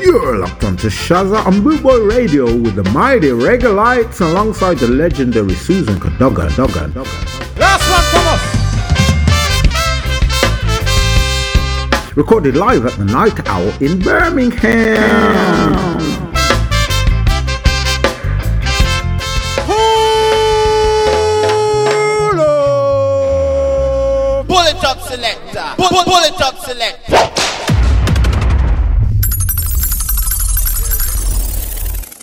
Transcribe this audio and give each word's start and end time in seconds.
You're 0.00 0.38
locked 0.38 0.64
onto 0.64 0.88
Shazza 0.88 1.46
on 1.46 1.62
Boot 1.62 1.80
Boy 1.80 2.00
Radio 2.00 2.46
with 2.46 2.74
the 2.74 2.82
mighty 2.90 3.28
Regulites 3.28 4.20
alongside 4.20 4.78
the 4.78 4.88
legendary 4.88 5.54
Susan 5.54 6.00
Cadogan. 6.00 6.48
Dogga, 6.48 6.90
Dogga. 6.90 7.41
Last 7.58 7.84
one 7.90 8.04
from 8.12 8.26
us. 8.32 8.42
Recorded 12.16 12.56
live 12.56 12.86
at 12.86 12.98
the 12.98 13.04
Night 13.04 13.46
Owl 13.48 13.72
in 13.82 13.98
Birmingham. 13.98 15.72
Pull 24.46 24.66
it 24.66 24.84
up, 24.84 25.00
selector. 25.00 25.74
Up, 26.42 26.58
selector. 26.58 27.32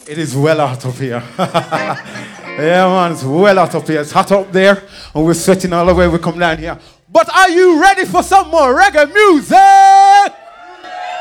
It 0.09 0.17
is 0.17 0.36
well 0.36 0.59
out 0.61 0.83
of 0.86 0.99
here. 0.99 1.23
yeah, 1.38 2.88
man, 2.88 3.11
it's 3.11 3.23
well 3.23 3.59
out 3.59 3.75
of 3.75 3.88
here. 3.88 4.02
It's 4.02 4.11
hot 4.11 4.31
up 4.31 4.52
there, 4.52 4.81
and 5.13 5.25
we're 5.25 5.33
sweating 5.33 5.73
all 5.73 5.85
the 5.85 5.93
way 5.93 6.07
we 6.07 6.17
come 6.19 6.39
down 6.39 6.57
here. 6.57 6.77
But 7.11 7.33
are 7.35 7.49
you 7.49 7.81
ready 7.81 8.05
for 8.05 8.21
some 8.21 8.49
more 8.49 8.73
reggae 8.75 9.11
music? 9.11 10.35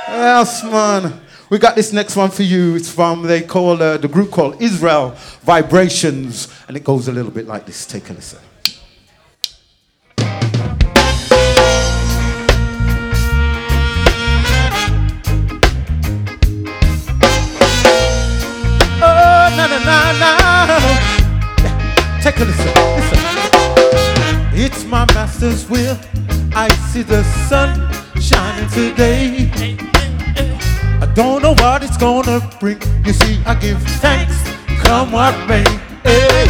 Yes, 0.09 0.63
man. 0.65 1.21
We 1.51 1.59
got 1.59 1.77
this 1.77 1.93
next 1.95 2.15
one 2.15 2.31
for 2.31 2.43
you. 2.43 2.77
It's 2.77 2.91
from 2.91 3.23
they 3.23 3.41
call 3.41 3.83
uh, 3.83 3.97
the 3.97 4.09
group 4.09 4.31
called 4.31 4.61
Israel 4.61 5.15
Vibrations, 5.43 6.49
and 6.69 6.77
it 6.77 6.85
goes 6.85 7.09
a 7.09 7.13
little 7.13 7.31
bit 7.31 7.47
like 7.47 7.65
this. 7.65 7.87
Take 7.87 8.11
a 8.11 8.13
listen. 8.13 8.41
Oh, 19.01 19.55
na 19.57 19.67
na 19.67 19.79
na 19.79 20.67
na. 20.67 20.79
Take 22.21 22.41
a 22.41 22.45
listen. 22.45 22.75
Listen. 22.75 23.28
It's 24.61 24.85
my 24.85 25.05
master's 25.15 25.71
will. 25.71 25.97
I 26.53 26.69
see 26.91 27.03
the 27.03 27.23
sun 27.49 27.71
shining 28.21 28.69
today. 28.71 29.51
I 31.01 31.07
don't 31.15 31.43
know 31.43 31.55
what 31.55 31.85
it's 31.85 31.97
gonna 31.97 32.41
bring. 32.59 32.83
You 33.05 33.13
see, 33.13 33.39
I 33.47 33.55
give 33.55 33.81
thanks, 34.03 34.37
come 34.83 35.13
what 35.13 35.35
may. 35.47 35.63
Hey. 36.03 36.47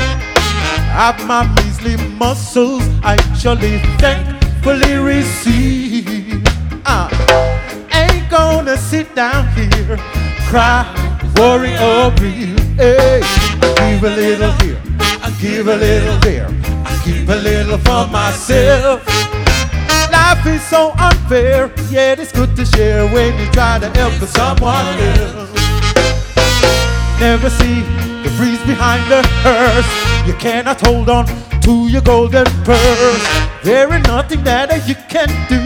Have 0.96 1.22
my 1.26 1.46
measly 1.56 1.96
muscles, 2.16 2.82
I 3.04 3.16
surely 3.38 3.78
thankfully 3.98 4.94
receive. 4.94 6.42
Ah, 6.86 7.10
ain't 7.92 8.30
gonna 8.30 8.78
sit 8.78 9.14
down 9.14 9.46
here, 9.48 9.98
cry, 10.48 10.82
worry, 11.36 11.76
or 11.76 12.10
grieve. 12.16 12.58
Hey, 12.76 13.20
I 13.22 13.92
give 13.92 14.02
a 14.02 14.16
little 14.16 14.52
here, 14.62 14.80
I 15.22 15.30
give 15.40 15.68
a 15.68 15.76
little 15.76 16.18
there, 16.20 16.48
I 16.84 17.00
keep 17.04 17.28
a 17.28 17.36
little 17.36 17.78
for 17.78 18.06
myself. 18.08 19.06
Life 20.10 20.46
is 20.46 20.62
so 20.62 20.92
unfair, 20.98 21.70
yet 21.90 22.18
it's 22.18 22.32
good 22.32 22.54
to 22.56 22.64
share 22.64 23.06
when 23.12 23.38
you 23.38 23.50
try 23.52 23.78
to 23.78 23.88
help 23.90 24.14
someone 24.14 24.86
else. 24.98 25.50
Never 27.20 27.50
see 27.50 27.82
the 28.22 28.32
breeze 28.36 28.62
behind 28.66 29.10
the 29.10 29.22
hearse. 29.42 30.26
You 30.26 30.34
cannot 30.34 30.80
hold 30.80 31.08
on 31.08 31.26
to 31.62 31.88
your 31.88 32.02
golden 32.02 32.46
purse. 32.64 33.24
There 33.62 33.92
is 33.92 34.02
nothing 34.04 34.44
that 34.44 34.70
you 34.88 34.94
can 35.08 35.28
do. 35.48 35.60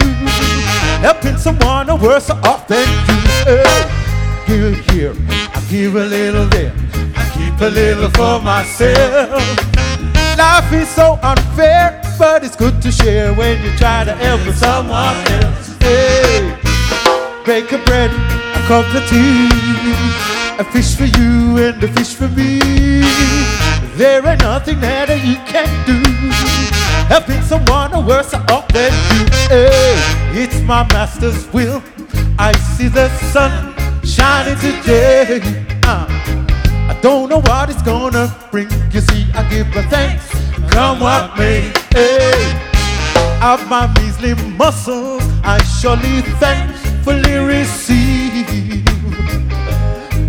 Helping 1.01 1.37
someone 1.37 1.89
or 1.89 1.97
worse 1.97 2.27
than 2.67 2.87
you. 3.07 4.12
Give 4.45 4.77
here, 4.91 5.15
I 5.29 5.65
give 5.69 5.95
a 5.95 6.05
little 6.05 6.45
there. 6.47 6.73
I 7.15 7.23
keep 7.33 7.61
a 7.61 7.69
little 7.69 8.09
for 8.09 8.41
myself. 8.41 9.41
Life 10.37 10.73
is 10.73 10.89
so 10.89 11.17
unfair, 11.23 12.01
but 12.19 12.43
it's 12.43 12.55
good 12.55 12.81
to 12.81 12.91
share 12.91 13.33
when 13.33 13.63
you 13.63 13.71
try 13.77 14.03
to 14.03 14.13
help 14.13 14.41
someone 14.55 15.15
else. 15.41 15.75
Hey, 15.79 16.57
bake 17.45 17.71
a 17.71 17.77
bread, 17.85 18.11
a 18.11 18.59
cup 18.67 18.85
of 18.93 19.07
tea, 19.09 19.49
a 20.59 20.63
fish 20.71 20.95
for 20.95 21.05
you 21.05 21.57
and 21.57 21.81
a 21.81 21.87
fish 21.93 22.13
for 22.13 22.27
me. 22.27 22.59
There 23.95 24.25
ain't 24.27 24.41
nothing 24.41 24.81
that 24.81 25.07
you 25.23 25.35
can 25.47 25.69
do. 25.85 26.01
Helping 27.07 27.41
someone 27.43 27.93
or 27.93 28.03
worse 28.03 28.33
off 28.33 28.67
than 28.69 28.91
you. 28.91 29.25
Hey, 29.47 29.95
it's 30.33 30.59
my 30.61 30.83
master's 30.91 31.47
will. 31.53 31.81
I 32.37 32.51
see 32.75 32.89
the 32.89 33.07
sun 33.31 33.73
shining 34.05 34.57
today. 34.59 35.41
Uh, 35.83 36.05
I 36.89 36.99
don't 37.01 37.29
know 37.29 37.39
what 37.41 37.69
it's 37.69 37.81
gonna 37.81 38.33
bring. 38.51 38.69
You 38.91 39.01
see, 39.01 39.25
I 39.33 39.47
give 39.49 39.67
a 39.75 39.83
thanks, 39.83 40.29
come 40.71 40.99
what 40.99 41.37
may. 41.37 41.71
Hey, 41.91 42.63
of 43.41 43.67
my 43.67 43.87
measly 43.95 44.33
muscles, 44.57 45.23
I 45.43 45.61
surely 45.63 46.21
thankfully 46.39 47.37
receive. 47.37 48.47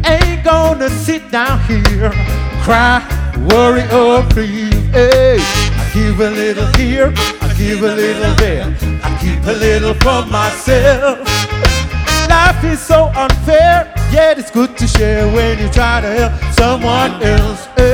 Ain't 0.06 0.45
gonna 0.45 0.89
sit 0.89 1.31
down 1.31 1.61
here, 1.65 2.11
cry, 2.62 3.03
worry, 3.51 3.85
or 3.91 4.23
grieve. 4.33 4.73
Hey, 4.93 5.39
I 5.41 5.91
give 5.93 6.21
a 6.21 6.31
little 6.31 6.67
here, 6.77 7.12
I 7.41 7.55
give 7.56 7.83
a 7.83 7.95
little 7.95 8.35
there, 8.37 8.67
I 9.03 9.19
keep 9.21 9.43
a 9.47 9.59
little 9.59 9.95
for 9.95 10.27
myself. 10.31 11.74
Life 12.34 12.65
is 12.65 12.81
so 12.81 13.12
unfair, 13.15 13.95
yet 14.11 14.39
it's 14.41 14.50
good 14.50 14.77
to 14.78 14.89
share 14.89 15.25
when 15.33 15.56
you 15.56 15.69
try 15.69 16.00
to 16.00 16.09
help 16.19 16.33
someone 16.55 17.12
else. 17.22 17.69
Eh. 17.77 17.94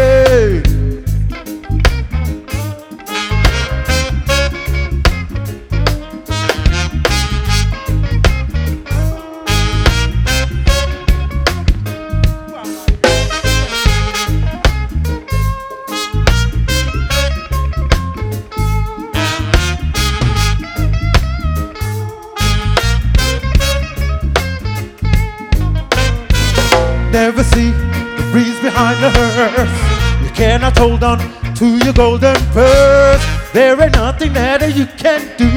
Hold 31.01 31.21
on 31.21 31.55
to 31.55 31.67
your 31.85 31.93
golden 31.93 32.37
purse. 32.53 33.25
There 33.53 33.81
ain't 33.81 33.95
nothing 33.95 34.33
that 34.35 34.61
you 34.75 34.87
can 34.87 35.37
do. 35.37 35.49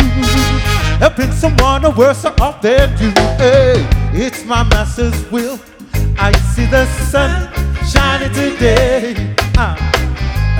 Helping 1.00 1.32
someone 1.32 1.86
or 1.86 1.92
worse 1.92 2.26
off 2.26 2.62
than 2.62 2.90
you. 3.02 3.12
Hey, 3.38 3.86
it's 4.14 4.46
my 4.46 4.64
master's 4.64 5.32
will. 5.32 5.60
I 6.18 6.32
see 6.54 6.66
the 6.66 6.86
sun 7.12 7.52
shining 7.86 8.34
today. 8.34 9.36
Ah, 9.58 9.76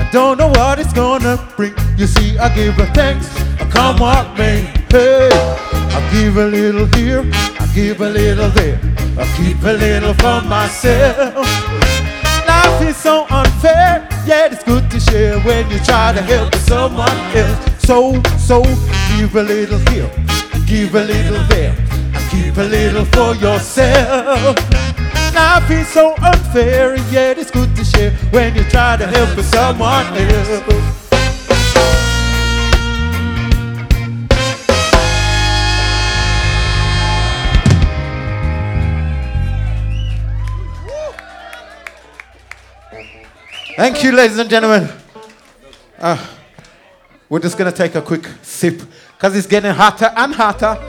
I 0.00 0.08
don't 0.12 0.38
know 0.38 0.48
what 0.48 0.78
it's 0.78 0.92
gonna 0.92 1.36
bring. 1.56 1.74
You 1.96 2.06
see, 2.06 2.38
I 2.38 2.54
give 2.54 2.78
a 2.78 2.86
thanks, 2.92 3.28
I 3.60 3.68
come 3.70 3.98
what 3.98 4.36
may. 4.36 4.62
Hey, 4.90 5.30
I 5.32 6.10
give 6.12 6.36
a 6.36 6.46
little 6.46 6.86
here, 6.96 7.24
I 7.32 7.66
give 7.74 8.00
a 8.00 8.10
little 8.10 8.50
there, 8.50 8.78
I 9.18 9.24
keep 9.36 9.62
a 9.62 9.72
little 9.72 10.14
for 10.14 10.40
myself. 10.46 11.46
Life 12.46 12.82
is 12.82 12.96
so 12.96 13.26
unfair, 13.30 14.06
yet 14.26 14.52
it's 14.52 14.64
good 14.64 14.90
to 14.90 15.00
share 15.00 15.38
when 15.40 15.68
you 15.70 15.78
try 15.80 16.12
to 16.12 16.22
help 16.22 16.54
someone 16.54 17.08
else. 17.36 17.84
So, 17.84 18.20
so, 18.38 18.62
give 19.16 19.34
a 19.36 19.42
little 19.42 19.78
here, 19.90 20.10
give 20.66 20.94
a 20.94 21.04
little 21.04 21.42
there, 21.44 21.74
keep 22.30 22.56
a 22.56 22.62
little 22.62 23.04
for 23.06 23.34
yourself. 23.36 24.56
Life 25.34 25.70
is 25.70 25.88
so 25.88 26.14
unfair, 26.22 26.94
and 26.94 27.12
yet 27.12 27.38
it's 27.38 27.50
good 27.50 27.74
to 27.76 27.84
share 27.84 28.12
when 28.30 28.54
you 28.54 28.64
try 28.64 28.96
to 28.96 29.06
help 29.06 29.38
someone 29.40 30.06
else. 30.16 30.93
Thank 43.76 44.04
you, 44.04 44.12
ladies 44.12 44.38
and 44.38 44.48
gentlemen. 44.48 44.88
Uh, 45.98 46.24
we're 47.28 47.40
just 47.40 47.58
going 47.58 47.68
to 47.68 47.76
take 47.76 47.96
a 47.96 48.02
quick 48.02 48.24
sip 48.40 48.80
because 49.16 49.36
it's 49.36 49.48
getting 49.48 49.72
hotter 49.72 50.12
and 50.16 50.32
hotter. 50.32 50.80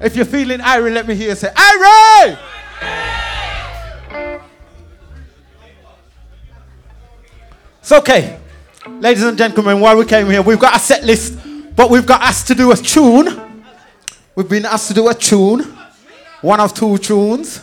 If 0.00 0.16
you're 0.16 0.24
feeling 0.24 0.58
irie, 0.58 0.92
let 0.92 1.06
me 1.06 1.14
hear 1.14 1.28
you 1.28 1.36
say, 1.36 1.52
Irie! 1.54 2.38
It's 7.78 7.92
okay. 7.92 8.40
Ladies 8.98 9.22
and 9.22 9.38
gentlemen, 9.38 9.78
while 9.78 9.96
we 9.96 10.04
came 10.04 10.28
here, 10.28 10.42
we've 10.42 10.58
got 10.58 10.74
a 10.74 10.80
set 10.80 11.04
list, 11.04 11.38
but 11.76 11.90
we've 11.90 12.06
got 12.06 12.22
asked 12.22 12.48
to 12.48 12.56
do 12.56 12.72
a 12.72 12.76
tune. 12.76 13.40
We've 14.34 14.48
been 14.48 14.66
asked 14.66 14.88
to 14.88 14.94
do 14.94 15.08
a 15.08 15.14
tune, 15.14 15.62
one 16.40 16.58
of 16.58 16.74
two 16.74 16.98
tunes. 16.98 17.62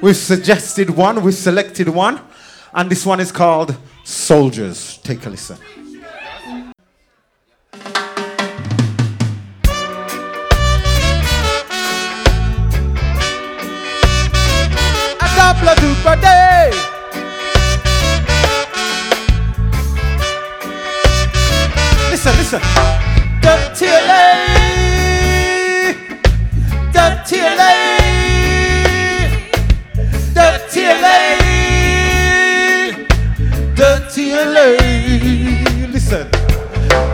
We've 0.00 0.16
suggested 0.16 0.88
one, 0.88 1.20
we've 1.24 1.34
selected 1.34 1.88
one 1.88 2.20
and 2.72 2.90
this 2.90 3.04
one 3.04 3.20
is 3.20 3.32
called 3.32 3.76
Soldiers. 4.04 4.98
Take 4.98 5.26
a 5.26 5.30
listen. 5.30 5.58
couple 15.52 15.68
of 15.68 16.02
per 16.02 16.16
day. 16.20 16.70
Listen, 22.10 22.36
listen. 22.36 22.60
Dirty 23.42 23.86
LA. 23.86 24.22
Dirty 26.92 27.40
LA. 27.40 27.79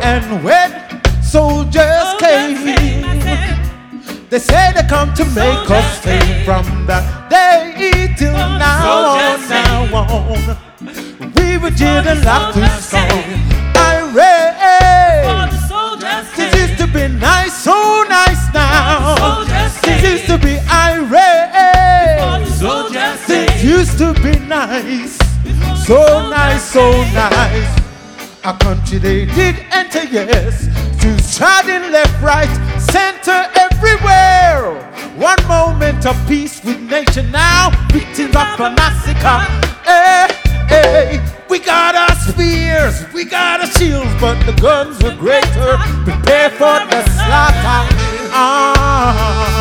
And 0.07 0.45
when 0.45 0.71
soldiers 1.21 2.15
came, 2.21 2.63
they 4.31 4.39
said 4.39 4.75
they 4.75 4.87
come 4.89 5.13
to 5.15 5.25
make 5.25 5.69
us 5.69 5.99
stay 6.01 6.45
from 6.45 6.65
that 6.87 7.29
day 7.29 8.15
till 8.17 8.33
now 8.33 9.19
on, 9.19 9.49
now 9.49 9.97
on. 10.03 10.57
We 11.35 11.59
were 11.59 11.71
didn't 11.71 12.23
like 12.23 12.55
to 12.55 12.69
song. 12.81 13.25
I 13.75 14.09
read. 14.15 15.51
This 16.37 16.55
used 16.55 16.79
to 16.79 16.87
be 16.87 17.09
nice, 17.09 17.65
so 17.65 18.05
nice 18.09 18.55
now. 18.55 19.43
This 19.83 20.03
used 20.05 20.27
to 20.27 20.39
be 20.39 20.61
irate. 20.71 21.51
This 23.27 23.65
used 23.65 23.99
to 23.99 24.15
be 24.23 24.39
nice. 24.39 25.19
So 25.85 26.31
nice, 26.31 26.63
so 26.63 26.93
nice. 27.13 27.86
A 28.47 28.57
country 28.59 28.99
they 28.99 29.25
did 29.27 29.57
enter, 29.73 30.05
yes. 30.05 30.69
Jews 31.03 31.41
in 31.69 31.91
left, 31.91 32.23
right, 32.23 32.47
center, 32.79 33.51
everywhere. 33.59 34.87
One 35.17 35.43
moment 35.49 36.07
of 36.07 36.17
peace 36.29 36.63
with 36.63 36.81
nation 36.81 37.33
now. 37.33 37.71
Victims 37.91 38.37
of 38.37 38.61
a 38.61 38.71
massacre. 38.71 39.43
Hey, 39.83 40.29
hey. 40.69 41.21
We 41.49 41.59
got 41.59 41.97
our 41.97 42.15
spears, 42.15 43.05
we 43.13 43.25
got 43.25 43.63
our 43.63 43.67
shields, 43.67 44.15
but 44.21 44.41
the 44.47 44.53
guns 44.63 45.03
were 45.03 45.17
greater. 45.17 45.77
Prepare 46.05 46.51
for 46.51 46.79
the 46.87 47.03
slaughter. 47.19 47.83
Ah. 48.31 49.57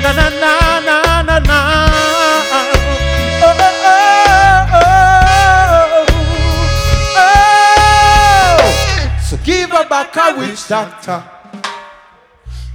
Na 0.00 0.12
na 0.12 0.28
na 0.28 0.65
back 10.06 10.16
uh. 10.16 10.34
a 10.34 10.38
witch 10.38 10.68
doctor. 10.68 11.24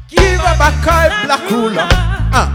Give 0.10 0.40
her 0.40 0.58
back 0.58 0.86
a 0.86 1.26
black 1.26 1.52
ruler. 1.52 1.88
Uh-uh. 2.34 2.48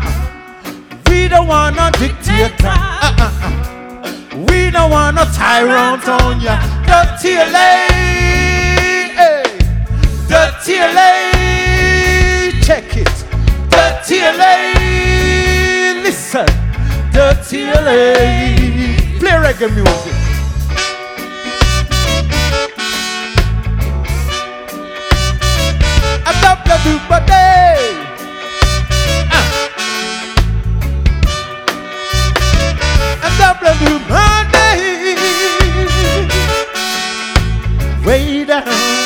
We 1.09 1.29
don't 1.29 1.49
want 1.49 1.77
no 1.77 1.91
dictator. 1.93 2.67
Uh-uh. 2.67 4.47
We 4.49 4.71
don't 4.71 4.91
want 4.91 5.17
no 5.17 5.25
tyrant 5.25 6.09
on 6.09 6.41
ya. 6.41 6.59
Dirty 6.85 7.37
lady. 7.53 7.97
Dirty 10.29 10.79
lady. 10.99 12.61
Check 12.63 12.97
it. 12.97 13.25
Dirty 13.71 14.21
lady. 14.39 16.03
Listen. 16.03 16.47
Dirty 17.13 17.65
lady. 17.65 19.19
Play 19.19 19.33
reggae 19.33 19.75
music. 19.75 20.16
Everybody. 26.27 27.33
Uh. 29.31 29.45
And 33.23 33.35
double 33.39 33.75
do 33.79 33.93
Monday. 34.09 34.81
Way 38.05 38.45
down. 38.45 39.06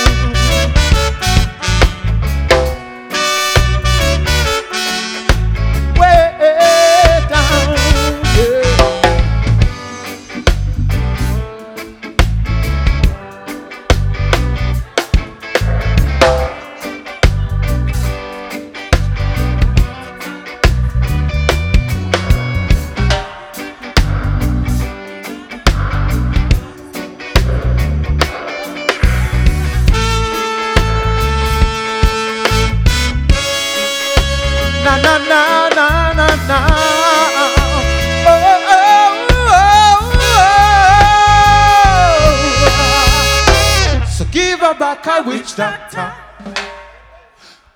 Doctor. 45.54 46.12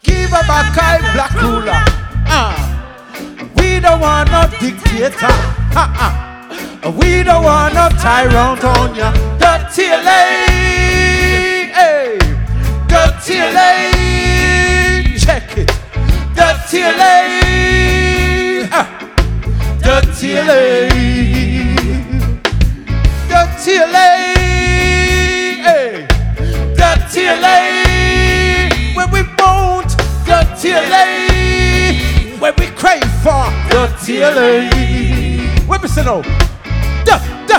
Give 0.02 0.30
back 0.30 0.76
a 0.76 1.12
black 1.12 1.34
ruler. 1.42 1.82
Uh. 2.26 2.54
We 3.56 3.80
don't 3.80 4.00
want 4.00 4.30
no 4.30 4.42
dictator. 4.60 5.34
Uh-uh. 5.74 6.92
We 6.98 7.22
don't 7.22 7.44
want 7.44 7.74
no 7.74 7.88
tyrant 7.98 8.64
on 8.64 8.94
ya. 8.94 9.12
Lady. 10.08 11.72
Hey. 11.72 12.18
Dirty 12.86 13.40
lady. 13.58 15.18
Check 15.18 15.56
it. 15.56 15.70
Dirty 16.36 16.82
lady. 17.00 18.68
Uh. 18.70 18.86
Dirty 19.82 20.34
lady. 20.34 21.76
Dirty 23.28 23.78
lady 23.92 24.43
lady. 27.26 28.94
When 28.94 29.10
we 29.10 29.22
want 29.38 29.90
lady. 30.72 32.36
When 32.38 32.54
we 32.58 32.66
crave 32.68 33.04
for 33.22 33.44
dirty 33.70 34.18
lady. 34.20 35.48
When 35.66 35.80
we 35.80 35.88
say 35.88 36.04
no, 36.04 36.22
da 37.04 37.18
da 37.46 37.58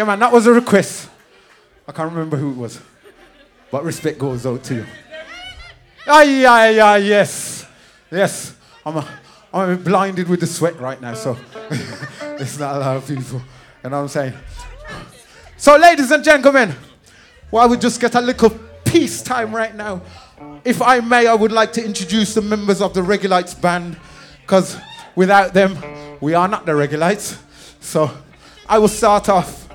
Yeah, 0.00 0.06
man, 0.06 0.18
that 0.20 0.32
was 0.32 0.46
a 0.46 0.52
request. 0.54 1.10
I 1.86 1.92
can't 1.92 2.10
remember 2.10 2.38
who 2.38 2.52
it 2.52 2.56
was. 2.56 2.80
But 3.70 3.84
respect 3.84 4.18
goes 4.18 4.46
out 4.46 4.64
to 4.64 4.76
you. 4.76 4.86
Ah, 6.06 6.22
yeah, 6.22 6.70
yeah, 6.70 6.96
yes. 6.96 7.66
Yes. 8.10 8.56
I'm, 8.86 8.96
a, 8.96 9.06
I'm 9.52 9.82
blinded 9.82 10.26
with 10.26 10.40
the 10.40 10.46
sweat 10.46 10.80
right 10.80 10.98
now, 10.98 11.12
so 11.12 11.36
it's 12.22 12.58
not 12.58 12.76
a 12.76 12.78
lot 12.78 12.96
of 12.96 13.06
people. 13.06 13.42
You 13.84 13.90
know 13.90 13.96
what 13.98 14.02
I'm 14.04 14.08
saying? 14.08 14.32
So, 15.58 15.76
ladies 15.76 16.10
and 16.10 16.24
gentlemen, 16.24 16.74
while 17.50 17.68
we 17.68 17.76
just 17.76 18.00
get 18.00 18.14
a 18.14 18.22
little 18.22 18.58
peace 18.86 19.20
time 19.20 19.54
right 19.54 19.74
now, 19.74 20.00
if 20.64 20.80
I 20.80 21.00
may, 21.00 21.26
I 21.26 21.34
would 21.34 21.52
like 21.52 21.74
to 21.74 21.84
introduce 21.84 22.32
the 22.32 22.40
members 22.40 22.80
of 22.80 22.94
the 22.94 23.02
Regulites 23.02 23.52
band, 23.52 23.98
because 24.40 24.78
without 25.14 25.52
them, 25.52 25.76
we 26.22 26.32
are 26.32 26.48
not 26.48 26.64
the 26.64 26.72
Regulites. 26.72 27.38
So, 27.80 28.10
I 28.66 28.78
will 28.78 28.88
start 28.88 29.28
off. 29.28 29.69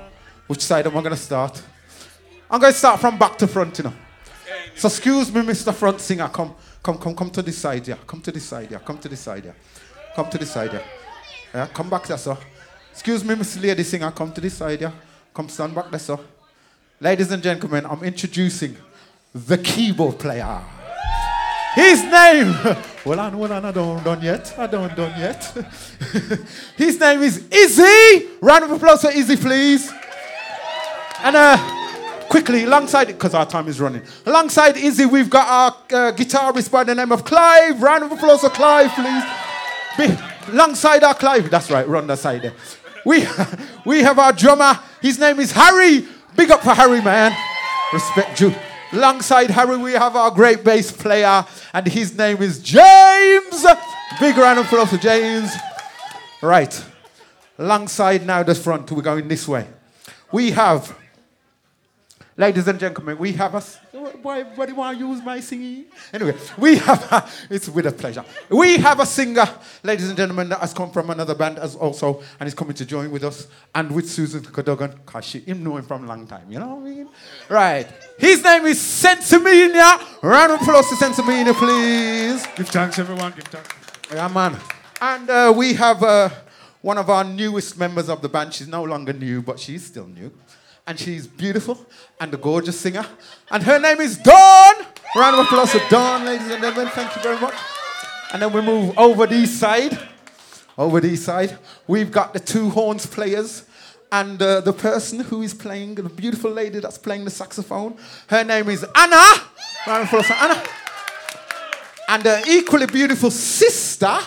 Which 0.46 0.60
side 0.62 0.86
am 0.86 0.96
I 0.96 1.00
going 1.00 1.14
to 1.14 1.20
start? 1.20 1.60
I'm 2.50 2.60
going 2.60 2.72
to 2.72 2.78
start 2.78 3.00
from 3.00 3.18
back 3.18 3.36
to 3.38 3.46
front, 3.46 3.78
you 3.78 3.84
know. 3.84 3.92
So, 4.76 4.88
excuse 4.88 5.32
me, 5.32 5.40
Mr. 5.40 5.74
Front 5.74 6.00
Singer, 6.00 6.28
come, 6.28 6.54
come, 6.82 6.98
come, 6.98 7.16
come 7.16 7.30
to 7.30 7.42
this 7.42 7.58
side, 7.58 7.88
yeah. 7.88 7.96
Come 8.06 8.20
to 8.22 8.30
this 8.30 8.44
side, 8.44 8.70
yeah. 8.70 8.78
Come 8.78 8.98
to 8.98 9.08
this 9.08 9.20
side, 9.20 9.44
yeah. 9.44 9.52
Come 10.14 10.30
to 10.30 10.38
this 10.38 10.50
side, 10.50 10.72
yeah. 10.72 10.82
Yeah, 11.54 11.66
come 11.68 11.90
back 11.90 12.06
there, 12.06 12.18
sir. 12.18 12.36
Excuse 12.92 13.24
me, 13.24 13.34
Miss 13.34 13.56
Lady 13.58 13.82
Singer, 13.82 14.10
come 14.10 14.32
to 14.32 14.40
this 14.40 14.54
side, 14.54 14.80
yeah. 14.80 14.92
Come 15.34 15.48
stand 15.48 15.74
back 15.74 15.90
there, 15.90 15.98
sir. 15.98 16.18
Ladies 17.00 17.30
and 17.30 17.42
gentlemen, 17.42 17.84
I'm 17.86 18.02
introducing 18.04 18.76
the 19.34 19.58
keyboard 19.58 20.18
player. 20.18 20.60
His 21.74 22.02
name, 22.04 22.54
well, 23.04 23.20
I 23.20 23.28
on, 23.28 23.52
I 23.52 23.70
don't 23.70 24.02
done 24.02 24.22
yet. 24.22 24.54
I 24.58 24.66
don't 24.66 24.96
done 24.96 25.18
yet. 25.20 25.44
His 26.76 26.98
name 26.98 27.22
is 27.22 27.46
Izzy. 27.50 28.28
Round 28.40 28.64
of 28.64 28.70
applause 28.70 29.02
for 29.02 29.10
Izzy, 29.10 29.36
please. 29.36 29.92
And 31.22 31.36
uh, 31.36 31.56
quickly, 32.28 32.64
alongside, 32.64 33.06
because 33.06 33.34
our 33.34 33.46
time 33.46 33.68
is 33.68 33.80
running, 33.80 34.02
alongside 34.26 34.76
Izzy, 34.76 35.06
we've 35.06 35.30
got 35.30 35.46
our 35.48 35.70
uh, 35.98 36.12
guitarist 36.12 36.70
by 36.70 36.84
the 36.84 36.94
name 36.94 37.12
of 37.12 37.24
Clive. 37.24 37.80
Round 37.82 38.04
of 38.04 38.12
applause 38.12 38.40
for 38.40 38.50
Clive, 38.50 38.90
please. 38.92 39.24
Be- 39.96 40.52
alongside 40.52 41.02
our 41.02 41.14
Clive, 41.14 41.50
that's 41.50 41.70
right, 41.70 41.86
the 41.86 42.16
side 42.16 42.42
there. 42.42 42.52
We, 43.04 43.26
we 43.86 44.02
have 44.02 44.18
our 44.18 44.32
drummer. 44.32 44.78
His 45.00 45.18
name 45.18 45.40
is 45.40 45.52
Harry. 45.52 46.06
Big 46.36 46.50
up 46.50 46.62
for 46.62 46.74
Harry, 46.74 47.00
man. 47.00 47.36
Respect 47.92 48.40
you. 48.40 48.54
Alongside 48.92 49.50
Harry, 49.50 49.76
we 49.76 49.92
have 49.92 50.16
our 50.16 50.30
great 50.30 50.62
bass 50.62 50.92
player, 50.92 51.44
and 51.72 51.86
his 51.86 52.16
name 52.16 52.42
is 52.42 52.60
James. 52.60 53.66
Big 54.20 54.36
round 54.36 54.58
of 54.58 54.66
applause 54.66 54.90
for 54.90 54.96
James. 54.96 55.52
Right. 56.42 56.84
Alongside 57.58 58.26
now 58.26 58.42
the 58.42 58.54
front, 58.54 58.90
we're 58.92 59.02
going 59.02 59.28
this 59.28 59.48
way. 59.48 59.66
We 60.30 60.50
have, 60.52 60.96
ladies 62.36 62.68
and 62.68 62.78
gentlemen, 62.78 63.18
we 63.18 63.32
have 63.32 63.54
a. 63.54 63.62
Why, 64.22 64.42
why 64.42 64.66
do 64.66 64.72
you 64.72 64.78
want 64.78 64.98
to 64.98 65.06
use 65.06 65.22
my 65.22 65.40
singing? 65.40 65.86
Anyway, 66.12 66.34
we 66.58 66.76
have 66.76 67.12
a, 67.12 67.28
it's 67.50 67.68
with 67.68 67.86
a 67.86 67.92
pleasure. 67.92 68.24
We 68.48 68.76
have 68.78 69.00
a 69.00 69.06
singer, 69.06 69.48
ladies 69.82 70.08
and 70.08 70.16
gentlemen, 70.16 70.48
that 70.50 70.60
has 70.60 70.72
come 70.72 70.90
from 70.90 71.10
another 71.10 71.34
band 71.34 71.58
as 71.58 71.74
also, 71.74 72.22
and 72.38 72.46
is 72.46 72.54
coming 72.54 72.74
to 72.74 72.86
join 72.86 73.10
with 73.10 73.24
us 73.24 73.48
and 73.74 73.90
with 73.90 74.08
Susan 74.08 74.42
Cadogan, 74.42 74.92
because 75.04 75.24
she 75.24 75.40
him 75.40 75.62
know 75.64 75.76
him 75.76 75.84
from 75.84 76.04
a 76.04 76.06
long 76.06 76.26
time, 76.26 76.50
you 76.50 76.58
know 76.58 76.76
what 76.76 76.86
I 76.86 76.90
mean? 76.90 77.08
Right. 77.48 77.86
His 78.18 78.42
name 78.42 78.66
is 78.66 78.78
Sensimania. 78.78 80.22
Round 80.22 80.52
of 80.52 80.60
applause 80.60 80.88
to 80.90 80.94
Sensimania, 80.96 81.54
please. 81.54 82.46
Give 82.54 82.68
thanks, 82.68 82.98
everyone. 82.98 83.32
Give 83.32 83.44
thanks. 83.44 83.68
Yeah, 84.12 84.28
man. 84.28 84.56
And 85.00 85.28
uh, 85.28 85.52
we 85.54 85.74
have 85.74 86.02
uh, 86.02 86.30
one 86.80 86.98
of 86.98 87.10
our 87.10 87.24
newest 87.24 87.78
members 87.78 88.08
of 88.08 88.22
the 88.22 88.28
band. 88.28 88.54
She's 88.54 88.68
no 88.68 88.84
longer 88.84 89.12
new, 89.12 89.42
but 89.42 89.58
she's 89.58 89.84
still 89.84 90.06
new. 90.06 90.32
And 90.86 90.98
she's 90.98 91.26
beautiful 91.26 91.84
and 92.20 92.32
a 92.32 92.36
gorgeous 92.36 92.78
singer. 92.78 93.04
And 93.50 93.62
her 93.62 93.78
name 93.78 94.00
is 94.00 94.18
Dawn. 94.18 94.74
Round 95.16 95.36
of 95.36 95.46
applause 95.46 95.72
for 95.72 95.88
Dawn, 95.88 96.24
ladies 96.24 96.48
and 96.48 96.62
gentlemen. 96.62 96.92
Thank 96.92 97.16
you 97.16 97.22
very 97.22 97.40
much. 97.40 97.54
And 98.32 98.42
then 98.42 98.52
we 98.52 98.60
move 98.60 98.96
over 98.98 99.26
the 99.26 99.46
side. 99.46 99.98
Over 100.78 101.00
the 101.00 101.16
side, 101.16 101.58
we've 101.86 102.12
got 102.12 102.34
the 102.34 102.40
two 102.40 102.68
horns 102.70 103.06
players. 103.06 103.64
And 104.12 104.40
uh, 104.40 104.60
the 104.60 104.72
person 104.72 105.20
who 105.20 105.42
is 105.42 105.54
playing, 105.54 105.96
the 105.96 106.02
beautiful 106.04 106.50
lady 106.50 106.80
that's 106.80 106.98
playing 106.98 107.24
the 107.24 107.30
saxophone, 107.30 107.96
her 108.28 108.44
name 108.44 108.68
is 108.68 108.84
Anna. 108.94 109.24
Round 109.86 110.02
of 110.02 110.08
applause 110.08 110.26
for 110.26 110.34
Anna. 110.34 110.62
And 112.08 112.22
the 112.22 112.44
equally 112.48 112.86
beautiful 112.86 113.30
sister 113.30 114.18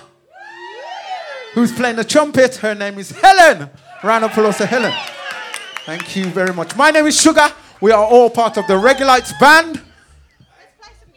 who's 1.53 1.71
playing 1.71 1.95
the 1.95 2.03
trumpet. 2.03 2.55
Her 2.57 2.75
name 2.75 2.99
is 2.99 3.11
Helen. 3.11 3.69
Round 4.03 4.25
of 4.25 4.31
applause 4.31 4.57
to 4.57 4.65
Helen. 4.65 4.93
Thank 5.89 6.15
you 6.15 6.25
very 6.25 6.53
much. 6.53 6.75
My 6.75 6.91
name 6.91 7.07
is 7.07 7.19
Sugar. 7.19 7.51
We 7.81 7.91
are 7.91 8.05
all 8.05 8.29
part 8.29 8.57
of 8.57 8.67
the 8.67 8.75
Regulites 8.75 9.33
band. 9.39 9.81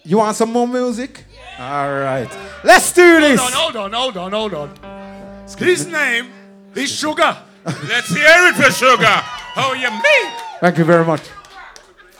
You 0.03 0.17
want 0.17 0.35
some 0.35 0.51
more 0.51 0.67
music? 0.67 1.27
All 1.59 1.91
right. 1.91 2.31
Let's 2.65 2.91
do 2.91 3.21
this. 3.21 3.39
Hold 3.39 3.77
on, 3.77 3.93
hold 3.93 4.17
on, 4.17 4.33
hold 4.33 4.35
on, 4.35 4.51
hold 4.51 4.79
on. 4.83 5.47
His 5.59 5.87
name 5.87 6.31
is 6.75 6.91
Sugar. 6.91 7.37
Let's 7.67 8.09
hear 8.17 8.49
it 8.49 8.55
for 8.55 8.71
Sugar. 8.71 9.05
How 9.05 9.75
you 9.75 9.91
mean? 9.91 10.33
Thank 10.61 10.79
you 10.79 10.85
very 10.85 11.05
much. 11.05 11.21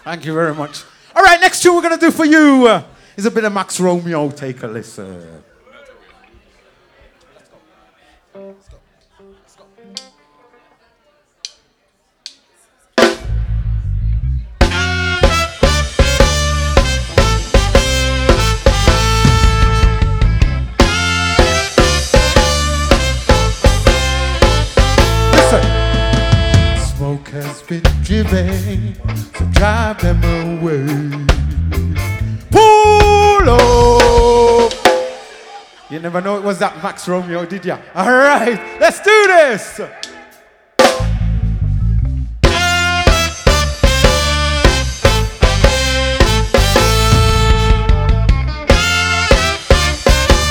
Thank 0.05 0.27
you 0.27 0.35
very 0.35 0.55
much. 0.55 0.83
All 1.17 1.23
right, 1.23 1.41
next 1.41 1.63
tune 1.63 1.75
we're 1.75 1.81
going 1.81 1.99
to 1.99 2.05
do 2.05 2.11
for 2.11 2.27
you 2.27 2.67
uh, 2.67 2.83
is 3.17 3.25
a 3.25 3.31
bit 3.31 3.45
of 3.45 3.55
Max 3.55 3.81
Romeo. 3.81 4.31
Take 4.31 4.63
a 4.63 4.67
listen. 4.67 5.15
Listen. 5.15 5.52
Been 28.13 28.95
so 29.33 29.47
drive 29.53 29.99
them 30.03 30.23
away. 30.61 30.85
Pull 32.51 33.49
up. 33.49 34.73
You 35.89 35.99
never 35.99 36.21
know 36.21 36.37
it 36.37 36.43
was 36.43 36.59
that 36.59 36.77
Max 36.83 37.09
Romeo, 37.09 37.47
did 37.47 37.65
ya? 37.65 37.79
All 37.95 38.11
right, 38.11 38.61
let's 38.79 39.01
do 39.01 39.27
this. 39.29 39.81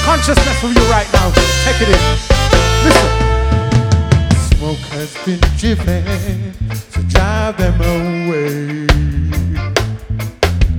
Consciousness 0.04 0.60
from 0.60 0.74
you 0.74 0.82
right 0.90 1.08
now. 1.14 1.32
Take 1.64 1.82
it 1.82 1.90
in. 1.90 2.86
Listen. 2.86 3.31
Smoke 4.72 4.90
has 4.92 5.12
been 5.26 5.40
driven, 5.58 6.54
so 6.74 7.02
drive 7.10 7.58
them 7.58 7.76
away. 7.82 8.88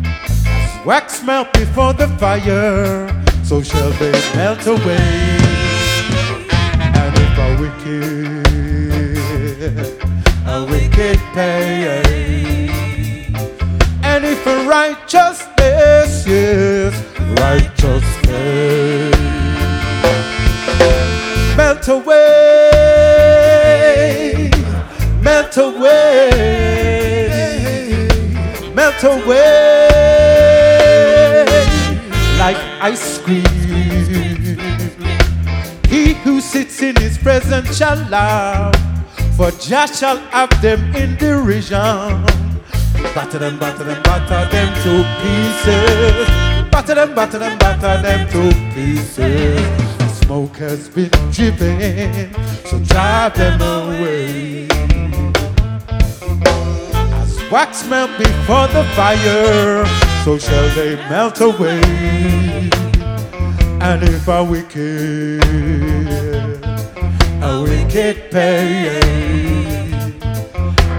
As 0.06 0.86
wax 0.86 1.22
melt 1.22 1.52
before 1.52 1.92
the 1.92 2.08
fire, 2.16 3.06
so 3.44 3.62
shall 3.62 3.90
they 4.00 4.12
melt 4.34 4.66
away. 4.66 5.36
And 6.80 7.14
if 7.18 7.36
a 7.36 7.48
wicked, 7.60 8.46
a 10.46 10.64
wicked 10.64 11.18
pay, 11.34 12.68
and 14.02 14.24
if 14.24 14.46
a 14.46 14.64
righteousness, 14.66 16.26
yes, 16.26 16.94
righteousness 17.42 18.22
melt 21.58 21.88
away, 21.88 23.01
melt 25.22 25.56
away, 25.56 26.30
melt 28.74 29.04
away 29.04 29.88
like 32.38 32.56
ice 32.80 33.18
cream. 33.22 33.44
He 35.88 36.14
who 36.24 36.40
sits 36.40 36.82
in 36.82 36.96
his 36.96 37.18
presence 37.18 37.76
shall 37.76 37.98
laugh, 38.08 38.74
for 39.36 39.50
Jah 39.52 39.86
shall 39.86 40.18
have 40.30 40.50
them 40.60 40.94
in 40.96 41.16
derision. 41.16 42.24
Batter 43.14 43.38
them, 43.38 43.58
batter 43.58 43.84
them, 43.84 44.02
batter 44.02 44.50
them 44.50 44.74
to 44.82 45.04
pieces. 45.22 46.26
Batter 46.70 46.94
them, 46.94 47.14
batter 47.14 47.38
them, 47.38 47.58
batter 47.58 48.02
them 48.02 48.28
to 48.32 48.52
pieces. 48.74 49.60
Smoke 50.24 50.56
has 50.56 50.88
been 50.88 51.10
driven, 51.30 52.32
so 52.64 52.78
drive 52.84 53.34
them 53.34 53.60
away. 53.60 54.81
Wax 57.52 57.84
melt 57.86 58.10
before 58.16 58.66
the 58.68 58.82
fire, 58.96 59.84
so 60.24 60.38
shall 60.38 60.68
they 60.74 60.96
melt 61.10 61.38
away. 61.42 61.82
And 63.82 64.02
if 64.02 64.26
a 64.26 64.42
wicked, 64.42 65.44
a 67.42 67.60
wicked 67.62 68.30
pay. 68.30 69.00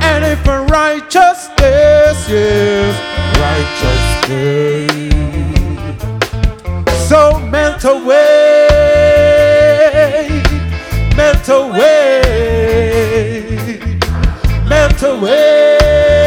And 0.04 0.24
if 0.24 0.46
a 0.46 0.62
righteousness, 0.70 2.30
yes, 2.30 2.96
righteousness. 4.30 4.70
So 7.10 7.40
melt 7.40 7.84
away, 7.84 8.70
melt 11.16 11.50
away, 11.50 12.22
melt 14.70 15.02
away. 15.02 16.23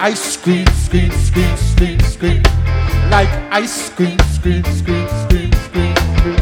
Ice 0.00 0.36
cream, 0.36 0.64
scream, 0.68 1.10
scream, 1.10 1.56
scream, 1.56 2.00
scream. 2.02 2.42
Like 3.10 3.28
ice 3.50 3.90
cream, 3.94 4.16
scream, 4.32 4.62
scream, 4.62 5.08
scream, 5.08 5.52
scream. 5.52 6.36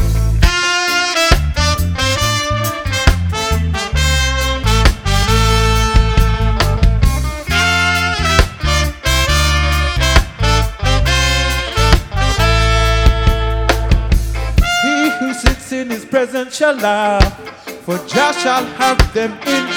He 14.83 15.09
who 15.17 15.33
sits 15.33 15.71
in 15.71 15.89
his 15.89 16.05
presence 16.05 16.55
shall 16.55 16.75
laugh, 16.75 17.39
for 17.83 17.97
Jah 18.05 18.33
shall 18.33 18.65
have 18.77 19.13
them 19.15 19.31
in 19.47 19.67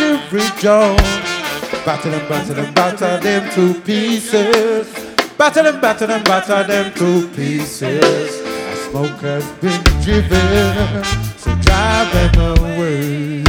Battle 1.84 2.10
them, 2.10 2.28
batter 2.28 2.54
them, 2.54 2.74
batter 2.74 3.18
them 3.18 3.50
to 3.54 3.80
pieces. 3.80 4.92
Batter 5.38 5.62
them, 5.62 5.80
batter 5.80 6.06
them, 6.06 6.22
batter 6.24 6.62
them 6.62 6.92
to 6.94 7.26
pieces. 7.28 8.40
A 8.42 8.76
smoke 8.90 9.20
has 9.22 9.44
been 9.62 9.82
driven, 10.02 11.04
so 11.38 11.54
drive 11.62 12.12
them 12.12 12.58
away. 12.58 13.42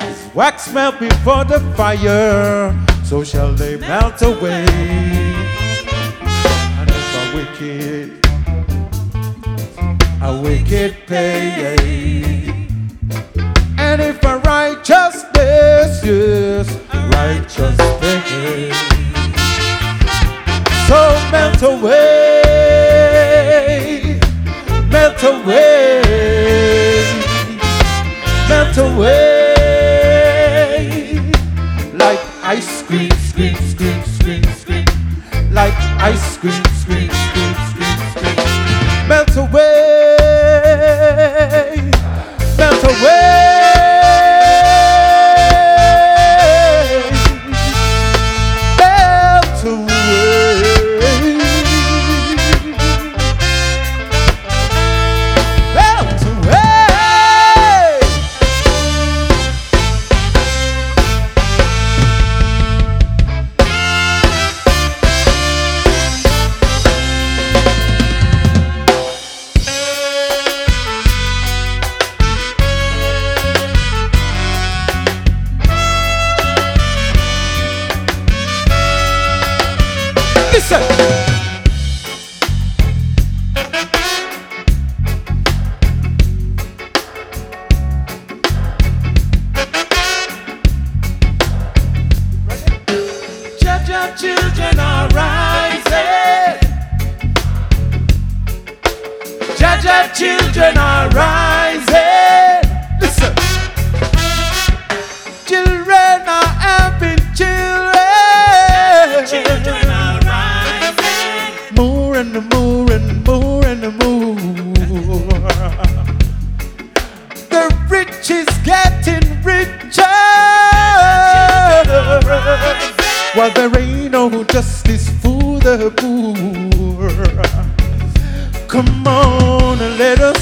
As 0.00 0.34
wax 0.34 0.72
melt 0.74 0.98
before 1.00 1.44
the 1.44 1.60
fire, 1.74 2.74
so 3.04 3.24
shall 3.24 3.54
they 3.54 3.78
melt 3.78 4.20
away. 4.20 4.66
And 6.78 6.90
if 6.90 7.14
a 7.16 7.36
wicked 7.36 8.18
a 10.20 10.40
wicked 10.42 10.94
pay. 11.06 12.57
And 13.90 14.02
if 14.02 14.22
a 14.22 14.36
righteousness, 14.40 16.04
yes, 16.04 16.68
righteous 17.16 17.76
pay. 18.00 18.70
So 20.86 21.00
melt 21.32 21.62
away, 21.62 22.90
melt 24.90 25.22
away, 25.22 26.02
melt 28.46 28.76
away, 28.76 29.54
like 31.94 32.20
ice 32.44 32.82
cream, 32.82 33.10
scream, 33.10 33.56
scream, 33.56 34.04
scream, 34.04 34.44
scream, 34.60 34.84
like 35.50 35.72
ice 35.98 36.36
cream, 36.36 36.62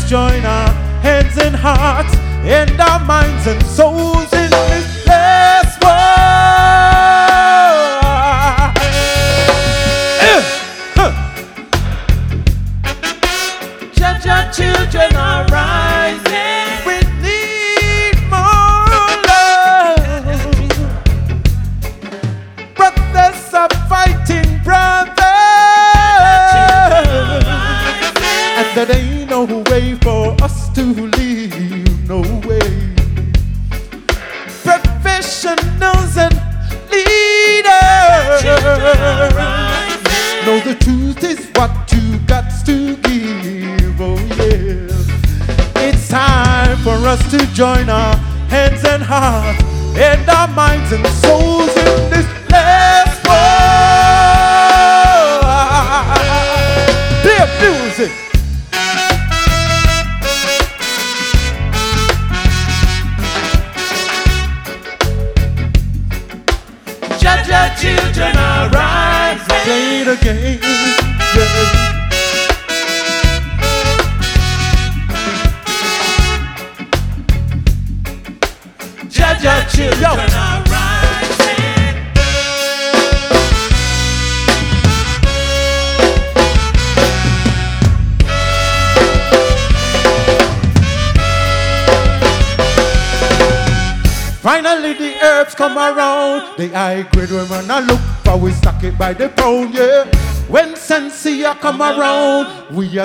join 0.06 0.44
our 0.44 0.68
heads 1.02 1.36
and 1.36 1.56
hearts 1.56 2.14
and 2.44 2.80
our 2.80 3.04
minds 3.04 3.44
and 3.48 3.60
souls 3.66 4.32
in 4.32 4.65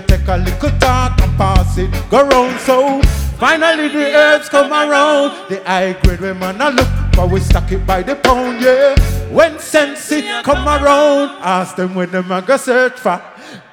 take 0.08 0.28
a 0.28 0.38
little 0.38 0.72
talk 0.80 1.20
and 1.22 1.38
pass 1.38 1.78
it 1.78 1.90
go 2.10 2.28
round. 2.28 2.60
So 2.62 3.02
finally 3.38 3.88
the 3.88 4.16
herbs 4.16 4.50
come 4.50 4.72
around. 4.72 5.50
The 5.50 5.62
high 5.66 5.94
grade 6.04 6.38
man 6.38 6.62
a 6.62 6.70
look, 6.70 6.88
but 7.14 7.30
we 7.30 7.40
stack 7.40 7.72
it 7.72 7.86
by 7.86 8.04
the 8.04 8.16
pound, 8.16 8.62
yeah. 8.62 8.96
When 9.30 9.60
Sensi 9.60 10.22
come 10.44 10.68
around, 10.68 11.30
ask 11.42 11.76
them 11.76 11.96
when 11.96 12.12
them 12.12 12.32
a 12.32 12.42
go 12.42 12.58
search 12.58 13.00
for. 13.00 13.22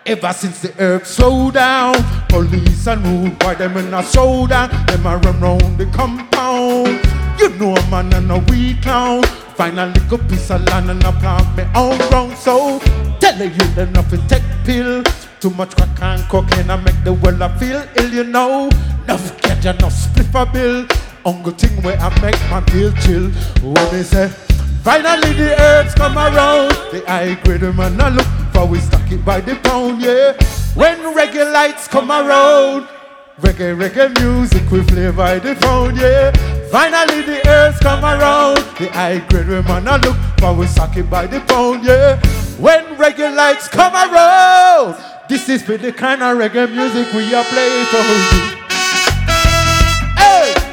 Ever 0.06 0.32
since 0.32 0.62
the 0.62 0.72
herbs 0.78 1.10
slow 1.10 1.50
down, 1.50 1.94
police 2.28 2.86
and 2.86 3.04
rude 3.06 3.38
boy 3.38 3.54
them 3.56 3.76
in 3.76 3.92
a 3.92 4.02
showdown. 4.02 4.70
Them 4.86 5.04
a 5.04 5.18
run 5.18 5.40
round 5.40 5.76
the 5.78 5.86
compound. 5.86 7.17
You 7.38 7.50
know 7.50 7.74
a 7.76 7.90
man 7.90 8.12
and 8.14 8.30
a 8.30 8.38
weed 8.50 8.82
clown. 8.82 9.22
Find 9.54 9.78
a 9.78 9.86
little 9.86 10.18
piece 10.18 10.50
of 10.50 10.62
land 10.64 10.90
and 10.90 11.02
a 11.04 11.12
plant 11.12 11.56
me 11.56 11.64
own 11.74 11.96
ground. 12.08 12.36
So 12.36 12.80
tell 13.20 13.38
you 13.38 13.66
them 13.74 13.92
not 13.92 14.10
to 14.10 14.18
take 14.28 14.42
pill. 14.64 15.04
Too 15.40 15.50
much 15.50 15.76
crack 15.76 16.02
and 16.02 16.22
cocaine 16.28 16.68
I 16.68 16.76
make 16.76 17.04
the 17.04 17.12
world 17.12 17.40
I 17.40 17.56
feel 17.58 17.86
ill, 17.96 18.12
you 18.12 18.24
know. 18.24 18.68
Enough 19.04 19.40
ganja, 19.42 19.78
no 19.80 19.86
spliff 19.86 20.34
a 20.34 20.50
bill. 20.52 20.86
Only 21.24 21.52
thing 21.52 21.80
where 21.82 21.98
I 22.00 22.10
make 22.20 22.40
my 22.50 22.60
feel 22.72 22.92
chill. 23.04 23.30
When 23.62 23.90
they 23.92 24.02
say, 24.02 24.28
finally 24.82 25.32
the 25.32 25.54
herbs 25.60 25.94
come 25.94 26.18
around. 26.18 26.70
The 26.90 27.04
high 27.06 27.34
grade 27.44 27.62
man 27.76 28.00
I 28.00 28.08
look 28.08 28.26
for 28.52 28.66
we 28.66 28.80
stock 28.80 29.10
it 29.12 29.24
by 29.24 29.40
the 29.40 29.54
pound, 29.56 30.02
yeah. 30.02 30.32
When 30.74 30.98
Regulites 31.14 31.88
come 31.88 32.10
around. 32.10 32.88
Reggae, 33.40 33.78
reggae 33.78 34.10
music 34.20 34.68
we 34.72 34.82
play 34.82 35.12
by 35.12 35.38
the 35.38 35.54
phone, 35.54 35.94
yeah. 35.94 36.32
Finally 36.70 37.22
the 37.22 37.48
herbs 37.48 37.78
come 37.80 38.04
around. 38.04 38.58
The 38.78 38.88
high 38.92 39.18
grade 39.28 39.48
man 39.66 39.88
I 39.88 39.96
look 39.96 40.16
for 40.38 40.54
we 40.54 40.66
suck 40.66 40.96
it 40.96 41.08
by 41.10 41.26
the 41.26 41.40
pound, 41.40 41.84
yeah. 41.84 42.20
When 42.58 42.84
Regulites 42.96 43.68
come 43.70 43.94
around. 43.94 44.96
This 45.28 45.48
is 45.48 45.62
for 45.62 45.76
the 45.76 45.92
kind 45.92 46.22
of 46.22 46.38
reggae 46.38 46.70
music 46.70 47.12
we 47.12 47.34
are 47.34 47.44
playing 47.44 47.86
for 47.86 47.98
you. 47.98 48.56
Hey! 50.16 50.68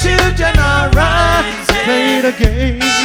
Children 0.00 0.58
are 0.58 0.88
right. 0.92 1.64
Play 1.84 2.22
the 2.22 2.32
game. 2.32 2.99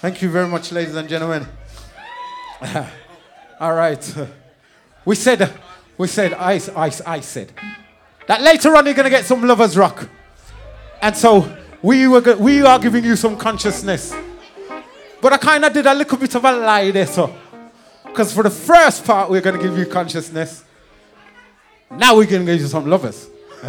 Thank 0.00 0.22
you 0.22 0.30
very 0.30 0.46
much, 0.46 0.70
ladies 0.70 0.94
and 0.94 1.08
gentlemen. 1.08 1.44
All 3.58 3.74
right. 3.74 4.14
We 5.04 5.16
said, 5.16 5.52
we 5.96 6.06
said, 6.06 6.34
I, 6.34 6.60
I, 6.76 6.92
I 7.04 7.18
said 7.18 7.52
that 8.28 8.40
later 8.40 8.76
on 8.76 8.86
you're 8.86 8.94
going 8.94 9.06
to 9.06 9.10
get 9.10 9.24
some 9.24 9.42
lovers 9.42 9.76
rock. 9.76 10.08
And 11.02 11.16
so 11.16 11.52
we, 11.82 12.06
were, 12.06 12.20
we 12.36 12.62
are 12.62 12.78
giving 12.78 13.02
you 13.02 13.16
some 13.16 13.36
consciousness. 13.36 14.14
But 15.20 15.32
I 15.32 15.36
kind 15.36 15.64
of 15.64 15.72
did 15.72 15.86
a 15.86 15.94
little 15.94 16.16
bit 16.16 16.32
of 16.32 16.44
a 16.44 16.52
lie 16.52 16.92
there, 16.92 17.06
so. 17.08 17.34
Because 18.04 18.32
for 18.32 18.44
the 18.44 18.50
first 18.50 19.04
part, 19.04 19.28
we're 19.28 19.40
going 19.40 19.56
to 19.56 19.62
give 19.62 19.76
you 19.76 19.86
consciousness. 19.86 20.62
Now 21.90 22.16
we're 22.16 22.26
going 22.26 22.46
to 22.46 22.52
give 22.52 22.60
you 22.60 22.68
some 22.68 22.88
lovers. 22.88 23.28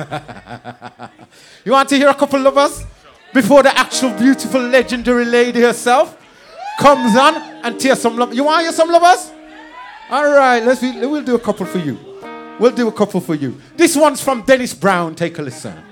you 1.66 1.72
want 1.72 1.90
to 1.90 1.96
hear 1.96 2.10
a 2.10 2.14
couple 2.14 2.40
lovers? 2.40 2.86
Before 3.34 3.64
the 3.64 3.76
actual 3.76 4.12
beautiful 4.12 4.62
legendary 4.62 5.26
lady 5.26 5.62
herself 5.62 6.18
comes 6.80 7.16
on 7.16 7.36
and 7.64 7.80
tears 7.80 8.02
some 8.02 8.18
love. 8.18 8.34
You 8.34 8.44
want 8.46 8.60
to 8.60 8.64
hear 8.64 8.72
some 8.72 8.90
lovers? 8.90 9.32
All 10.10 10.32
right, 10.32 10.64
let's 10.64 10.82
we'll 10.82 11.24
do 11.24 11.36
a 11.36 11.40
couple 11.40 11.66
for 11.66 11.78
you. 11.78 12.00
We'll 12.60 12.72
do 12.72 12.88
a 12.88 12.92
couple 12.92 13.22
for 13.22 13.36
you. 13.36 13.62
This 13.78 13.96
one's 13.96 14.22
from 14.22 14.42
Dennis 14.42 14.74
Brown. 14.74 15.16
Take 15.16 15.38
a 15.38 15.42
listen. 15.42 15.89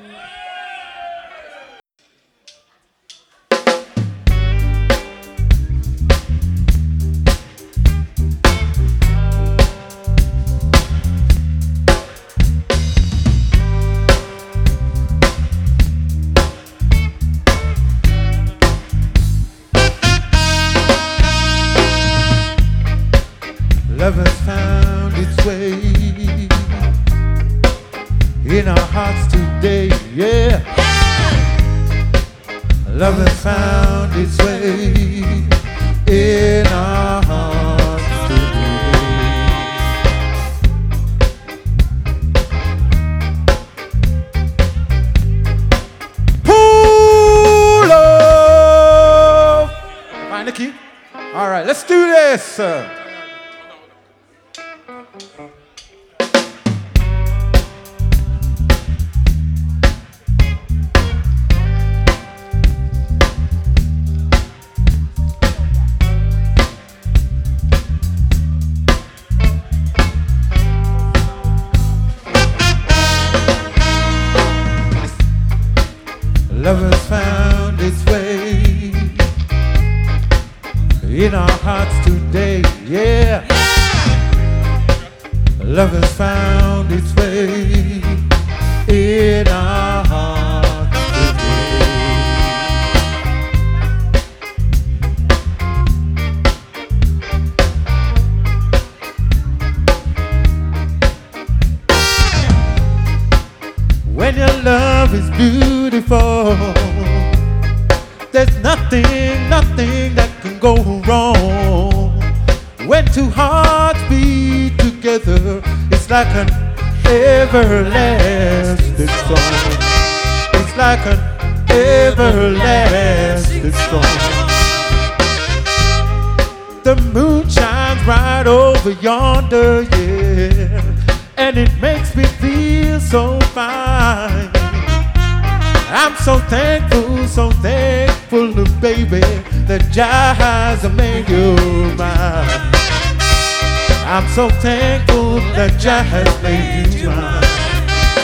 So 144.37 144.49
thankful 144.61 145.37
that 145.57 145.79
Jah 145.79 146.03
has 146.03 146.43
made 146.43 146.93
you 146.93 147.09
mine. 147.09 147.41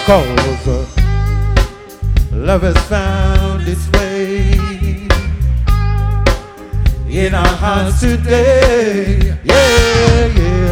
Cause 0.06 0.68
uh, 0.68 0.86
Love 2.32 2.62
has 2.62 2.78
found 2.88 3.64
its 3.68 3.90
way 3.94 4.52
in 7.10 7.34
our 7.34 7.56
hearts 7.64 8.00
today. 8.02 9.36
Yeah, 9.44 10.28
yeah. 10.38 10.63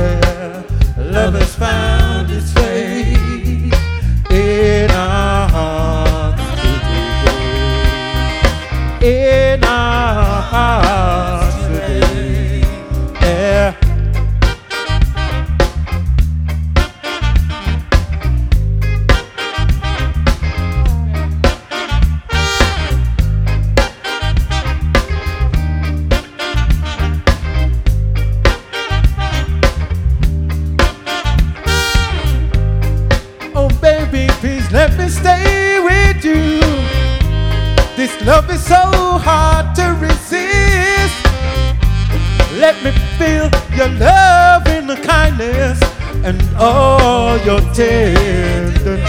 Let 42.71 42.85
me 42.85 42.91
feel 43.19 43.49
your 43.75 43.89
love 43.99 44.65
and 44.65 44.89
the 44.89 44.95
kindness 44.95 45.77
and 46.23 46.41
all 46.57 47.37
your 47.39 47.59
tenderness. 47.73 49.03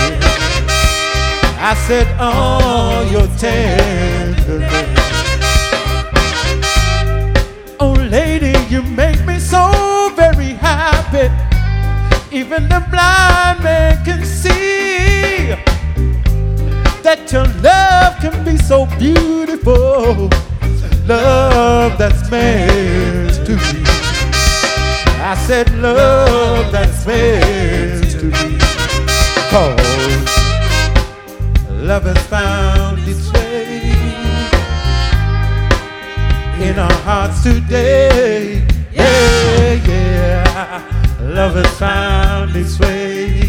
I 1.61 1.75
said, 1.87 2.09
all 2.18 3.05
your 3.05 3.29
tenderness. 3.38 4.98
Oh, 7.79 7.92
lady, 8.11 8.59
you 8.68 8.83
make 8.83 9.25
me 9.25 9.38
so 9.38 10.12
very 10.16 10.55
happy. 10.55 11.31
Even 12.37 12.68
the 12.68 12.85
blind 12.90 13.62
man 13.62 14.05
can 14.05 14.25
see 14.25 15.55
that 17.05 17.31
your 17.31 17.46
love 17.62 18.16
can 18.20 18.44
be 18.44 18.57
so 18.57 18.87
beautiful. 18.98 20.29
Love 21.07 21.96
that's 21.96 22.29
be. 22.29 23.12
I 25.32 25.34
said, 25.34 25.72
love 25.78 26.70
that's 26.70 27.06
meant 27.06 28.10
to 28.10 28.26
be. 28.26 28.58
Cause 29.48 30.26
love 31.70 32.02
has 32.04 32.18
found 32.26 32.98
its 33.08 33.32
way 33.32 33.94
in 36.68 36.78
our 36.78 36.92
hearts 37.08 37.42
today. 37.42 38.62
Yeah, 38.92 39.72
yeah. 39.88 41.16
Love 41.22 41.54
has 41.54 41.78
found 41.78 42.54
its 42.54 42.78
way 42.78 43.48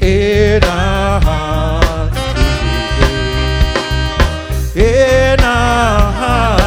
in 0.00 0.64
our 0.64 1.20
hearts 1.20 2.16
today. 4.74 5.34
In 5.34 5.40
our 5.40 6.12
hearts 6.12 6.63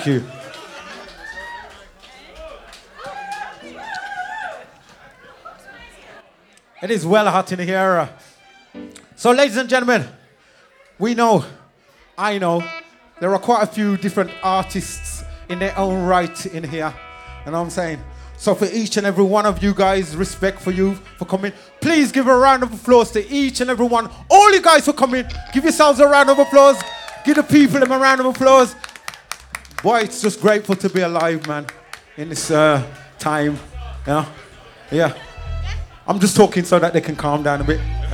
Thank 0.00 0.22
you. 0.22 0.30
It 6.82 6.90
is 6.90 7.04
well 7.04 7.30
hot 7.30 7.52
in 7.52 7.58
here. 7.58 8.08
So, 9.16 9.32
ladies 9.32 9.58
and 9.58 9.68
gentlemen, 9.68 10.06
we 10.98 11.14
know, 11.14 11.44
I 12.16 12.38
know, 12.38 12.64
there 13.20 13.30
are 13.34 13.38
quite 13.38 13.62
a 13.62 13.66
few 13.66 13.98
different 13.98 14.30
artists 14.42 15.22
in 15.50 15.58
their 15.58 15.76
own 15.76 16.06
right 16.06 16.46
in 16.46 16.64
here. 16.64 16.94
What 17.44 17.54
I'm 17.54 17.68
saying? 17.68 18.02
So, 18.38 18.54
for 18.54 18.68
each 18.72 18.96
and 18.96 19.06
every 19.06 19.24
one 19.24 19.44
of 19.44 19.62
you 19.62 19.74
guys, 19.74 20.16
respect 20.16 20.62
for 20.62 20.70
you 20.70 20.94
for 21.18 21.26
coming. 21.26 21.52
Please 21.82 22.10
give 22.10 22.26
a 22.26 22.34
round 22.34 22.62
of 22.62 22.72
applause 22.72 23.10
to 23.10 23.30
each 23.30 23.60
and 23.60 23.68
every 23.68 23.86
one. 23.86 24.08
All 24.30 24.50
you 24.50 24.62
guys 24.62 24.86
for 24.86 24.94
coming. 24.94 25.26
Give 25.52 25.64
yourselves 25.64 26.00
a 26.00 26.06
round 26.06 26.30
of 26.30 26.38
applause. 26.38 26.80
Give 27.22 27.36
the 27.36 27.42
people 27.42 27.80
them 27.80 27.92
a 27.92 27.98
round 27.98 28.20
of 28.20 28.26
applause. 28.26 28.74
Boy, 29.82 30.00
it's 30.00 30.20
just 30.20 30.42
grateful 30.42 30.76
to 30.76 30.90
be 30.90 31.00
alive, 31.00 31.46
man, 31.46 31.66
in 32.18 32.28
this 32.28 32.50
uh, 32.50 32.84
time. 33.18 33.58
Know? 34.06 34.26
Yeah. 34.90 35.14
I'm 36.06 36.20
just 36.20 36.36
talking 36.36 36.64
so 36.64 36.78
that 36.78 36.92
they 36.92 37.00
can 37.00 37.16
calm 37.16 37.42
down 37.42 37.62
a 37.62 37.64
bit. 37.64 37.80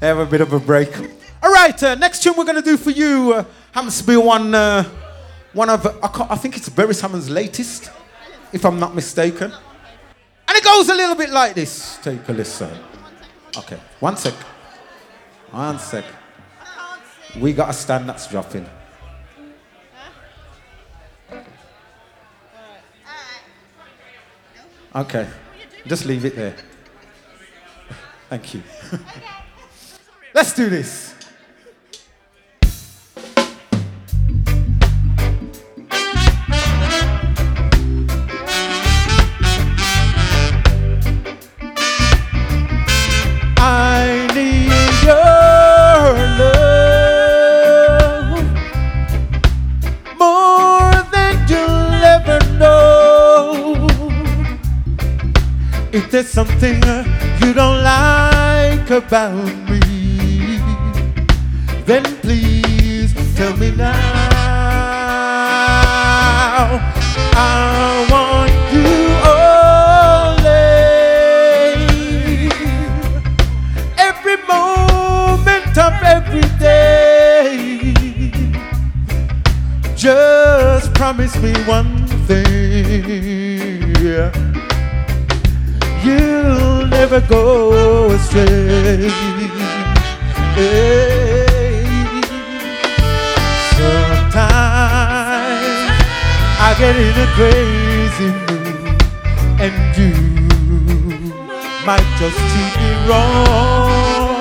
Have 0.00 0.18
a 0.18 0.26
bit 0.26 0.40
of 0.40 0.52
a 0.52 0.60
break. 0.60 0.96
All 1.42 1.52
right, 1.52 1.82
uh, 1.82 1.96
next 1.96 2.22
tune 2.22 2.34
we're 2.36 2.44
going 2.44 2.54
to 2.54 2.62
do 2.62 2.76
for 2.76 2.90
you 2.90 3.32
uh, 3.32 3.44
happens 3.72 4.00
to 4.00 4.06
be 4.06 4.16
one, 4.16 4.54
uh, 4.54 4.84
one 5.54 5.68
of, 5.68 5.84
I, 5.86 6.26
I 6.30 6.36
think 6.36 6.56
it's 6.56 6.68
Beres 6.68 7.00
Hammond's 7.00 7.28
latest, 7.28 7.90
if 8.52 8.64
I'm 8.64 8.78
not 8.78 8.94
mistaken. 8.94 9.50
And 9.50 10.56
it 10.56 10.62
goes 10.62 10.88
a 10.88 10.94
little 10.94 11.16
bit 11.16 11.30
like 11.30 11.54
this. 11.54 11.98
Take 12.00 12.28
a 12.28 12.32
listen. 12.32 12.70
Okay, 13.58 13.80
one 13.98 14.16
sec. 14.16 14.34
One 15.50 15.80
sec. 15.80 16.04
We 17.40 17.52
got 17.52 17.70
a 17.70 17.72
stand 17.72 18.08
that's 18.08 18.28
dropping. 18.28 18.68
Okay, 24.94 25.26
just 25.86 26.04
leave 26.04 26.26
it 26.26 26.36
there. 26.36 26.54
Thank 28.28 28.54
you. 28.54 28.62
Let's 30.34 30.54
do 30.54 30.68
this. 30.68 31.14
If 55.94 56.10
there's 56.10 56.28
something 56.30 56.76
you 57.40 57.52
don't 57.52 57.82
like 57.84 58.88
about 58.88 59.44
me, 59.68 60.58
then 61.84 62.02
please 62.22 63.12
tell 63.36 63.54
me 63.58 63.70
now. 63.72 63.92
I 67.34 68.06
want 68.10 68.52
you 68.72 68.88
only 70.32 70.56
every 73.98 74.38
moment 74.48 75.76
of 75.76 75.92
every 76.02 76.48
day. 76.58 77.92
Just 79.94 80.94
promise 80.94 81.36
me 81.36 81.52
one 81.64 82.06
thing. 82.26 82.72
You'll 86.04 86.86
never 86.88 87.20
go 87.20 88.10
astray. 88.10 89.08
Hey. 90.56 91.86
Sometimes 93.76 94.42
I 96.58 96.74
get 96.78 96.96
in 96.96 97.14
a 97.14 97.28
crazy 97.38 98.30
mood, 98.46 98.98
and 99.60 99.74
you 99.96 100.14
might 101.86 102.08
just 102.18 102.38
treat 102.50 102.74
me 102.82 102.90
wrong. 103.08 104.40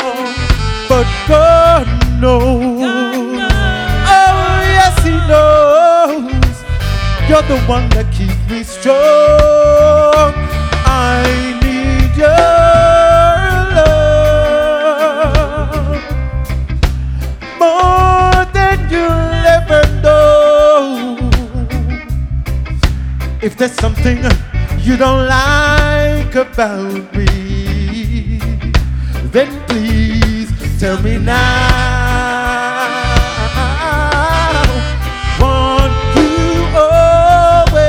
But 0.89 1.08
God 1.28 1.88
knows. 2.19 2.82
Oh, 4.10 4.62
yes, 4.78 4.95
He 5.04 5.15
knows. 5.30 6.56
You're 7.30 7.43
the 7.43 7.60
one 7.67 7.88
that 7.89 8.12
keeps 8.12 8.41
me 8.50 8.63
strong. 8.63 10.34
I 10.93 11.51
If 23.52 23.58
there's 23.58 23.74
something 23.74 24.18
you 24.80 24.96
don't 24.96 25.28
like 25.28 26.34
about 26.36 27.14
me, 27.14 28.40
then 29.30 29.50
please 29.68 30.50
tell 30.80 31.02
me 31.04 31.18
now. 31.18 31.38
Want 35.38 35.92
you 36.16 36.64
always, 36.74 37.84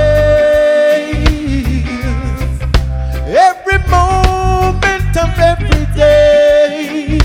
every 3.24 3.78
moment 3.88 5.16
of 5.16 5.38
every 5.38 5.86
day. 5.94 7.20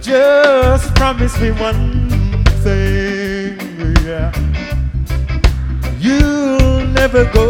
Just 0.00 0.92
promise 0.96 1.38
me 1.40 1.52
one 1.52 2.44
thing, 2.64 2.91
never 7.02 7.24
go 7.32 7.46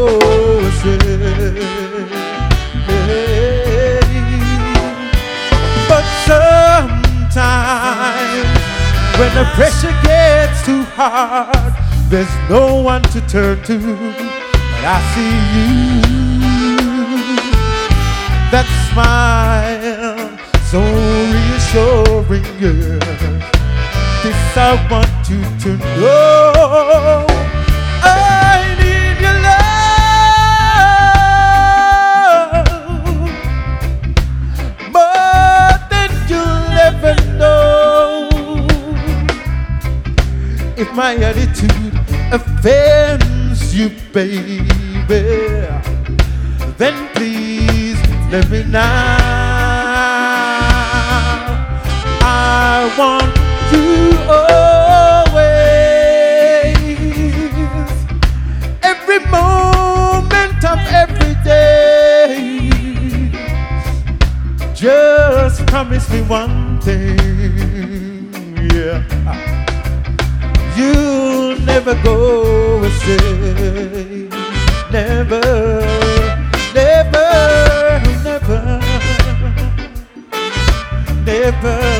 astray. 0.69 0.97
But 5.91 6.05
sometimes, 6.25 7.37
when 9.19 9.31
the 9.35 9.45
pressure 9.53 9.97
gets 10.03 10.65
too 10.65 10.85
hard, 10.97 11.75
there's 12.09 12.35
no 12.49 12.81
one 12.81 13.03
to 13.13 13.21
turn 13.29 13.63
to. 13.65 13.79
But 14.73 14.85
I 14.95 14.99
see 15.13 15.37
you 15.55 15.71
that 18.53 18.67
smile 18.89 20.31
so 20.71 20.81
reassuring, 21.35 22.49
yeah. 22.59 23.01
This 24.23 24.57
I 24.57 24.59
want 24.91 25.29
you 25.29 25.43
to 25.65 25.71
know. 26.01 26.42
My 41.15 41.25
attitude 41.25 41.95
offends 42.33 43.75
you, 43.75 43.91
baby 44.13 44.67
then 46.79 47.09
please 47.15 48.01
let 48.31 48.49
me 48.51 48.65
now. 48.65 49.19
I 52.25 52.91
want 52.99 53.37
you 53.73 54.17
always, 54.27 55.37
every 58.83 59.21
moment 59.27 60.65
of 60.65 60.79
every 61.03 61.35
day. 61.45 62.51
Just 64.75 65.67
promise 65.67 66.09
me 66.11 66.23
one 66.23 66.81
thing, 66.81 67.12
never 71.85 72.03
go 72.05 72.85
astray. 72.85 74.29
Never, 74.93 75.41
never, 76.75 78.01
never, 78.23 78.81
never, 81.27 81.92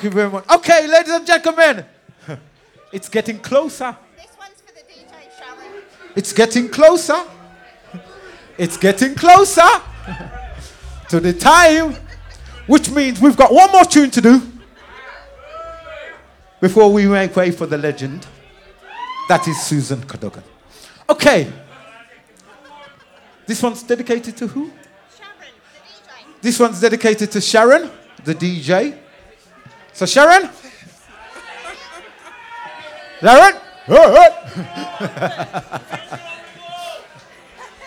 thank 0.00 0.14
you 0.14 0.18
very 0.18 0.30
much. 0.30 0.48
Okay, 0.50 0.86
ladies 0.86 1.12
and 1.12 1.26
gentlemen, 1.26 1.84
it's 2.92 3.08
getting 3.10 3.38
closer. 3.38 3.94
This 4.16 4.28
one's 4.38 4.60
for 4.62 4.72
the 4.72 4.80
DJ, 4.80 5.38
Sharon. 5.38 5.82
It's 6.16 6.32
getting 6.32 6.68
closer. 6.70 7.22
It's 8.56 8.76
getting 8.78 9.14
closer 9.14 9.68
to 11.10 11.20
the 11.20 11.34
time, 11.34 11.96
which 12.66 12.90
means 12.90 13.20
we've 13.20 13.36
got 13.36 13.52
one 13.52 13.70
more 13.72 13.84
tune 13.84 14.10
to 14.10 14.20
do 14.22 14.40
before 16.60 16.90
we 16.90 17.06
make 17.06 17.36
way 17.36 17.50
for 17.50 17.66
the 17.66 17.76
legend. 17.76 18.26
That 19.28 19.46
is 19.48 19.60
Susan 19.60 20.02
Cadogan. 20.04 20.44
Okay. 21.10 21.52
This 23.46 23.62
one's 23.62 23.82
dedicated 23.82 24.36
to 24.38 24.46
who? 24.46 24.70
Sharon, 25.16 25.52
the 25.74 26.32
DJ. 26.32 26.40
This 26.40 26.58
one's 26.58 26.80
dedicated 26.80 27.30
to 27.32 27.40
Sharon, 27.40 27.90
the 28.24 28.34
DJ. 28.34 28.98
So 29.92 30.06
Sharon? 30.06 30.48
Sharon? 33.20 33.60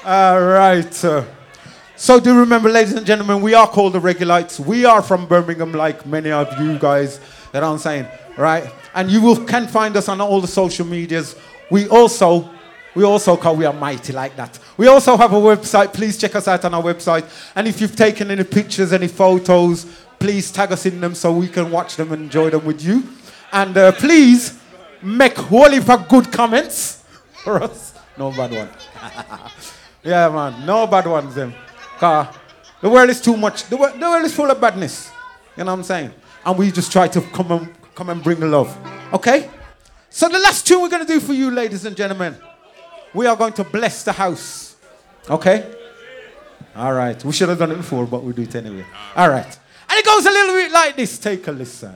All 0.06 0.42
right. 0.42 1.06
uh, 1.06 1.24
so 1.96 2.20
do 2.20 2.38
remember, 2.38 2.70
ladies 2.70 2.94
and 2.94 3.06
gentlemen, 3.06 3.42
we 3.42 3.54
are 3.54 3.68
called 3.68 3.94
the 3.94 4.00
Regulites. 4.00 4.60
We 4.60 4.84
are 4.84 5.02
from 5.02 5.26
Birmingham, 5.26 5.72
like 5.72 6.06
many 6.06 6.32
of 6.32 6.60
you 6.60 6.78
guys. 6.78 7.20
What 7.52 7.64
I'm 7.64 7.78
saying, 7.78 8.08
right? 8.38 8.70
And 8.94 9.10
you 9.10 9.22
will 9.22 9.46
can 9.46 9.68
find 9.68 9.96
us 9.96 10.10
on 10.10 10.20
all 10.20 10.42
the 10.42 10.48
social 10.48 10.86
medias. 10.86 11.36
We 11.72 11.88
also, 11.88 12.50
we 12.94 13.06
also, 13.06 13.38
call 13.38 13.56
we 13.56 13.66
are 13.66 13.74
mighty 13.74 14.12
like 14.12 14.36
that. 14.36 14.60
We 14.76 14.88
also 14.88 15.16
have 15.16 15.32
a 15.32 15.38
website. 15.38 15.94
Please 15.94 16.18
check 16.18 16.36
us 16.36 16.48
out 16.48 16.66
on 16.66 16.74
our 16.74 16.84
website. 16.84 17.24
And 17.56 17.68
if 17.68 17.80
you've 17.80 17.96
taken 17.96 18.30
any 18.30 18.44
pictures, 18.44 18.92
any 18.92 19.08
photos, 19.08 19.86
please 20.24 20.54
tag 20.54 20.72
us 20.72 20.86
in 20.86 21.02
them 21.02 21.14
so 21.14 21.34
we 21.34 21.50
can 21.50 21.70
watch 21.70 21.98
them 21.98 22.14
and 22.14 22.24
enjoy 22.24 22.50
them 22.50 22.64
with 22.64 22.82
you. 22.82 23.04
And 23.52 23.76
uh, 23.76 23.92
please 23.92 24.58
make 25.02 25.36
wholly 25.36 25.82
for 25.82 25.98
good 25.98 26.32
comments 26.32 27.04
for 27.44 27.62
us. 27.62 27.94
No 28.18 28.32
bad 28.32 28.52
one. 28.52 28.70
yeah, 30.04 30.30
man. 30.30 30.66
No 30.66 30.88
bad 30.88 31.08
ones, 31.08 31.36
them. 31.36 31.54
Cause 31.98 32.34
the 32.80 32.90
world 32.90 33.10
is 33.10 33.20
too 33.20 33.36
much. 33.36 33.66
The 33.66 33.76
world, 33.76 34.00
the 34.00 34.08
world 34.08 34.24
is 34.24 34.34
full 34.34 34.50
of 34.50 34.62
badness. 34.62 35.12
You 35.58 35.66
know 35.66 35.72
what 35.74 35.80
I'm 35.80 35.84
saying? 35.84 36.14
And 36.46 36.58
we 36.58 36.72
just 36.72 36.90
try 36.90 37.10
to 37.10 37.20
come 37.20 37.52
and 37.52 37.74
come 37.94 38.10
and 38.10 38.24
bring 38.24 38.40
the 38.40 38.48
love. 38.48 38.72
Okay? 39.12 39.50
So 40.10 40.30
the 40.30 40.40
last 40.40 40.66
tune 40.66 40.84
we're 40.84 40.88
gonna 40.88 41.04
do 41.04 41.20
for 41.20 41.34
you, 41.34 41.52
ladies 41.52 41.84
and 41.84 41.98
gentlemen, 41.98 42.38
we 43.14 43.28
are 43.28 43.36
going 43.36 43.54
to 43.54 43.66
bless 43.66 44.06
the 44.06 44.14
house. 44.14 44.78
Okay? 45.30 45.70
All 46.78 46.94
right. 46.94 47.22
We 47.26 47.34
should 47.34 47.50
have 47.50 47.60
done 47.60 47.72
it 47.74 47.76
before, 47.78 48.06
but 48.06 48.24
we'll 48.24 48.34
do 48.34 48.44
it 48.44 48.56
anyway. 48.56 48.86
All 49.18 49.30
right. 49.30 49.60
And 49.94 50.00
it 50.00 50.06
goes 50.08 50.26
a 50.26 50.32
little 50.32 50.56
bit 50.56 50.72
like 50.72 50.96
this. 50.96 51.20
Take 51.20 51.46
a 51.46 51.52
listen. 51.52 51.94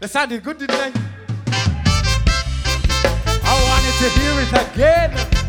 That 0.00 0.08
sounded 0.08 0.42
good, 0.42 0.56
didn't 0.56 0.78
they? 0.78 0.92
I 3.44 3.54
wanted 3.68 3.94
to 4.00 4.08
hear 4.18 4.40
it 4.40 4.50
again. 4.72 5.39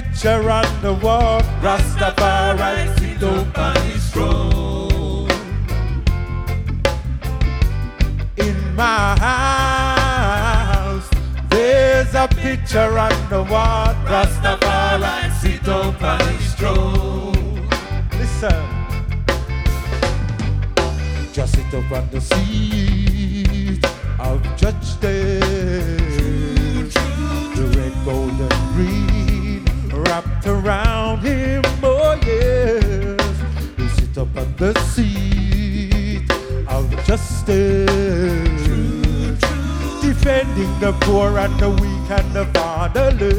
Picture 0.00 0.50
on 0.50 0.66
the 0.82 0.92
wall. 0.92 1.40
Rastafari 1.62 2.98
sit 2.98 3.22
on 3.22 3.76
his 3.86 4.10
throne. 4.10 5.30
In 8.36 8.56
my 8.74 9.16
house, 9.28 11.08
there's 11.48 12.14
a 12.14 12.28
picture 12.28 12.98
on 12.98 13.14
the 13.30 13.42
wall. 13.50 13.94
Rastafari 14.12 15.32
sit 15.40 15.68
on 15.68 16.20
his 16.28 16.54
throne. 16.54 17.68
Listen. 18.18 18.64
Just 21.32 21.54
sit 21.54 21.74
up 21.74 21.92
on 21.92 22.08
the 22.10 22.20
seat 22.20 23.84
of 24.18 24.42
Judge 24.56 25.00
Day. 25.00 25.40
The 27.56 27.64
red, 27.76 27.94
gold, 28.04 28.40
and 28.40 28.74
green 28.74 29.45
wrapped 29.96 30.46
around 30.46 31.20
him. 31.20 31.62
Oh 31.82 32.18
yes, 32.24 33.20
he 33.76 33.88
sit 33.88 34.18
up 34.18 34.36
on 34.36 34.54
the 34.56 34.78
seat 34.80 36.30
of 36.68 36.90
justice, 37.04 37.46
defending 40.00 40.80
the 40.80 40.92
poor 41.00 41.38
and 41.38 41.58
the 41.58 41.70
weak 41.70 42.10
and 42.10 42.32
the 42.32 42.44
fatherless. 42.54 43.36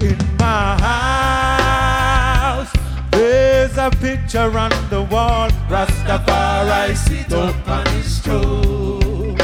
In 0.00 0.18
my 0.38 0.76
house, 0.80 2.72
there's 3.10 3.76
a 3.78 3.90
picture 3.90 4.58
on 4.58 4.70
the 4.90 5.02
wall. 5.10 5.48
Rastafari 5.68 6.96
sit 6.96 7.32
up 7.32 7.68
on 7.68 7.86
his 7.86 8.18
throne. 8.18 9.38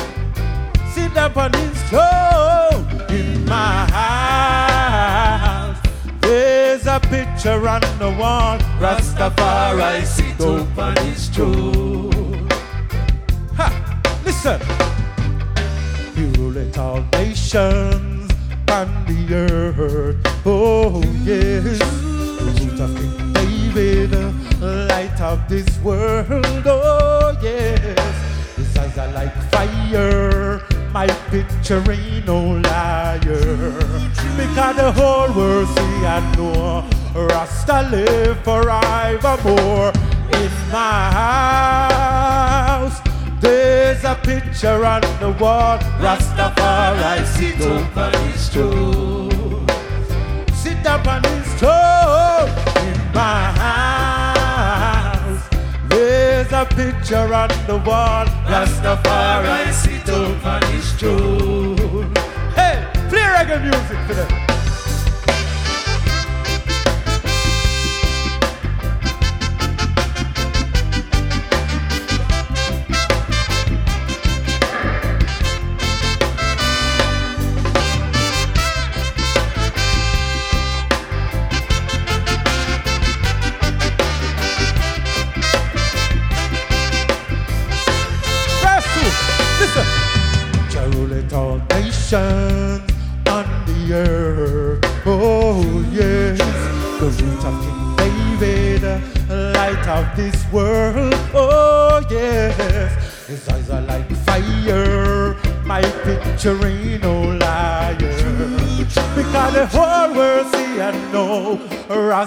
Sit 0.92 1.16
up 1.16 1.36
on 1.36 1.52
his 1.52 1.82
throne 1.84 2.79
in 3.12 3.44
my 3.44 3.86
house. 3.90 5.78
There's 6.20 6.86
a 6.86 7.00
picture 7.00 7.68
on 7.68 7.80
the 7.98 8.10
wall. 8.18 8.58
Rastafari 8.78 10.04
sit 10.04 10.40
up 10.40 10.78
on 10.78 10.96
his 11.04 11.28
throne. 11.28 12.48
Ha! 13.56 13.68
Listen. 14.24 14.60
He 16.14 16.26
ruleth 16.38 16.78
all 16.78 17.02
nations 17.12 18.30
on 18.70 18.88
the 19.06 19.34
earth. 19.34 20.16
Oh 20.46 21.02
yes, 21.24 21.78
the 21.78 22.44
root 22.60 22.80
of 22.80 22.90
King 22.96 23.32
David, 23.32 24.12
light 24.88 25.20
of 25.20 25.48
this 25.48 25.78
world. 25.80 26.66
Oh 26.66 27.36
yes, 27.42 28.56
his 28.56 28.76
eyes 28.76 28.98
are 28.98 29.12
like 29.12 29.34
fire. 29.50 30.69
My 30.92 31.06
picture 31.30 31.82
ain't 31.88 32.26
no 32.26 32.58
liar. 32.58 33.20
Because 34.36 34.76
the 34.76 34.90
whole 34.92 35.32
world 35.32 35.68
see 35.68 36.04
I 36.04 36.20
know 36.36 36.84
Rasta 37.14 37.82
live 37.90 38.42
forevermore 38.42 39.92
in 40.32 40.50
my 40.72 41.10
house. 42.72 43.00
There's 43.40 44.02
a 44.04 44.16
picture 44.16 44.84
on 44.84 45.02
the 45.20 45.30
wall. 45.40 45.78
Rastafari 46.00 47.24
sit 47.24 47.60
up 47.60 47.96
on 47.96 48.12
his 48.26 48.48
throne. 48.48 49.66
Sit 50.52 50.86
up 50.86 51.06
on 51.06 51.22
his 51.22 51.54
throne 51.54 52.48
in 52.84 52.98
my 53.14 53.52
house. 53.62 55.42
There's 55.88 56.52
a 56.52 56.64
picture 56.66 57.32
on 57.32 57.48
the 57.68 57.76
wall. 57.86 58.26
Rastafari 58.46 59.72
sit 59.72 60.08
up 60.08 60.44
on 60.44 60.69
his. 61.00 62.04
Hey, 62.54 62.86
play 63.08 63.20
reggae 63.20 63.62
music 63.62 63.98
for 64.06 64.14
them. 64.14 64.49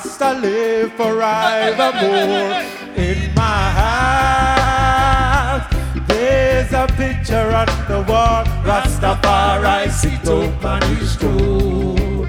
Rasta 0.04 0.34
live 0.34 0.92
forevermore 0.94 2.60
in 2.98 3.34
my 3.36 3.72
house. 4.52 5.64
There's 6.08 6.74
a 6.74 6.88
picture 6.98 7.56
on 7.56 7.68
the 7.88 8.04
wall. 8.10 8.44
Rastafari 8.66 9.90
sit 9.90 10.28
up 10.28 10.66
on 10.66 10.82
his 10.98 11.16
throne. 11.16 12.28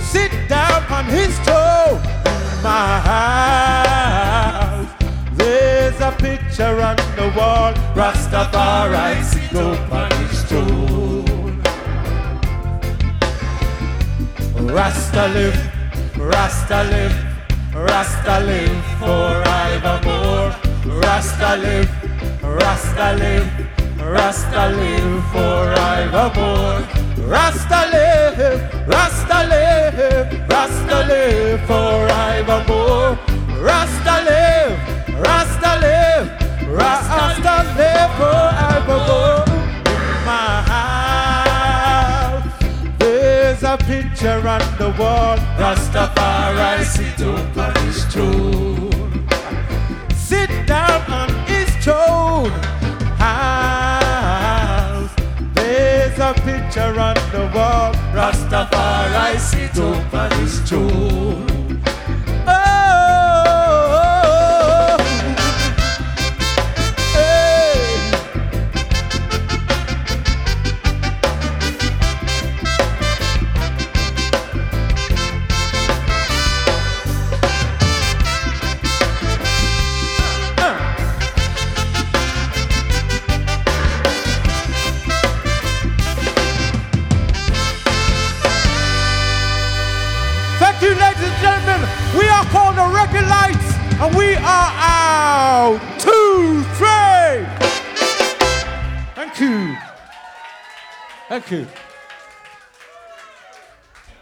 Sit 0.00 0.32
down 0.48 0.82
on 0.90 1.04
his 1.04 1.38
throne 1.40 2.00
in 2.00 2.62
my 2.62 2.98
house. 3.10 4.88
There's 5.34 6.00
a 6.00 6.12
picture 6.12 6.80
on 6.80 6.96
the 6.96 7.30
wall. 7.36 7.74
Rastafari 7.94 9.22
sit 9.22 9.54
up 9.54 9.92
on 9.92 10.10
his 10.12 10.42
throne. 10.44 11.60
Rasta 14.74 15.28
live, 15.28 15.69
Rasta 16.32 16.84
live, 16.84 17.18
Rasta 17.74 18.40
live 18.40 18.84
forevermore. 19.00 20.52
Rasta 21.02 21.56
live, 21.56 21.90
Rasta 22.42 23.12
live, 23.18 23.50
Rasta 23.98 24.68
live 24.76 25.24
forevermore. 25.32 26.82
Rasta 27.26 27.80
live, 27.92 28.62
Rasta 28.86 29.38
live, 29.50 30.28
Rasta 30.48 30.98
live 31.10 31.60
forevermore. 31.66 33.18
Rasta 33.60 34.14
live, 34.28 34.74
Rasta 35.26 35.72
live, 35.84 36.26
Rasta 36.68 37.54
live 37.76 38.12
forevermore. 38.18 39.44
In 39.94 40.04
my 40.24 40.50
house, 40.72 42.54
there's 42.98 43.62
a 43.64 43.76
picture 43.78 44.42
on 44.48 44.62
the 44.78 44.90
wall. 44.98 45.38
Rastafari 46.50 46.84
sit 46.84 47.22
up 47.22 47.56
on 47.56 47.74
his 47.86 48.04
throne. 48.06 48.90
Sit 50.14 50.50
down 50.66 51.02
on 51.10 51.28
his 51.46 51.68
throne. 51.76 52.50
House. 53.18 54.34
There's 55.54 56.18
a 56.18 56.34
picture 56.34 56.98
on 56.98 57.14
the 57.32 57.50
wall. 57.54 57.92
Rastafari 58.12 59.38
sit 59.38 59.78
up 59.78 60.14
on 60.14 60.30
his 60.40 60.60
throne. 60.68 61.49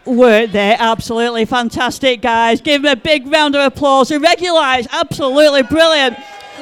Were 0.05 0.47
they 0.47 0.75
absolutely 0.79 1.45
fantastic, 1.45 2.21
guys? 2.21 2.61
Give 2.61 2.81
them 2.81 2.91
a 2.91 2.95
big 2.99 3.27
round 3.27 3.55
of 3.55 3.61
applause. 3.61 4.09
Regulites, 4.09 4.87
absolutely 4.91 5.63
brilliant. 5.63 6.17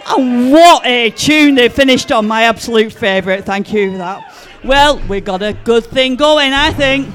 And 0.07 0.51
what 0.51 0.86
a 0.86 1.11
tune 1.11 1.55
they 1.55 1.70
finished 1.70 2.11
on, 2.11 2.28
my 2.28 2.43
absolute 2.43 2.91
favourite. 2.91 3.45
Thank 3.45 3.72
you 3.72 3.91
for 3.91 3.97
that. 3.99 4.49
Well, 4.63 4.99
we 5.07 5.22
got 5.22 5.41
a 5.41 5.53
good 5.53 5.86
thing 5.86 6.15
going, 6.15 6.53
I 6.53 6.72
think. 6.74 7.07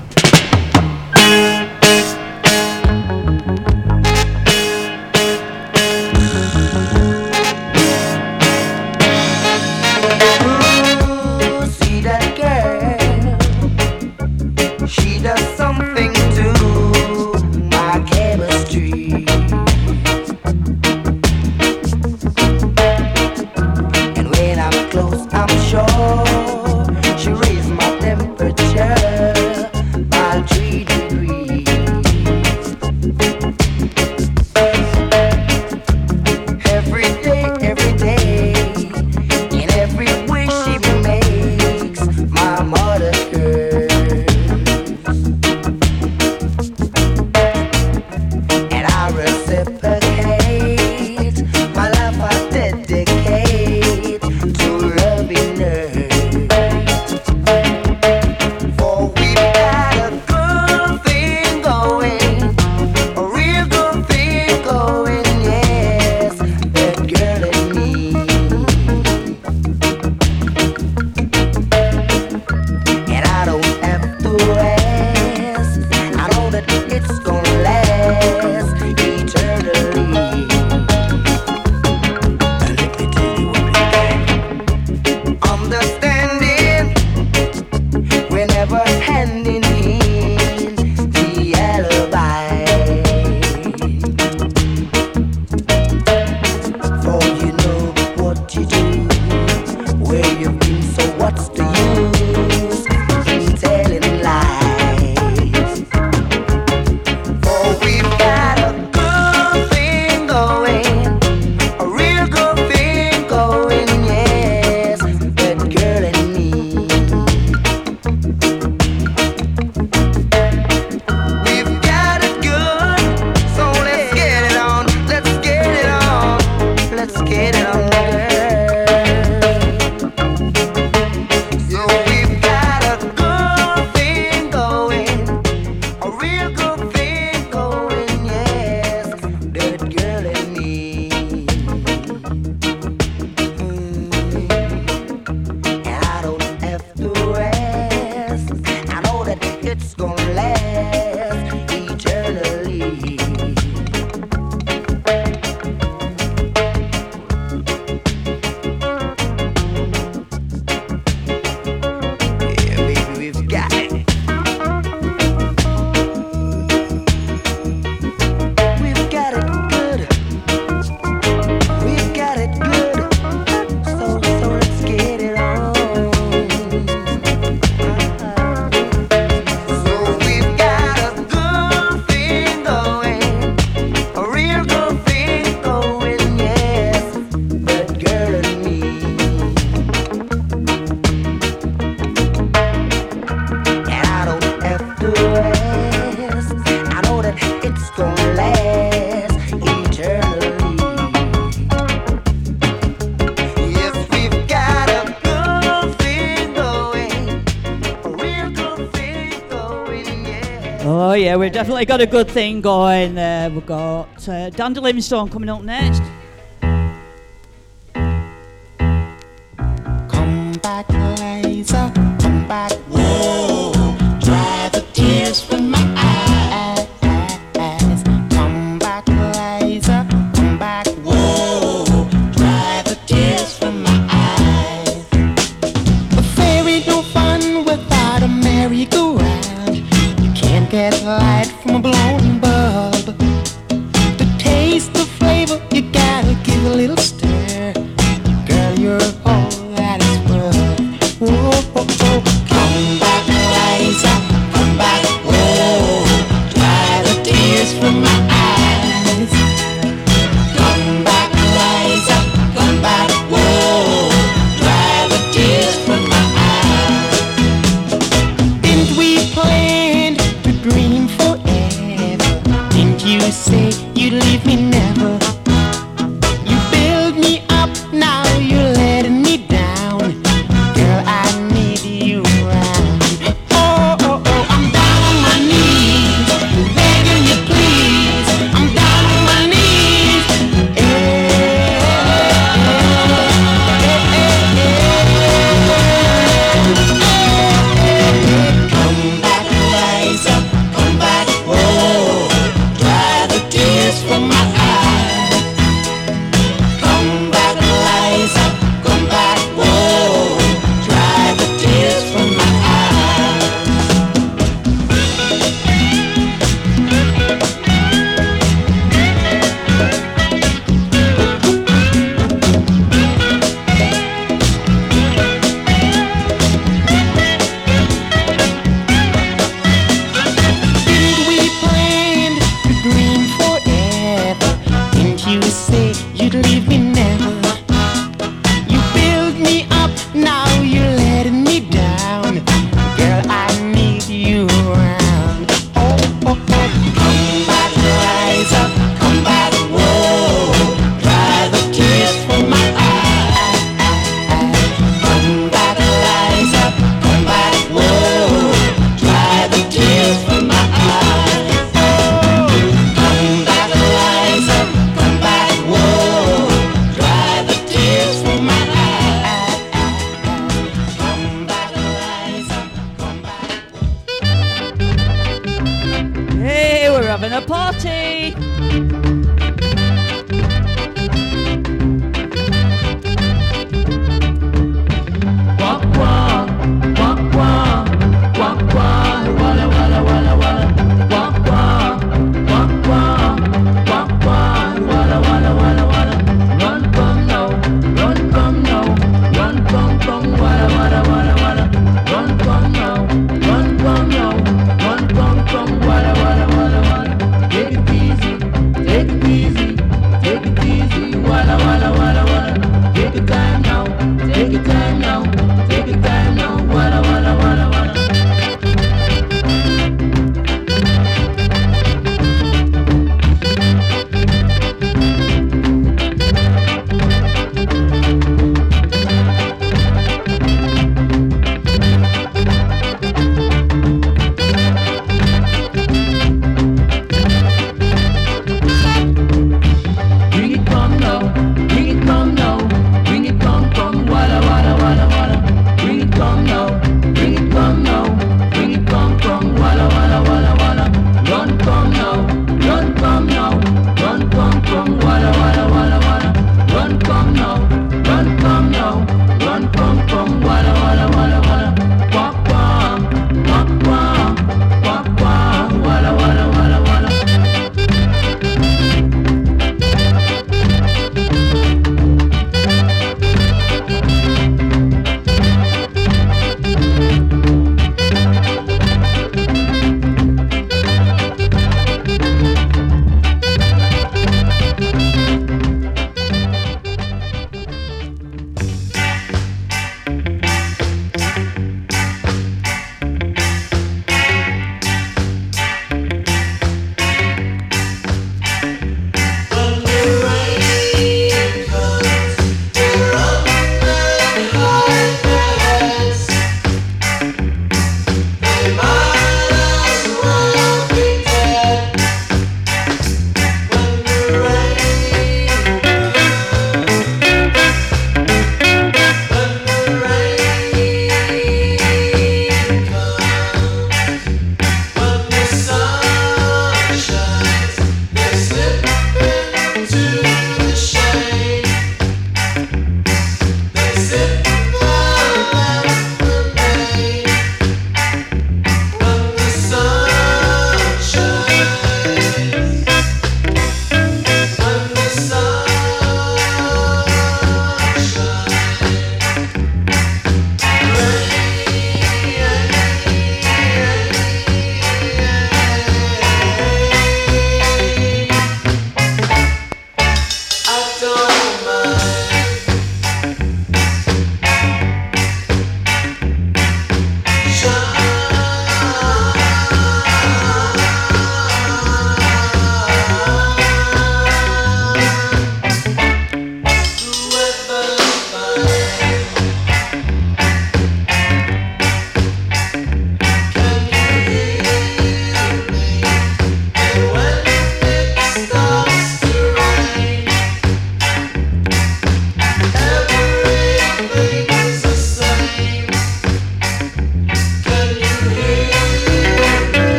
definitely 211.63 211.85
got 211.85 212.01
a 212.01 212.07
good 212.07 212.29
thing 212.29 212.61
going 212.61 213.15
there. 213.15 213.49
We've 213.49 213.65
got 213.65 214.29
uh, 214.29 214.51
Dandy 214.51 214.81
Livingstone 214.81 215.29
coming 215.31 215.49
up 215.49 215.63
next. 215.63 216.03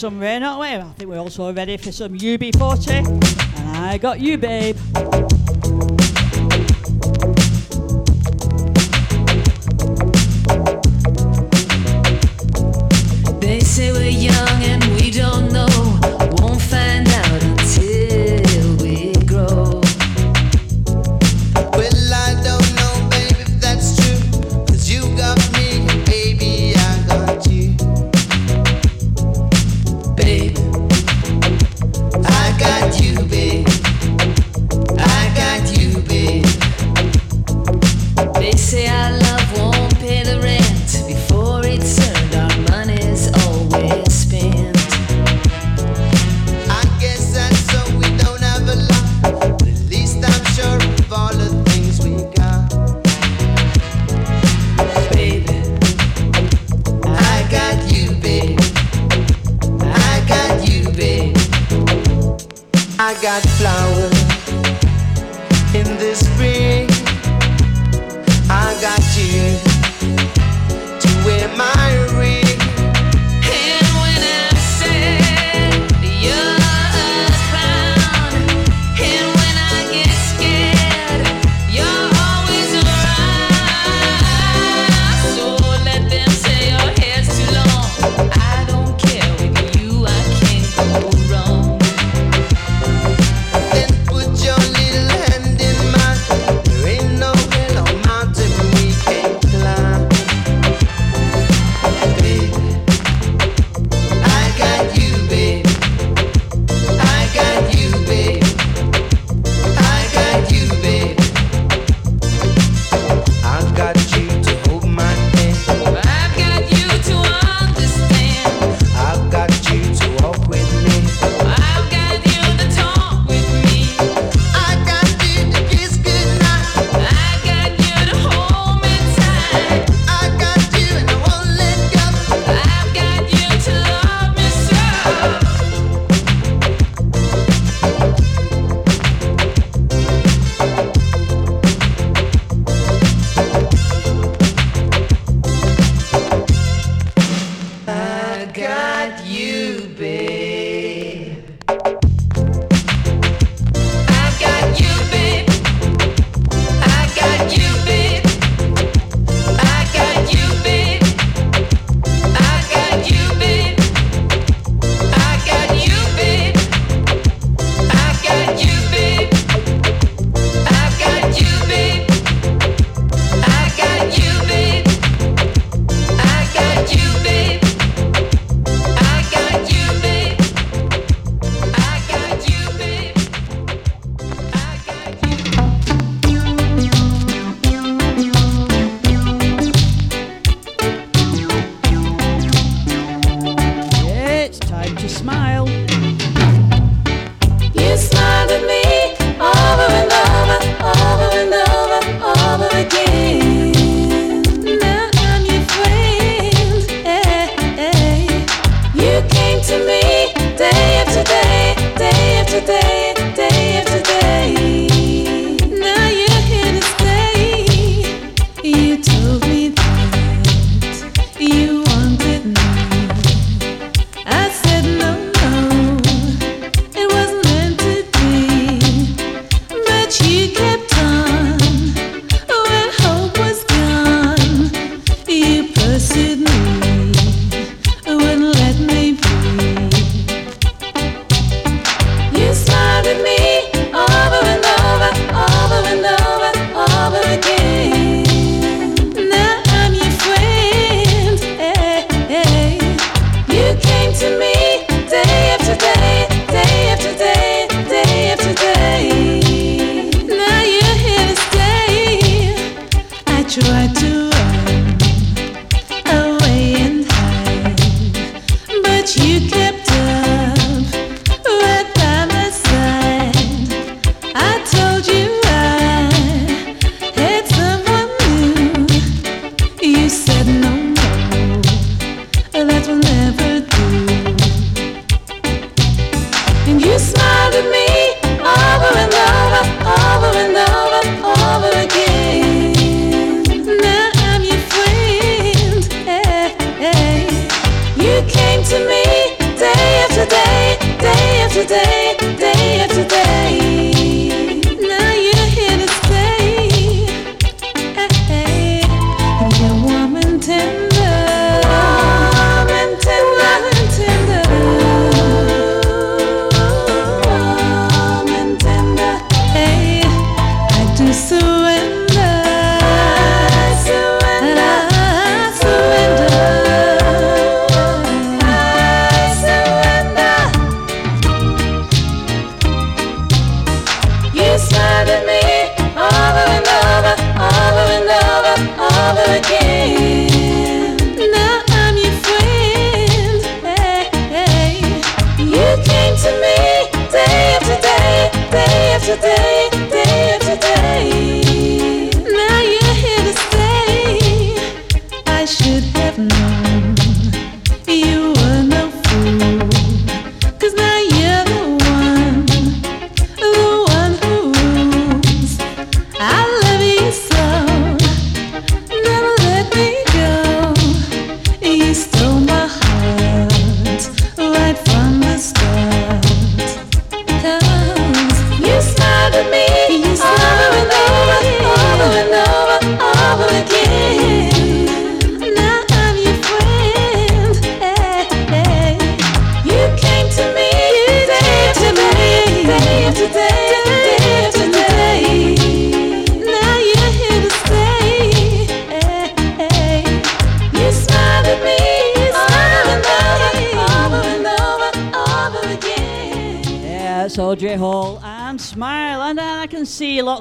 some 0.00 0.18
rain 0.18 0.42
aren't 0.42 0.60
we? 0.60 0.66
I 0.68 0.92
think 0.94 1.10
we're 1.10 1.18
also 1.18 1.52
ready 1.52 1.76
for 1.76 1.92
some 1.92 2.16
UB40. 2.16 3.06
And 3.58 3.76
I 3.76 3.98
got 3.98 4.18
you, 4.18 4.38
babe. 4.38 4.78
got 63.20 63.42
fly. 63.50 63.79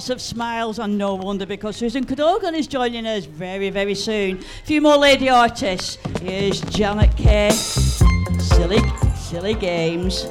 of 0.10 0.22
smiles 0.22 0.80
and 0.80 0.98
no 0.98 1.16
wonder 1.16 1.46
because 1.46 1.76
Susan 1.76 2.06
Cadogan 2.06 2.56
is 2.56 2.68
joining 2.68 3.06
us 3.06 3.26
very, 3.26 3.70
very 3.70 3.96
soon. 3.96 4.38
A 4.38 4.66
few 4.66 4.82
more 4.82 4.98
lady 4.98 5.30
artists. 5.30 5.98
Here's 6.22 6.62
Janet 6.62 7.16
Kay. 7.16 7.52
Silly, 7.52 8.80
silly 9.16 9.54
games. 9.54 10.26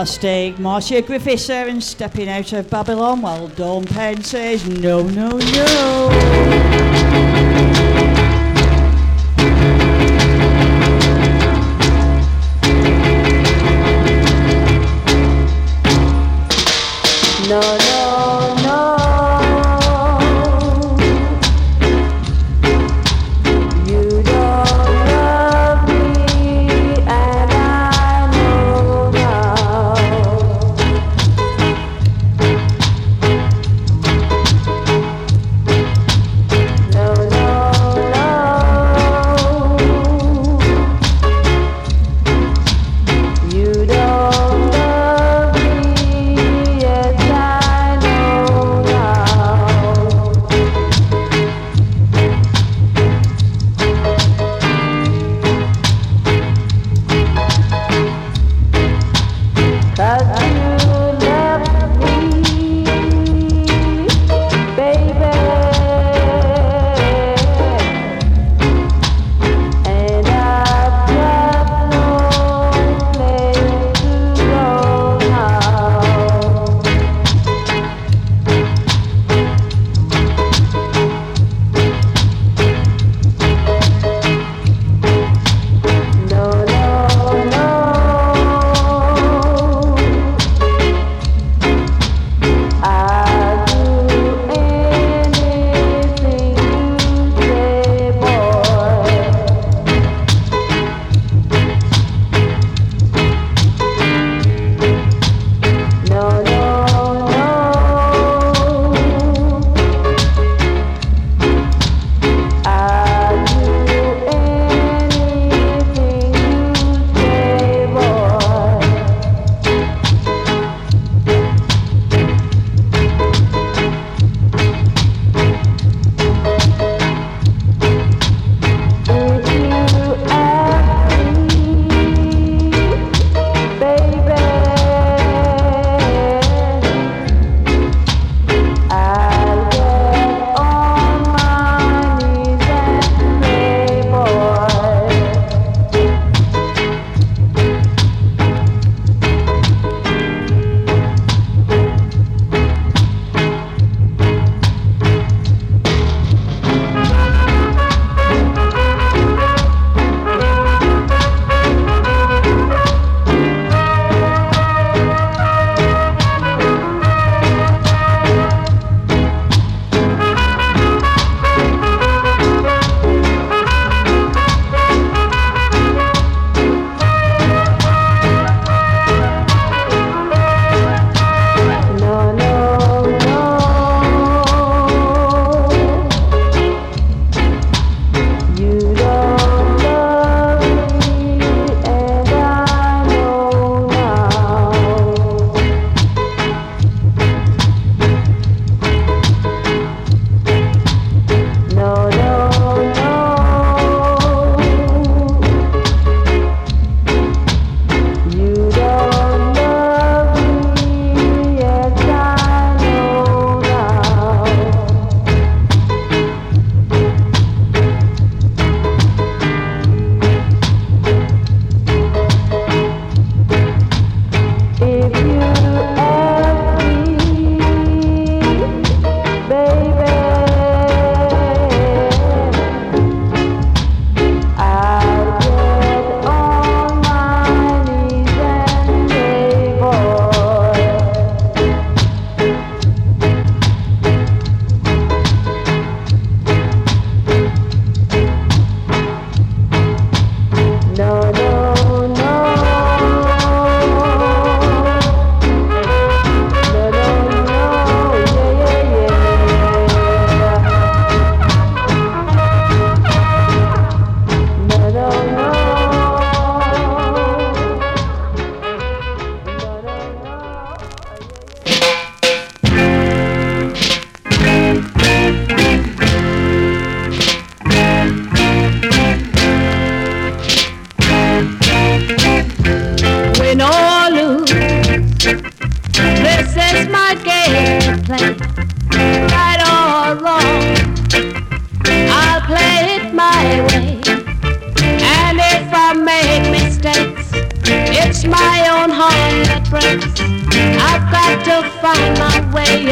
fantastic. 0.00 0.58
Marcia 0.58 1.02
Griffiths 1.02 1.46
there 1.46 1.68
and 1.68 1.84
stepping 1.84 2.28
out 2.28 2.54
of 2.54 2.70
Babylon 2.70 3.20
while 3.20 3.48
Dawn 3.48 3.84
Penn 3.84 4.22
says 4.22 4.66
no, 4.66 5.02
no, 5.02 5.28
no. 5.36 6.10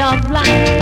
Of 0.09 0.31
life, 0.31 0.78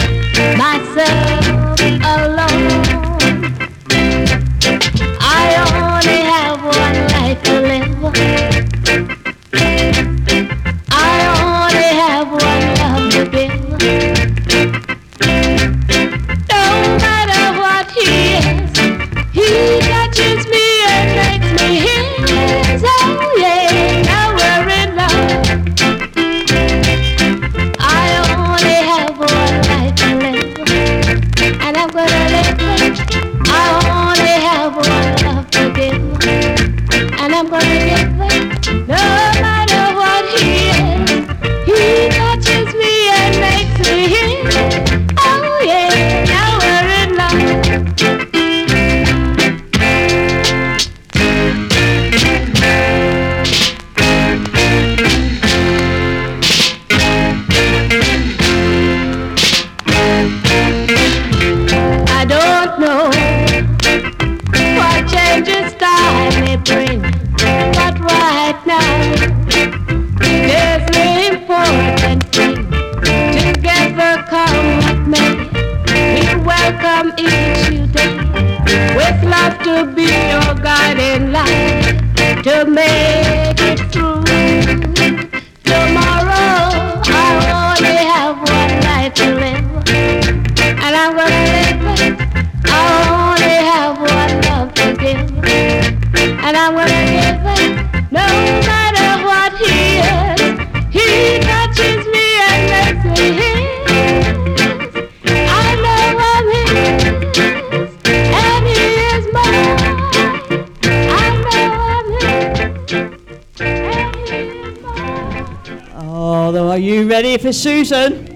Susan? 117.87 118.27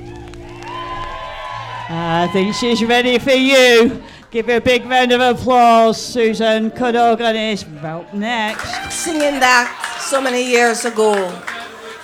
I 1.89 2.29
think 2.33 2.55
she's 2.55 2.85
ready 2.85 3.19
for 3.19 3.33
you. 3.33 4.01
Give 4.31 4.47
her 4.47 4.59
a 4.59 4.61
big 4.61 4.87
round 4.87 5.11
of 5.11 5.21
applause. 5.21 6.01
Susan 6.01 6.71
Cadogan 6.71 7.35
is 7.35 7.65
up 7.83 8.15
next. 8.15 8.93
Singing 8.93 9.41
that 9.41 9.99
so 10.01 10.21
many 10.21 10.49
years 10.49 10.85
ago 10.85 11.15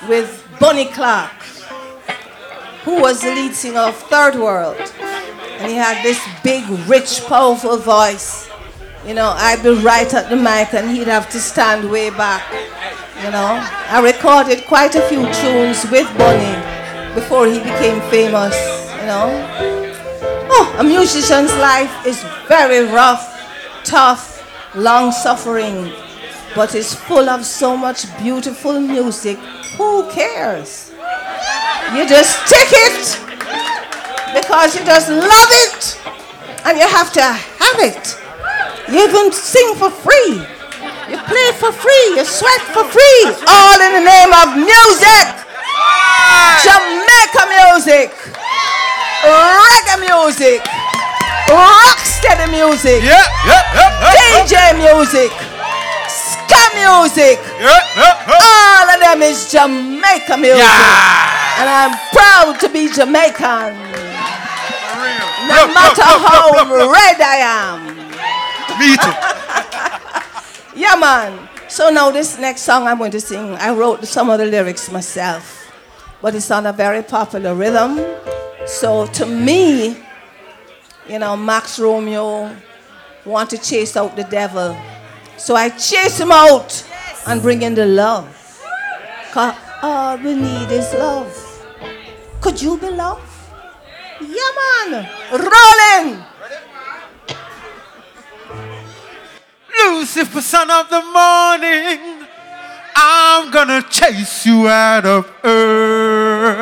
with 0.09 0.45
Bunny 0.59 0.87
Clark, 0.87 1.41
who 2.83 3.01
was 3.01 3.21
the 3.21 3.31
lead 3.31 3.55
singer 3.55 3.79
of 3.79 3.97
Third 4.11 4.35
World. 4.35 4.77
And 5.61 5.71
he 5.71 5.77
had 5.77 6.03
this 6.03 6.21
big, 6.43 6.69
rich, 6.89 7.25
powerful 7.27 7.77
voice. 7.77 8.51
You 9.07 9.15
know, 9.15 9.33
I'd 9.37 9.63
be 9.63 9.71
right 9.85 10.13
at 10.13 10.31
the 10.31 10.37
mic 10.37 10.75
and 10.75 10.91
he'd 10.91 11.07
have 11.07 11.31
to 11.31 11.39
stand 11.39 11.89
way 11.89 12.11
back. 12.11 12.43
You 13.23 13.31
know, 13.31 13.65
I 13.89 14.01
recorded 14.03 14.65
quite 14.67 14.97
a 14.97 15.03
few 15.03 15.33
tunes 15.33 15.89
with 15.93 16.09
Bunny 16.19 16.66
before 17.17 17.47
he 17.47 17.59
became 17.59 17.99
famous. 18.13 18.55
You 19.01 19.07
know, 19.09 19.29
oh, 20.53 20.77
a 20.79 20.85
musician's 20.85 21.53
life 21.57 21.91
is 22.07 22.23
very 22.47 22.85
rough, 22.93 23.25
tough, 23.85 24.45
long 24.77 25.11
suffering, 25.11 25.91
but 26.55 26.75
it's 26.75 26.95
full 26.95 27.29
of 27.29 27.45
so 27.45 27.77
much 27.77 28.05
beautiful 28.19 28.79
music. 28.79 29.39
Who 29.79 30.09
cares? 30.11 30.93
You 31.95 32.07
just 32.07 32.37
take 32.47 32.73
it 32.87 33.05
because 34.37 34.77
you 34.77 34.85
just 34.85 35.09
love 35.09 35.51
it 35.65 35.99
and 36.67 36.77
you 36.77 36.87
have 36.87 37.13
to 37.15 37.23
have 37.23 37.79
it. 37.81 38.05
You 38.93 39.09
even 39.09 39.33
sing 39.33 39.75
for 39.77 39.91
free. 39.91 40.45
You 41.09 41.17
play 41.25 41.49
for 41.57 41.73
free. 41.73 42.07
You 42.19 42.25
sweat 42.25 42.61
for 42.75 42.85
free. 42.85 43.23
All 43.49 43.81
in 43.81 43.93
the 43.97 44.05
name 44.05 44.33
of 44.35 44.57
music. 44.57 45.46
Jamaica 46.65 47.43
music. 47.53 48.11
Reggae 49.23 49.97
music. 50.01 50.61
Rocksteady 51.49 52.51
music. 52.51 53.03
Yeah, 53.03 53.23
yeah, 53.47 53.63
yeah. 53.75 54.45
DJ 54.45 54.55
music. 54.79 55.31
Ska 56.09 56.63
music. 56.75 57.39
All 57.63 58.87
of 58.91 58.99
them 59.01 59.23
is 59.23 59.51
Jamaica 59.51 60.37
music. 60.37 60.67
And 61.59 61.69
I'm 61.69 61.95
proud 62.13 62.61
to 62.61 62.69
be 62.69 62.89
Jamaican. 62.93 63.75
No 65.49 65.61
matter 65.73 66.03
how 66.03 66.51
red 66.91 67.21
I 67.21 67.39
am. 67.45 67.97
Me 68.79 68.97
too. 68.97 69.13
Yeah, 70.77 70.95
man. 70.97 71.49
So 71.69 71.89
now 71.89 72.11
this 72.11 72.39
next 72.39 72.63
song 72.63 72.87
I'm 72.87 72.99
going 72.99 73.11
to 73.13 73.21
sing, 73.21 73.55
I 73.55 73.71
wrote 73.73 74.05
some 74.05 74.29
of 74.29 74.39
the 74.39 74.45
lyrics 74.45 74.91
myself, 74.93 75.56
but 76.27 76.35
it's 76.35 76.51
on 76.51 76.67
a 76.67 76.73
very 76.73 77.05
popular 77.05 77.55
rhythm. 77.55 78.01
So 78.67 79.07
to 79.07 79.25
me, 79.25 79.97
you 81.09 81.21
know, 81.21 81.37
Max 81.37 81.79
Romeo 81.79 82.51
want 83.25 83.49
to 83.51 83.59
chase 83.59 83.97
out 83.97 84.17
the 84.17 84.25
devil. 84.25 84.77
So 85.37 85.55
I 85.55 85.69
chase 85.69 86.19
him 86.19 86.33
out 86.33 86.85
and 87.29 87.41
bring 87.41 87.63
in 87.63 87.77
the 87.77 87.87
love. 87.87 88.27
Cause 89.31 89.55
all 89.81 90.17
we 90.19 90.35
need 90.35 90.69
is 90.73 90.93
love. 90.95 91.31
Could 92.41 92.61
you 92.61 92.77
be 92.77 92.91
love? 92.91 93.23
Yeah, 94.21 94.51
man. 94.59 95.09
Rolling. 95.31 96.25
Lucifer, 99.79 100.41
son 100.41 100.73
of 100.73 100.91
the 100.91 101.03
morning, 101.03 102.27
I'm 102.97 103.53
gonna 103.53 103.83
chase 103.89 104.45
you 104.45 104.67
out 104.67 105.07
of 105.07 105.33
earth. 105.45 105.66
I'm 106.47 106.55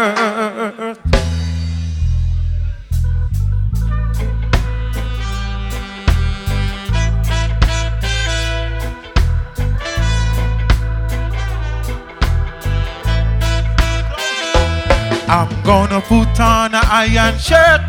gonna 15.62 16.00
put 16.00 16.40
on 16.40 16.74
an 16.74 16.80
iron 16.86 17.38
shirt 17.38 17.82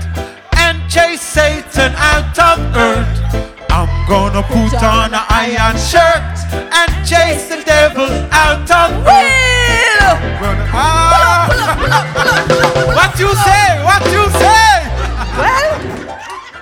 and 0.58 0.78
chase 0.90 1.22
Satan 1.22 1.94
out 1.96 2.38
of 2.38 2.60
earth. 2.76 3.08
I'm 3.70 3.88
gonna 4.10 4.44
put 4.44 4.84
on 4.84 5.14
an 5.14 5.24
iron 5.30 5.78
shirt 5.78 6.36
and 6.74 6.92
chase 7.08 7.48
the 7.48 7.64
devil 7.66 8.10
out 8.32 8.70
of 8.70 9.08
earth. 9.08 9.65
What 12.96 13.20
you 13.20 13.30
say? 13.36 13.84
What 13.84 14.04
you 14.12 14.24
say? 14.40 14.72
Well, 15.38 15.72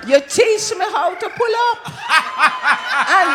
you 0.06 0.20
teach 0.20 0.70
me 0.76 0.84
how 0.92 1.14
to 1.14 1.28
pull 1.28 1.54
up. 1.70 1.78
and 3.08 3.30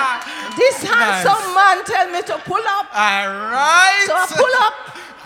this 0.58 0.84
handsome 0.90 1.54
man 1.56 1.84
tell 1.86 2.10
me 2.12 2.22
to 2.24 2.38
pull 2.46 2.62
up. 2.68 2.86
All 2.94 3.28
right. 3.52 4.04
So 4.06 4.14
I 4.16 4.26
pull 4.30 4.56
up, 4.66 4.74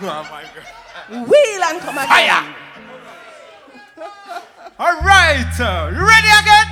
Oh 0.02 0.28
my 0.30 0.44
God. 0.54 1.28
wheel 1.28 1.62
and 1.64 1.80
come 1.80 1.98
again. 1.98 2.08
Fire. 2.08 2.54
All 4.78 5.00
right. 5.02 5.60
uh, 5.60 5.90
You 5.92 6.00
ready 6.06 6.28
again? 6.42 6.68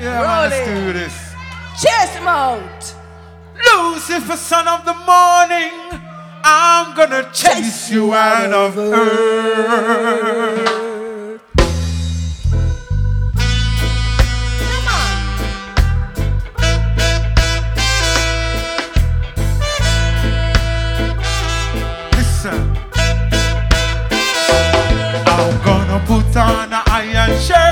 Yeah, 0.00 0.22
man, 0.22 0.50
let's 0.50 0.68
do 0.68 0.92
this. 0.92 1.34
Chase 1.82 2.14
him 2.14 2.28
out. 2.28 2.94
Lucifer, 3.56 4.36
son 4.36 4.68
of 4.68 4.84
the 4.84 4.94
morning, 4.94 5.97
I'm 6.44 6.94
gonna 6.96 7.30
chase 7.32 7.90
you 7.90 8.14
out 8.14 8.52
of 8.52 8.78
earth. 8.78 10.68
Listen, 22.16 22.76
I'm 25.26 25.64
gonna 25.64 26.02
put 26.06 26.36
on 26.36 26.72
an 26.72 26.82
iron 26.86 27.38
shirt. 27.40 27.67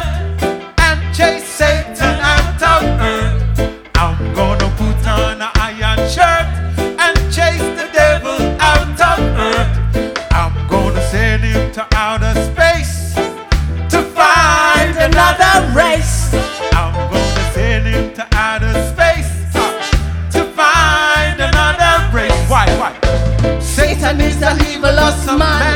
I 24.87 24.93
lost 24.93 25.27
my 25.27 25.37
mind. 25.37 25.76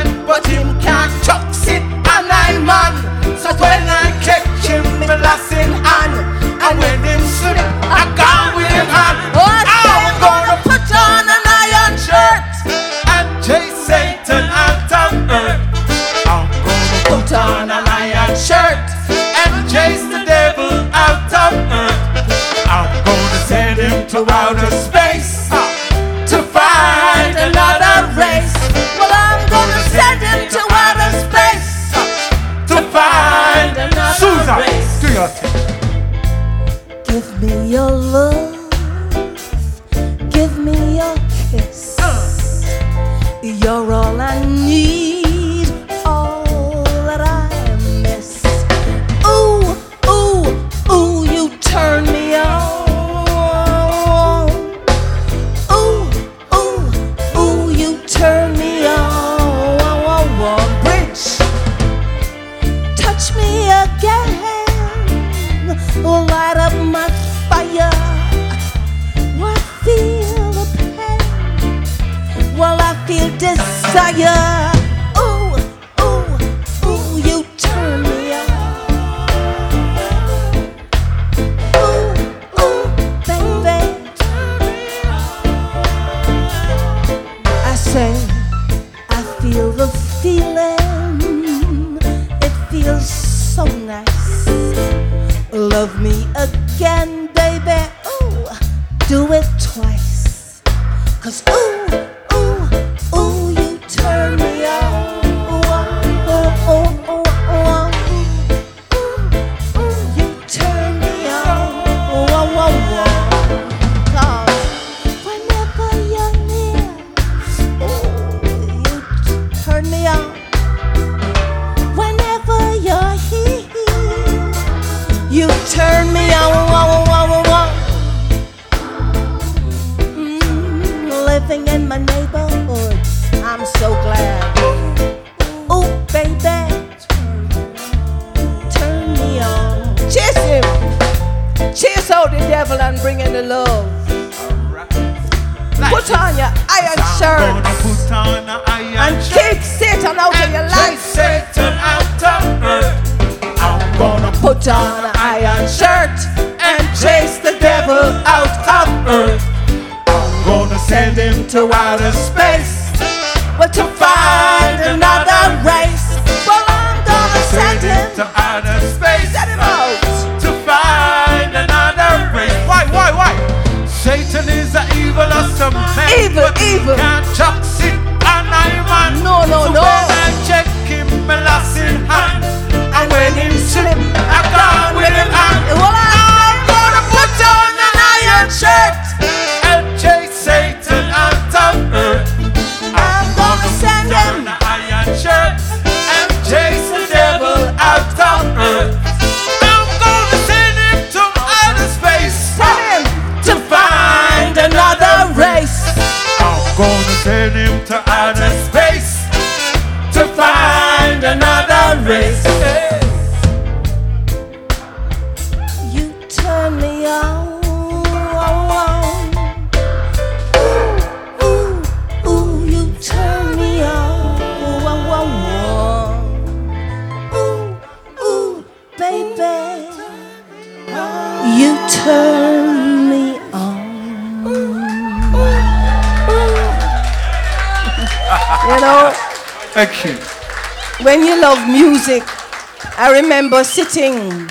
sitting 243.71 244.49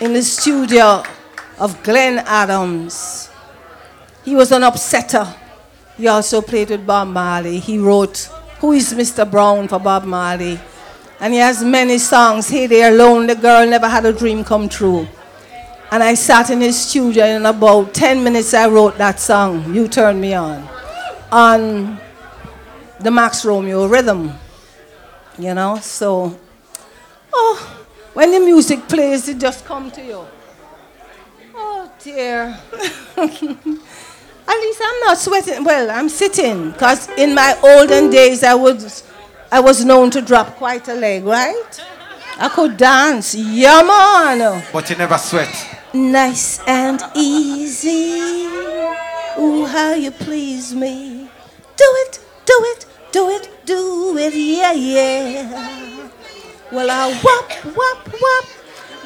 in 0.00 0.12
the 0.12 0.22
studio 0.22 1.02
of 1.58 1.82
Glen 1.82 2.18
Adams. 2.18 3.28
He 4.24 4.36
was 4.36 4.52
an 4.52 4.62
upsetter. 4.62 5.36
He 5.96 6.06
also 6.06 6.40
played 6.40 6.70
with 6.70 6.86
Bob 6.86 7.08
Marley. 7.08 7.58
He 7.58 7.78
wrote 7.78 8.30
Who 8.60 8.70
is 8.70 8.94
Mr. 8.94 9.28
Brown 9.28 9.66
for 9.66 9.80
Bob 9.80 10.04
Marley. 10.04 10.60
And 11.18 11.32
he 11.32 11.40
has 11.40 11.64
many 11.64 11.98
songs. 11.98 12.48
Hey 12.48 12.68
There 12.68 12.92
Alone, 12.92 13.26
The 13.26 13.34
Girl 13.34 13.66
Never 13.68 13.88
Had 13.88 14.06
a 14.06 14.12
Dream 14.12 14.44
Come 14.44 14.68
True. 14.68 15.08
And 15.90 16.00
I 16.00 16.14
sat 16.14 16.50
in 16.50 16.60
his 16.60 16.80
studio 16.80 17.24
and 17.24 17.44
in 17.44 17.46
about 17.46 17.92
10 17.92 18.22
minutes 18.22 18.54
I 18.54 18.68
wrote 18.68 18.96
that 18.96 19.18
song, 19.18 19.74
You 19.74 19.88
Turn 19.88 20.20
Me 20.20 20.34
On, 20.34 20.68
on 21.32 21.98
the 23.00 23.10
Max 23.10 23.44
Romeo 23.44 23.88
rhythm. 23.88 24.32
You 25.36 25.52
know, 25.52 25.78
so, 25.78 26.38
oh 27.32 27.81
when 28.14 28.30
the 28.30 28.40
music 28.40 28.88
plays, 28.88 29.28
it 29.28 29.38
just 29.38 29.64
come 29.64 29.90
to 29.92 30.02
you. 30.02 30.26
Oh 31.54 31.90
dear. 32.02 32.58
At 33.16 34.58
least 34.58 34.80
I'm 34.84 35.00
not 35.00 35.18
sweating. 35.18 35.64
Well, 35.64 35.90
I'm 35.90 36.08
sitting 36.08 36.72
because 36.72 37.08
in 37.10 37.34
my 37.34 37.58
olden 37.62 38.10
days 38.10 38.42
I 38.42 38.54
was, 38.54 39.04
I 39.50 39.60
was 39.60 39.84
known 39.84 40.10
to 40.10 40.20
drop 40.20 40.56
quite 40.56 40.88
a 40.88 40.94
leg, 40.94 41.24
right? 41.24 41.84
I 42.38 42.48
could 42.48 42.76
dance. 42.76 43.34
Yeah, 43.34 43.82
man. 43.82 44.64
But 44.72 44.90
you 44.90 44.96
never 44.96 45.16
sweat. 45.18 45.78
Nice 45.94 46.58
and 46.66 47.00
easy. 47.14 48.46
Ooh, 49.38 49.64
how 49.66 49.94
you 49.94 50.10
please 50.10 50.74
me. 50.74 51.28
Do 51.76 51.84
it, 51.84 52.20
do 52.44 52.54
it, 52.62 52.86
do 53.12 53.28
it, 53.30 53.48
do 53.64 54.18
it, 54.18 54.34
yeah, 54.34 54.72
yeah. 54.72 56.01
Well, 56.72 56.90
I 56.90 57.12
whop, 57.12 57.52
whop, 57.76 58.08
whop. 58.08 58.44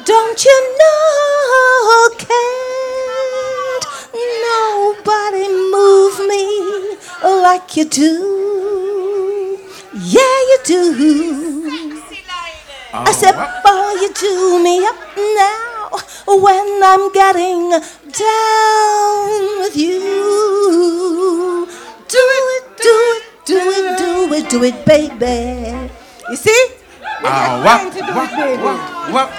Don't 0.05 0.45
you 0.45 0.77
know, 0.79 2.09
can't 2.17 3.83
nobody 4.47 5.49
move 5.69 6.17
me 6.31 6.95
like 7.43 7.75
you 7.75 7.83
do? 7.83 9.59
Yeah, 9.93 10.37
you 10.49 10.57
do. 10.63 12.01
I 12.93 13.11
said, 13.11 13.35
uh, 13.35 13.51
boy, 13.61 13.99
you 13.99 14.13
do 14.13 14.63
me 14.63 14.85
up 14.85 14.95
now 15.35 15.89
when 16.39 16.81
I'm 16.81 17.11
getting 17.11 17.71
down 18.15 19.59
with 19.59 19.75
you. 19.75 21.67
Do 22.07 22.17
it, 22.17 22.63
do 22.77 22.95
it, 23.11 23.23
do 23.43 23.57
it, 23.59 23.97
do 23.97 24.33
it, 24.33 24.49
do 24.49 24.63
it, 24.63 24.85
baby. 24.85 25.91
You 26.29 26.37
see? 26.37 26.86
We 27.21 27.25
Ah, 27.25 27.61
got 27.63 27.65
whap, 27.65 27.81
time 27.81 27.91
to 27.91 27.99
do 27.99 28.13
whap, 28.13 28.31
it, 28.31 28.37
baby. 28.37 28.63
whap, 28.63 29.13
whap. 29.13 29.29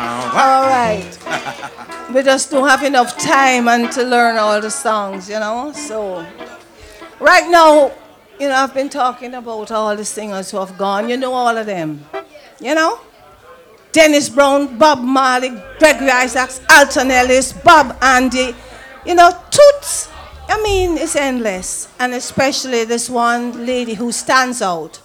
Ah. 0.00 0.42
All 0.42 0.68
right. 0.68 2.12
we 2.14 2.22
just 2.22 2.50
don't 2.50 2.68
have 2.68 2.82
enough 2.82 3.16
time 3.18 3.68
and 3.68 3.90
to 3.92 4.02
learn 4.02 4.36
all 4.36 4.60
the 4.60 4.70
songs, 4.70 5.28
you 5.28 5.38
know. 5.38 5.72
So, 5.72 6.24
right 7.20 7.48
now, 7.50 7.92
you 8.38 8.48
know, 8.48 8.54
I've 8.54 8.74
been 8.74 8.88
talking 8.88 9.34
about 9.34 9.70
all 9.70 9.94
the 9.96 10.04
singers 10.04 10.50
who 10.50 10.58
have 10.58 10.76
gone. 10.78 11.08
You 11.08 11.16
know 11.16 11.32
all 11.32 11.56
of 11.56 11.66
them, 11.66 12.04
you 12.60 12.74
know. 12.74 13.00
Dennis 13.92 14.28
Brown, 14.28 14.76
Bob 14.78 15.00
Marley, 15.00 15.50
Gregory 15.78 16.10
Isaacs, 16.10 16.60
Alton 16.70 17.10
Ellis, 17.10 17.52
Bob 17.52 17.96
Andy, 18.02 18.54
you 19.06 19.14
know, 19.14 19.30
toots. 19.50 20.08
I 20.48 20.62
mean, 20.62 20.98
it's 20.98 21.16
endless, 21.16 21.88
and 21.98 22.12
especially 22.14 22.84
this 22.84 23.08
one 23.10 23.66
lady 23.66 23.94
who 23.94 24.12
stands 24.12 24.62
out, 24.62 25.00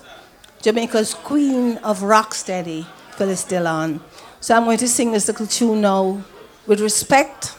Jamaica's 0.63 1.13
Queen 1.13 1.77
of 1.79 1.99
Rocksteady, 1.99 2.85
Phyllis 3.17 3.43
Dillon. 3.43 3.99
So 4.39 4.55
I'm 4.55 4.63
going 4.63 4.77
to 4.77 4.87
sing 4.87 5.11
this 5.11 5.27
little 5.27 5.45
tune 5.45 5.81
now 5.81 6.23
with 6.65 6.79
respect 6.79 7.57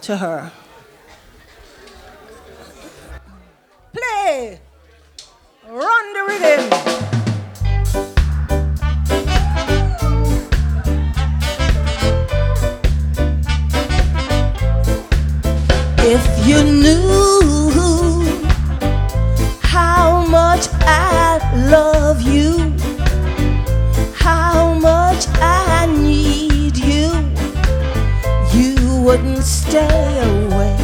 to 0.00 0.16
her. 0.16 0.50
Play! 3.92 4.58
Run 5.68 6.12
the 6.14 6.24
rhythm! 6.26 6.68
If 16.00 16.48
you 16.48 16.64
knew 16.64 17.78
how 19.62 20.26
much 20.26 20.66
I 20.80 21.07
wouldn't 29.08 29.42
stay 29.42 30.04
away. 30.32 30.76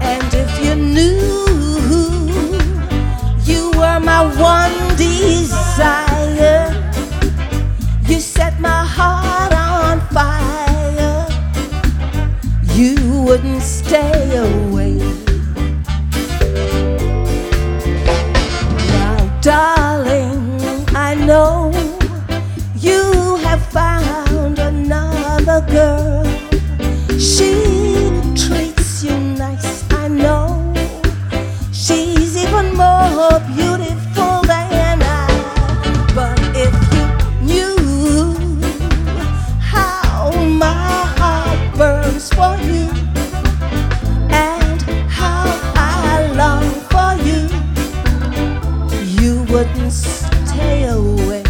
And 0.00 0.28
if 0.34 0.50
you 0.64 0.74
knew 0.74 1.46
you 3.44 3.70
were 3.78 4.00
my 4.00 4.22
one 4.34 4.96
desire, 4.96 6.74
you 8.08 8.18
set 8.18 8.58
my 8.58 8.84
heart 8.84 9.52
on 9.54 10.00
fire, 10.08 11.28
you 12.74 12.96
wouldn't 13.22 13.62
stay 13.62 14.36
away. 14.48 14.98
Now, 18.88 19.38
darling, 19.40 20.60
I 20.96 21.14
know 21.14 21.79
girl. 25.68 26.24
She 27.18 27.52
treats 28.34 29.04
you 29.04 29.16
nice, 29.18 29.84
I 29.92 30.08
know. 30.08 30.72
She's 31.72 32.36
even 32.36 32.74
more 32.74 33.40
beautiful 33.54 34.42
than 34.42 35.02
I. 35.02 35.28
But 36.14 36.38
if 36.56 36.74
you 36.94 37.06
knew 37.46 38.60
how 39.60 40.30
my 40.64 41.04
heart 41.18 41.76
burns 41.76 42.28
for 42.30 42.56
you 42.68 42.88
and 44.30 44.82
how 45.08 45.44
I 45.74 46.32
long 46.42 46.70
for 46.92 47.12
you, 47.28 47.48
you 49.20 49.42
wouldn't 49.52 49.92
stay 49.92 50.84
away. 50.84 51.42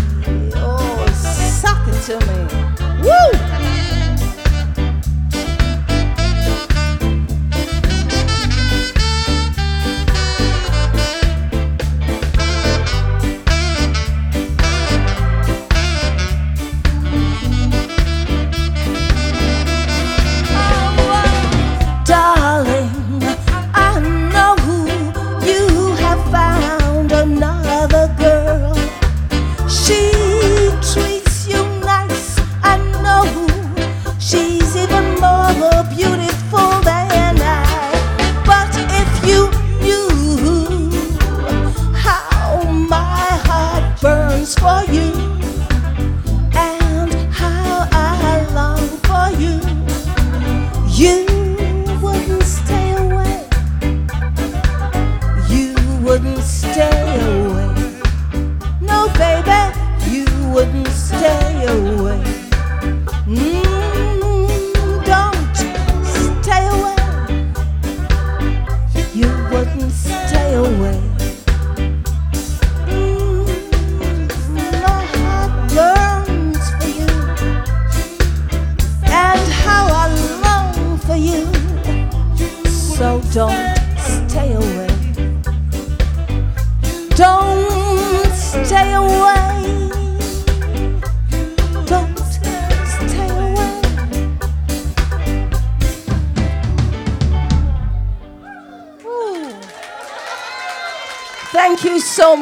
Oh, 0.56 1.06
suck 1.14 1.86
it 1.88 2.02
to 2.06 2.18
me. 2.26 2.39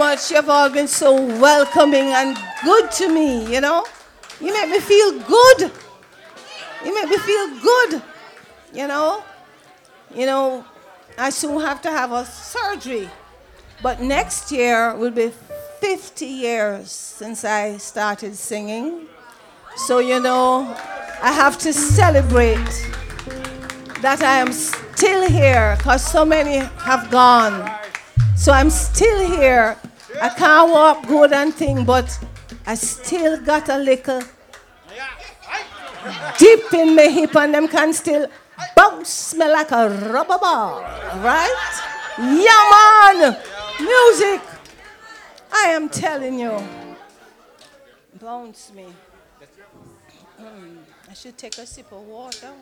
Much. 0.09 0.31
You've 0.31 0.49
all 0.49 0.71
been 0.71 0.89
so 0.89 1.13
welcoming 1.39 2.07
and 2.19 2.39
good 2.65 2.91
to 2.93 3.13
me, 3.13 3.53
you 3.53 3.61
know? 3.61 3.85
You 4.41 4.55
make 4.55 4.71
me 4.71 4.81
feel 4.81 5.11
good. 5.21 5.71
You 6.83 6.95
make 6.95 7.11
me 7.11 7.19
feel 7.19 7.47
good, 7.61 8.03
you 8.73 8.87
know? 8.87 9.23
You 10.15 10.25
know, 10.25 10.65
I 11.19 11.29
soon 11.29 11.61
have 11.61 11.83
to 11.83 11.91
have 11.91 12.13
a 12.13 12.25
surgery. 12.25 13.11
But 13.83 14.01
next 14.01 14.51
year 14.51 14.97
will 14.97 15.11
be 15.11 15.31
50 15.81 16.25
years 16.25 16.91
since 16.91 17.45
I 17.45 17.77
started 17.77 18.35
singing. 18.35 19.09
So, 19.77 19.99
you 19.99 20.21
know, 20.21 20.75
I 21.21 21.33
have 21.33 21.59
to 21.59 21.73
celebrate 21.75 22.73
that 24.01 24.23
I 24.23 24.37
am 24.39 24.53
still 24.53 25.29
here 25.29 25.75
because 25.77 26.03
so 26.03 26.25
many 26.25 26.57
have 26.89 27.11
gone. 27.11 27.71
So 28.37 28.53
I'm 28.53 28.71
still 28.71 29.21
here. 29.37 29.77
I 30.21 30.29
can't 30.31 30.71
walk 30.71 31.07
good 31.07 31.33
and 31.33 31.55
thing, 31.55 31.85
but 31.85 32.19
I 32.67 32.75
still 32.75 33.41
got 33.41 33.69
a 33.69 33.79
little 33.79 34.23
deep 36.39 36.73
in 36.73 36.95
my 36.97 37.03
hip 37.03 37.37
and 37.37 37.55
them 37.55 37.69
can 37.69 37.93
still 37.93 38.27
bounce 38.75 39.35
me 39.35 39.47
like 39.49 39.71
a 39.71 39.89
rubber 40.11 40.39
ball. 40.39 40.81
Right? 41.21 41.83
Yeah, 42.19 42.63
man! 42.73 43.37
Music! 43.81 44.41
I 45.53 45.69
am 45.71 45.89
telling 45.89 46.39
you. 46.39 46.59
Bounce 48.21 48.73
me. 48.75 48.87
Mm, 50.41 50.79
I 51.11 51.15
should 51.15 51.37
take 51.37 51.59
a 51.59 51.67
sip 51.67 51.93
of 51.93 52.03
water. 52.03 52.53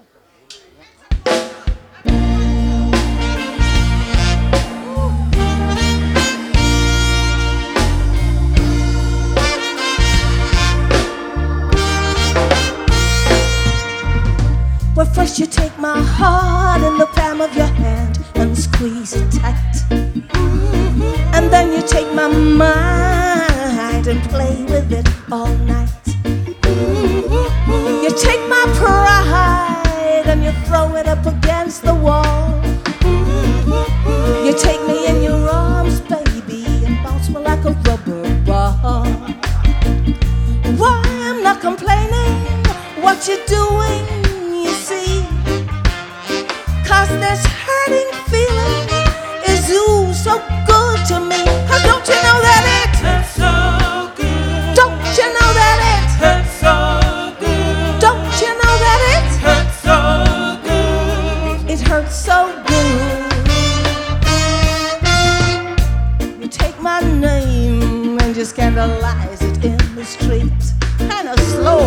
Well, 14.97 15.05
first 15.05 15.39
you 15.39 15.45
take 15.45 15.79
my 15.79 16.01
heart 16.01 16.81
in 16.81 16.97
the 16.97 17.05
palm 17.05 17.43
of 17.43 17.55
your 17.55 17.67
hand 17.67 18.19
and 18.35 18.57
squeeze 18.57 19.13
it 19.13 19.31
tight. 19.31 19.75
Mm-hmm. 19.91 21.35
And 21.35 21.53
then 21.53 21.71
you 21.71 21.83
take 21.87 22.11
my 22.15 22.29
mind 22.29 24.07
and 24.07 24.23
play 24.31 24.65
with 24.65 24.91
it 24.91 25.07
all 25.31 25.55
night. 25.69 25.91
Mm-hmm. 26.65 28.05
You 28.05 28.11
take 28.17 28.41
my 28.49 28.65
pride 28.81 30.25
and 30.29 30.43
you 30.43 30.53
throw 30.65 30.97
it 30.97 31.07
up 31.07 31.27
against 31.27 31.83
the 31.83 31.95
wall. 31.95 32.59
Mm-hmm. 33.05 34.47
You 34.47 34.55
take 34.57 34.81
me 34.89 35.09
in 35.09 35.23
your 35.23 35.47
arms, 35.47 36.01
baby, 36.01 36.65
and 36.87 36.97
bounce 37.05 37.29
me 37.29 37.41
like 37.43 37.63
a 37.67 37.73
rubber 37.85 38.45
ball. 38.47 39.05
Why 40.81 41.03
I'm 41.05 41.43
not 41.43 41.61
complaining, 41.61 42.65
what 43.03 43.21
doing, 43.47 44.07
you 44.09 44.23
see. 44.23 44.26
Cause 46.87 47.09
this 47.19 47.45
hurting 47.45 48.11
feeling 48.31 48.89
is 49.45 49.69
ooh 49.71 50.13
so 50.15 50.39
good 50.67 51.05
to 51.07 51.19
me. 51.19 51.43
Cause 51.67 51.83
don't 51.83 52.07
you 52.07 52.15
know 52.27 52.39
that 52.47 52.63
it 52.79 52.95
hurts 53.05 53.31
so 53.35 53.51
good? 54.15 54.75
Don't 54.77 55.19
you 55.19 55.27
know 55.37 55.51
that 55.61 55.79
it 55.95 56.09
hurts 56.23 56.53
so 56.63 56.75
good? 57.41 58.01
Don't 58.01 58.35
you 58.41 58.53
know 58.63 58.75
that 58.85 59.01
it 59.15 59.29
hurts 59.45 59.77
so 59.83 59.99
good? 60.63 61.71
It 61.71 61.81
hurts 61.81 62.15
so 62.15 62.39
good. 62.71 63.27
You 66.41 66.49
take 66.49 66.81
my 66.81 67.01
name 67.01 68.17
and 68.21 68.37
you 68.37 68.45
scandalize 68.45 69.43
it 69.43 69.65
in 69.65 69.79
the 69.97 70.05
street. 70.05 70.63
Kinda 70.99 71.37
slow. 71.51 71.83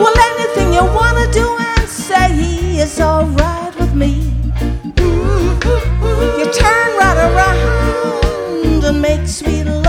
Well, 0.00 0.16
anything 0.32 0.72
you 0.74 0.84
wanna 0.92 1.30
do 1.30 1.46
and 1.56 1.88
say 1.88 2.34
is 2.80 3.00
alright 3.00 3.51
with 3.92 3.98
me. 3.98 4.32
You 6.38 6.52
turn 6.52 6.96
right 6.98 7.18
around 7.28 8.84
and 8.84 9.02
make 9.02 9.26
sweet 9.26 9.64
love 9.64 9.81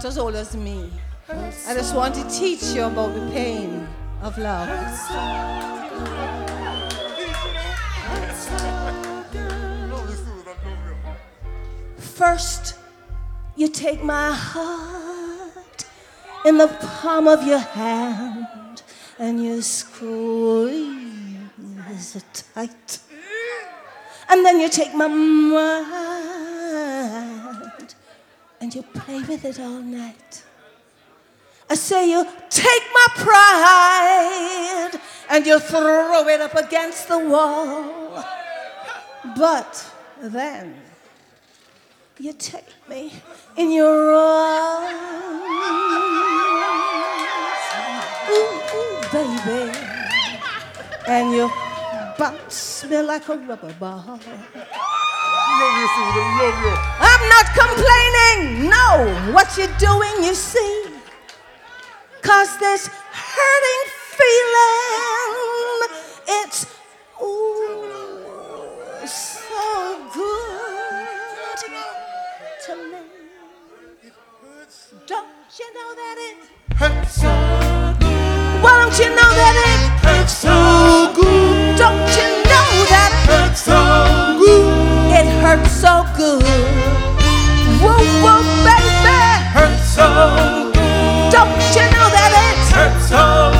not 0.00 0.08
as 0.08 0.16
old 0.16 0.34
as 0.34 0.56
me, 0.56 0.90
I 1.28 1.74
just 1.74 1.94
want 1.94 2.14
to 2.14 2.26
teach 2.30 2.62
you 2.74 2.84
about 2.84 3.12
the 3.12 3.20
pain 3.32 3.86
of 4.22 4.38
love. 4.38 4.66
First, 11.98 12.78
you 13.56 13.68
take 13.68 14.02
my 14.02 14.32
heart 14.32 15.84
in 16.46 16.56
the 16.56 16.68
palm 16.80 17.28
of 17.28 17.46
your 17.46 17.58
hand 17.58 18.82
and 19.18 19.44
you 19.44 19.60
squeeze 19.60 21.36
it 22.16 22.44
tight. 22.54 23.00
And 24.30 24.46
then 24.46 24.60
you 24.60 24.70
take 24.70 24.94
my 24.94 25.08
mind 25.08 26.39
and 28.60 28.74
you 28.74 28.82
play 28.82 29.22
with 29.22 29.44
it 29.44 29.58
all 29.58 29.80
night. 29.80 30.44
I 31.68 31.74
say 31.74 32.10
you 32.10 32.26
take 32.50 32.82
my 32.92 33.06
pride 33.16 35.00
and 35.30 35.46
you 35.46 35.58
throw 35.60 36.26
it 36.28 36.40
up 36.40 36.54
against 36.56 37.08
the 37.08 37.18
wall. 37.18 38.24
But 39.36 39.92
then 40.20 40.74
you 42.18 42.32
take 42.34 42.66
me 42.88 43.12
in 43.56 43.70
your 43.70 44.12
arms. 44.12 44.90
Ooh, 48.28 48.60
ooh, 48.74 49.00
baby. 49.12 49.78
And 51.06 51.34
your 51.34 51.48
butt 52.18 52.52
smell 52.52 53.06
like 53.06 53.28
a 53.28 53.36
rubber 53.36 53.72
ball. 53.74 54.20
Love 55.60 55.76
you, 55.76 55.88
Susan. 55.88 56.26
Love 56.40 56.58
you. 56.64 56.72
I'm 57.00 57.24
not 57.28 57.46
complaining. 57.52 58.70
No, 58.70 59.32
what 59.34 59.48
you're 59.58 59.76
doing, 59.76 60.24
you 60.24 60.32
see. 60.32 60.86
Cause 62.22 62.56
this 62.58 62.88
hurting 63.12 63.84
feeling, 64.16 65.34
it's 66.40 66.64
ooh, 67.20 69.06
so 69.06 70.08
good 70.14 71.58
to 72.64 72.74
me. 72.76 73.04
Don't 75.06 75.28
you 75.58 75.68
know 75.74 75.94
that 75.94 76.16
it 76.18 76.38
hurts 76.76 77.14
so 77.20 77.32
good? 78.00 78.62
Why 78.62 78.72
don't 78.80 78.98
you 78.98 79.10
know 79.10 79.30
that 79.40 79.56
it 79.68 79.80
hurts 80.06 80.32
so 80.38 81.12
good? 81.14 81.76
Don't 81.76 82.08
you 82.16 82.28
know 82.48 82.68
that 82.88 83.10
it 83.12 83.28
hurts 83.28 83.60
so 83.60 84.38
good? 84.38 84.69
It 85.20 85.26
hurts 85.42 85.70
so 85.70 86.06
good. 86.16 86.42
Whoa, 87.82 87.92
whoa, 88.24 88.40
baby. 88.64 89.20
Hurts 89.52 89.84
so 89.92 90.08
good. 90.72 91.30
Don't 91.30 91.60
you 91.76 91.84
know 91.92 92.08
that 92.08 92.32
it 92.48 92.72
hurts 92.72 93.10
so 93.10 93.59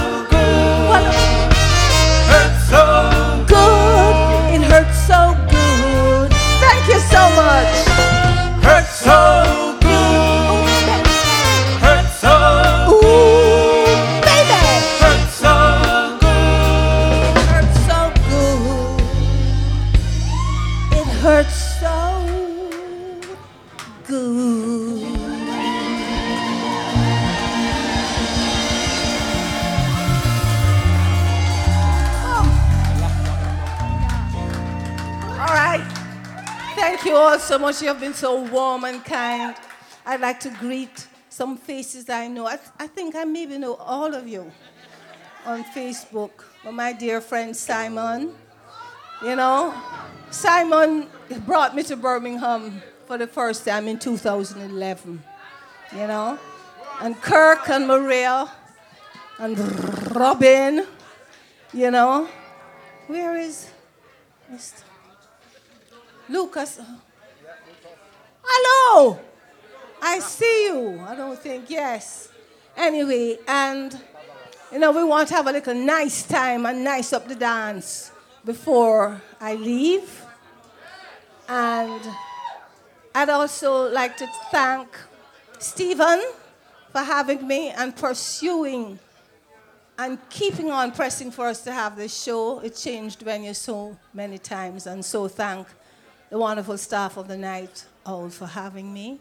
you 37.11 37.17
all 37.17 37.39
so 37.41 37.59
much. 37.59 37.83
You 37.83 37.89
have 37.89 37.99
been 37.99 38.15
so 38.15 38.41
warm 38.41 38.85
and 38.85 39.05
kind. 39.05 39.57
I'd 40.07 40.21
like 40.21 40.39
to 40.41 40.51
greet 40.51 41.09
some 41.29 41.57
faces 41.57 42.09
I 42.09 42.29
know. 42.29 42.47
I, 42.47 42.57
I 42.79 42.87
think 42.87 43.17
I 43.17 43.25
maybe 43.25 43.59
know 43.59 43.75
all 43.75 44.15
of 44.15 44.29
you 44.29 44.51
on 45.45 45.65
Facebook. 45.65 46.31
But 46.63 46.73
my 46.73 46.93
dear 46.93 47.21
friend 47.21 47.57
Simon, 47.57 48.33
you 49.25 49.35
know, 49.35 49.75
Simon 50.31 51.09
brought 51.47 51.75
me 51.75 51.83
to 51.85 51.97
Birmingham 51.97 52.81
for 53.07 53.19
the 53.19 53.27
first 53.27 53.65
time 53.65 53.89
in 53.89 53.99
2011, 53.99 55.21
you 55.91 56.07
know. 56.07 56.39
And 57.01 57.21
Kirk 57.21 57.69
and 57.71 57.89
Maria 57.89 58.49
and 59.41 59.59
Robin, 60.15 60.87
you 61.73 61.91
know. 61.91 62.29
Where 63.09 63.37
is 63.37 63.69
Mr. 64.53 64.85
Lucas? 66.31 66.79
Uh, 66.79 66.85
Hello! 68.45 69.19
I 70.01 70.21
see 70.21 70.67
you. 70.67 71.05
I 71.07 71.17
don't 71.17 71.37
think, 71.37 71.69
yes. 71.69 72.29
Anyway, 72.77 73.39
and 73.49 73.99
you 74.71 74.79
know, 74.79 74.93
we 74.93 75.03
want 75.03 75.29
to 75.29 75.35
have 75.35 75.49
a 75.49 75.53
little 75.53 75.75
nice 75.75 76.23
time 76.23 76.67
and 76.67 76.85
nice 76.85 77.13
up 77.13 77.27
the 77.27 77.35
dance 77.35 78.13
before 78.45 79.21
I 79.41 79.57
leave. 79.57 80.25
And 81.49 82.01
I'd 83.13 83.29
also 83.29 83.91
like 83.91 84.17
to 84.19 84.29
thank 84.53 84.89
Stephen 85.59 86.23
for 86.93 87.01
having 87.01 87.45
me 87.47 87.71
and 87.71 87.95
pursuing 87.95 89.01
and 89.99 90.17
keeping 90.31 90.71
on 90.71 90.93
pressing 90.93 91.33
for 91.33 91.49
us 91.49 91.63
to 91.63 91.73
have 91.73 91.97
this 91.97 92.23
show. 92.23 92.61
It 92.61 92.77
changed 92.77 93.21
venue 93.21 93.53
so 93.53 93.99
many 94.15 94.39
times, 94.39 94.87
and 94.87 95.05
so 95.05 95.27
thank 95.27 95.67
the 96.31 96.39
wonderful 96.39 96.79
staff 96.79 97.17
of 97.17 97.27
the 97.27 97.37
night 97.37 97.85
all 98.07 98.31
for 98.31 98.47
having 98.47 98.93
me. 98.93 99.19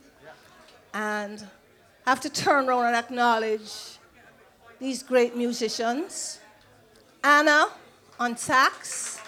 And 0.94 1.46
I 2.06 2.10
have 2.12 2.22
to 2.22 2.30
turn 2.30 2.70
around 2.70 2.86
and 2.86 2.96
acknowledge 2.96 3.98
these 4.80 5.04
great 5.04 5.36
musicians. 5.36 6.40
Anna 7.24 7.68
on 8.20 8.38
sax, 8.38 9.20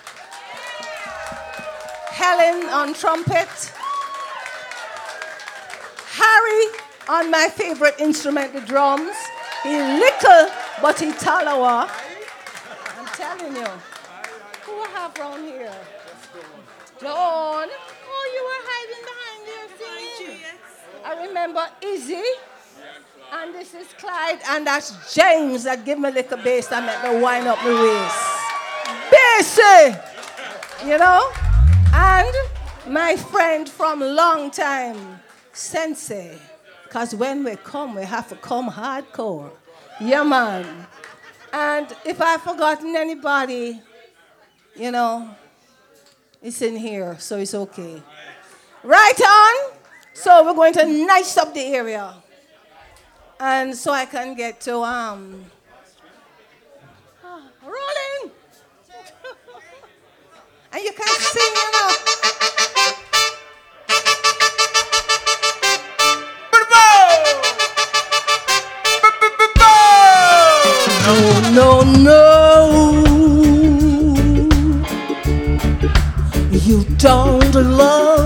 Helen 2.07 2.69
on 2.69 2.93
trumpet, 2.93 3.49
Harry 6.13 6.79
on 7.09 7.31
my 7.31 7.49
favorite 7.51 7.95
instrument, 7.99 8.53
the 8.53 8.61
drums. 8.61 9.15
He 9.63 9.69
little, 9.69 10.49
but 10.81 10.99
he 10.99 11.11
talawa. 11.11 11.89
I'm 12.97 13.05
telling 13.07 13.55
you. 13.55 13.67
Who 14.63 14.81
I 14.81 14.87
have 14.93 15.17
round 15.17 15.45
here? 15.45 15.73
Dawn. 17.01 17.67
Oh, 17.67 18.25
you 18.35 18.41
were 18.47 18.61
hiding 18.69 19.03
behind 19.09 19.41
there 19.49 19.69
singing. 19.79 20.45
I 21.03 21.25
remember 21.25 21.67
Izzy. 21.81 22.23
And 23.33 23.55
this 23.55 23.73
is 23.73 23.87
Clyde, 23.97 24.39
and 24.49 24.67
that's 24.67 25.13
James 25.15 25.63
that 25.63 25.83
give 25.85 25.97
me 25.97 26.09
a 26.09 26.11
little 26.11 26.37
bass 26.37 26.67
that 26.67 26.83
make 26.85 27.11
me 27.11 27.21
wind 27.21 27.47
up 27.47 27.59
the 27.63 27.73
waist. 27.73 28.41
Bassy! 29.09 29.97
You 30.85 30.97
know? 30.97 31.31
And 31.93 32.35
my 32.87 33.15
friend 33.15 33.67
from 33.67 34.01
long 34.01 34.51
time, 34.51 35.19
Sensei. 35.53 36.37
Because 36.83 37.15
when 37.15 37.43
we 37.43 37.55
come, 37.55 37.95
we 37.95 38.03
have 38.03 38.27
to 38.29 38.35
come 38.35 38.69
hardcore. 38.69 39.49
Yeah, 40.01 40.23
man. 40.23 40.87
And 41.53 41.87
if 42.05 42.21
I've 42.21 42.41
forgotten 42.41 42.95
anybody, 42.95 43.81
you 44.75 44.91
know, 44.91 45.29
it's 46.41 46.61
in 46.61 46.75
here, 46.75 47.17
so 47.19 47.37
it's 47.37 47.53
okay. 47.53 48.01
Right 48.83 49.21
on. 49.21 49.73
So 50.13 50.45
we're 50.45 50.53
going 50.53 50.73
to 50.73 51.05
nice 51.05 51.37
up 51.37 51.53
the 51.53 51.61
area. 51.61 52.13
And 53.39 53.75
so 53.75 53.91
I 53.91 54.05
can 54.05 54.35
get 54.35 54.61
to 54.61 54.77
um 54.77 55.45
ah, 57.23 57.41
rolling. 57.63 58.31
and 60.73 60.83
you 60.83 60.91
can 60.93 61.07
sing, 61.07 61.53
you 61.55 61.71
know. 61.71 61.91
No, 71.03 71.81
no, 71.81 71.81
no. 71.81 72.40
Don't 77.01 77.55
love 77.55 78.20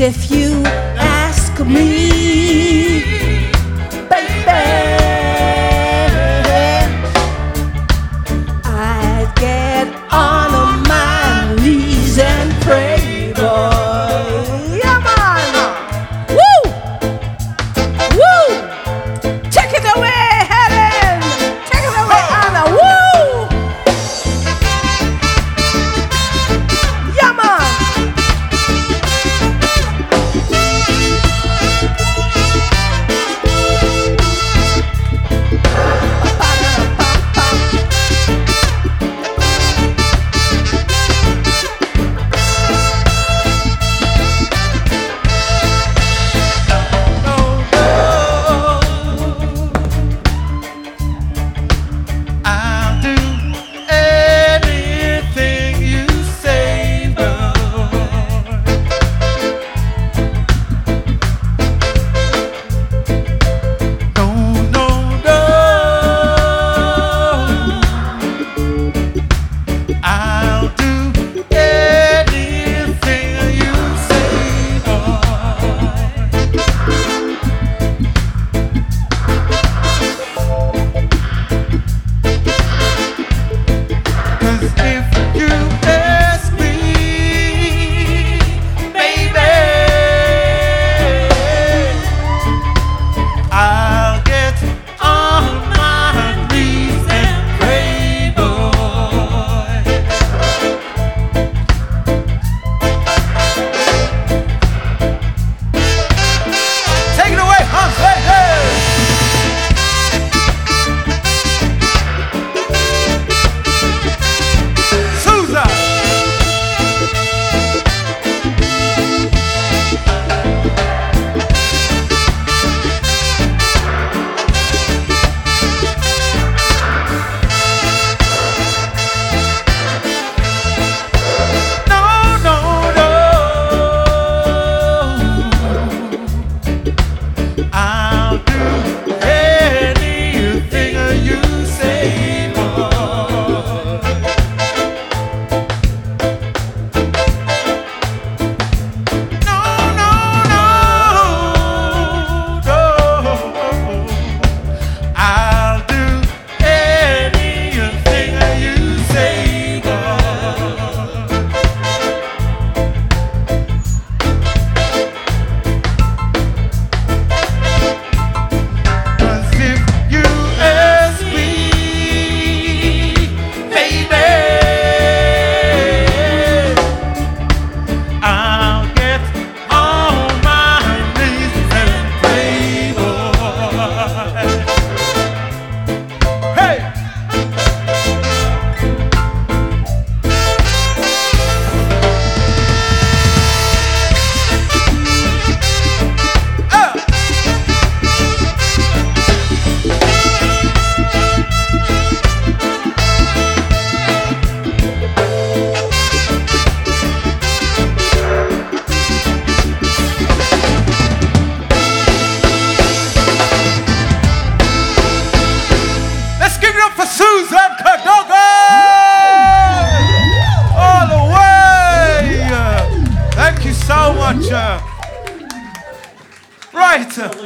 if 0.00 0.30
you 0.30 0.62
ask 0.96 1.60
me, 1.60 2.19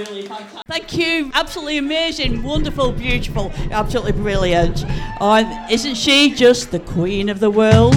really 0.08 0.22
fantastic. 0.22 0.62
Thank 0.66 0.96
you. 0.96 1.30
Absolutely 1.34 1.78
amazing, 1.78 2.42
wonderful, 2.42 2.92
beautiful, 2.92 3.52
absolutely 3.70 4.12
brilliant. 4.12 4.84
Oh, 5.20 5.66
isn't 5.70 5.94
she 5.94 6.34
just 6.34 6.70
the 6.70 6.80
queen 6.80 7.28
of 7.28 7.40
the 7.40 7.50
world? 7.50 7.94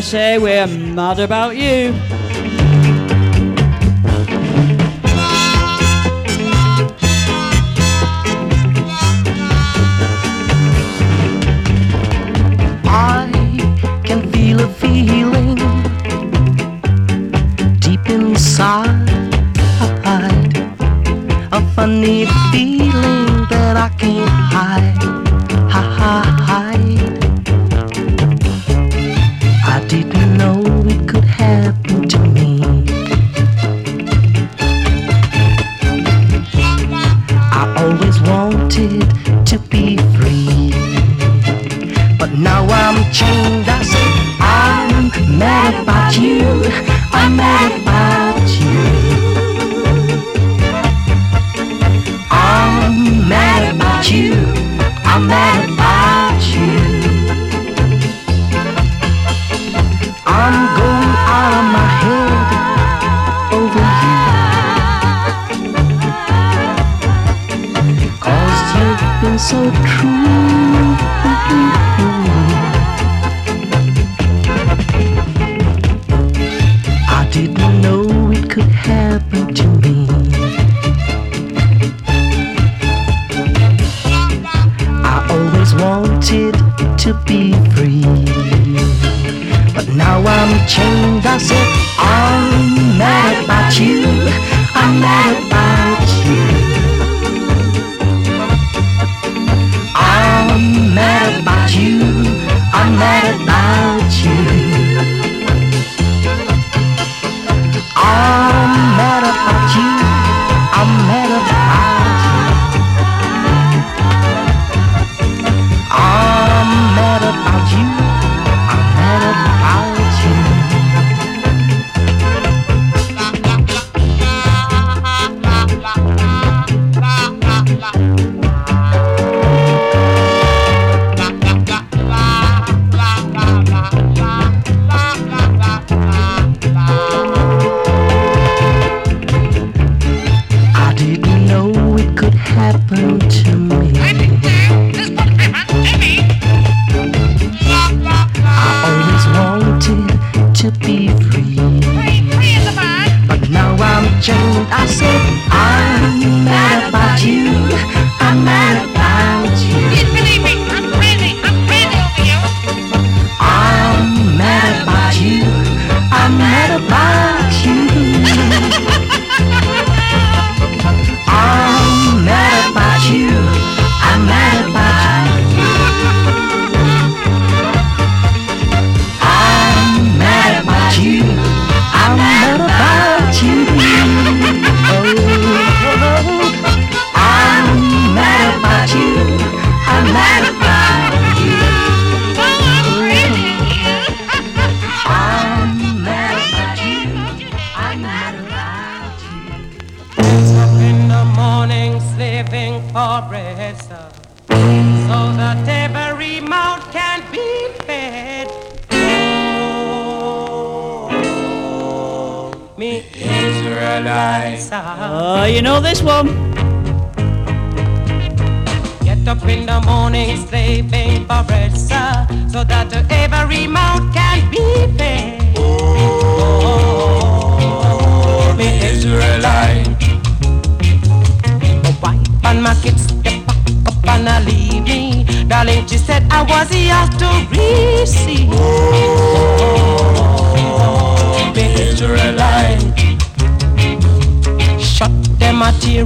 I 0.00 0.02
say 0.02 0.38
we're 0.38 0.66
mad 0.66 1.20
about 1.20 1.58
you. 1.58 1.92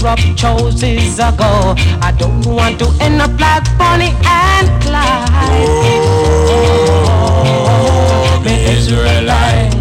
Up 0.02 0.18
choices 0.36 1.18
ago. 1.18 1.74
I 2.02 2.12
don't 2.18 2.44
want 2.46 2.78
to 2.80 2.86
end 3.00 3.20
up 3.20 3.38
like 3.38 3.64
Bonnie 3.78 4.14
and 4.26 4.68
Clyde. 4.82 5.50
Oh, 7.66 8.42
me 8.44 8.64
Israelite. 8.76 9.74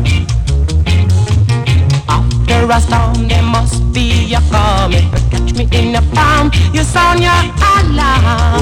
After 2.08 2.72
a 2.72 2.80
storm, 2.82 3.28
there 3.28 3.44
must 3.44 3.82
be 3.94 4.34
a 4.34 4.42
calm. 4.52 4.94
If 4.94 5.04
you 5.04 5.20
catch 5.32 5.54
me 5.58 5.64
in 5.72 5.94
the 5.94 6.02
palm, 6.14 6.52
you 6.74 6.84
sound 6.84 7.22
your 7.22 7.32
alarm. 7.32 8.62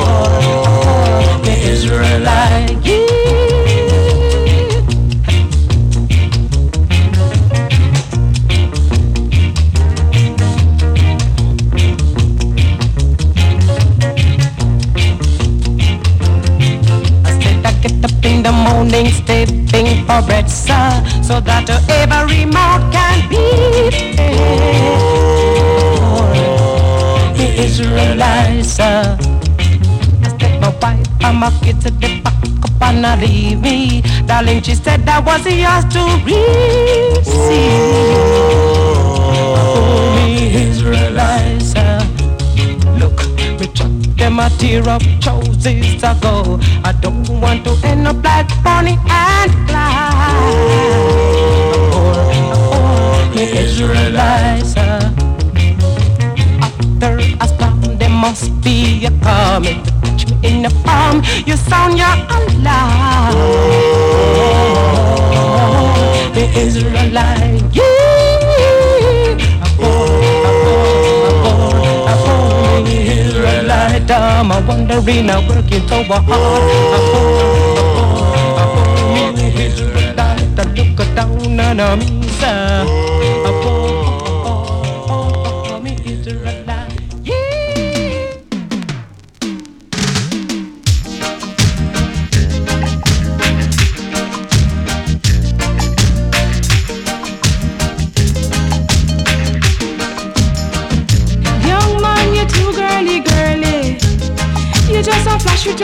Oh, 0.00 1.40
me 1.44 1.54
Israelite. 1.70 2.76
Yeah. 2.84 3.47
In 18.86 19.10
stepping 19.10 20.06
for 20.06 20.22
bread, 20.22 20.48
sir, 20.48 21.02
so 21.22 21.40
that 21.40 21.68
every 21.88 22.44
mouth 22.44 22.92
can 22.92 23.28
be 23.28 23.90
fed. 23.90 24.38
The 27.36 27.46
Israelites, 27.64 28.68
sir. 28.68 29.18
I 30.22 30.28
said 30.38 30.60
my 30.60 30.68
wife 30.80 31.06
and 31.24 31.38
my 31.38 31.50
kids 31.62 31.86
at 31.86 32.00
the 32.00 32.20
back 32.22 32.34
up 32.64 32.82
and 32.82 33.06
I 33.06 33.20
leave 33.20 33.60
me. 33.60 34.02
Darling, 34.26 34.62
she 34.62 34.74
said 34.74 35.04
that 35.06 35.24
was 35.26 35.44
yours 35.46 35.84
to 35.94 36.02
receive. 36.24 37.28
Oh, 39.60 40.14
me 40.14 40.54
Israelites, 40.54 41.46
sir. 41.46 41.47
A 44.40 44.48
tear 44.50 44.88
up 44.88 45.02
choices 45.20 46.00
ago. 46.02 46.60
I 46.84 46.92
don't 47.00 47.28
want 47.28 47.64
to 47.64 47.72
end 47.84 48.06
up 48.06 48.22
like 48.22 48.46
Bonnie 48.62 48.96
and 49.10 49.50
Clyde. 49.66 50.38
Oh, 51.92 52.14
oh, 52.54 53.34
me 53.34 53.42
Israelites, 53.58 54.76
after 56.62 57.18
a 57.40 57.48
storm 57.48 57.98
there 57.98 58.08
must 58.08 58.52
be 58.62 59.06
a 59.06 59.10
you 59.64 59.74
touch 60.02 60.30
me 60.30 60.36
in 60.44 60.62
the 60.62 60.70
palm, 60.84 61.20
you 61.44 61.56
sound 61.56 61.98
your 61.98 62.16
alarm. 62.30 63.34
Oh, 65.34 66.30
the 66.32 66.44
Israelite, 66.56 67.74
yeah. 67.74 68.08
I'm 74.10 74.50
a 74.50 74.60
wandering, 74.66 75.30
I'm 75.30 75.46
working 75.48 75.86
so 75.88 76.02
hard. 76.04 76.24
I'm 78.58 79.34
me 79.34 79.66
Israelite, 79.66 80.58
I 80.58 80.64
look 80.74 80.98
down 81.14 81.80
on 81.80 81.98
me, 81.98 82.28
sir. 82.28 83.77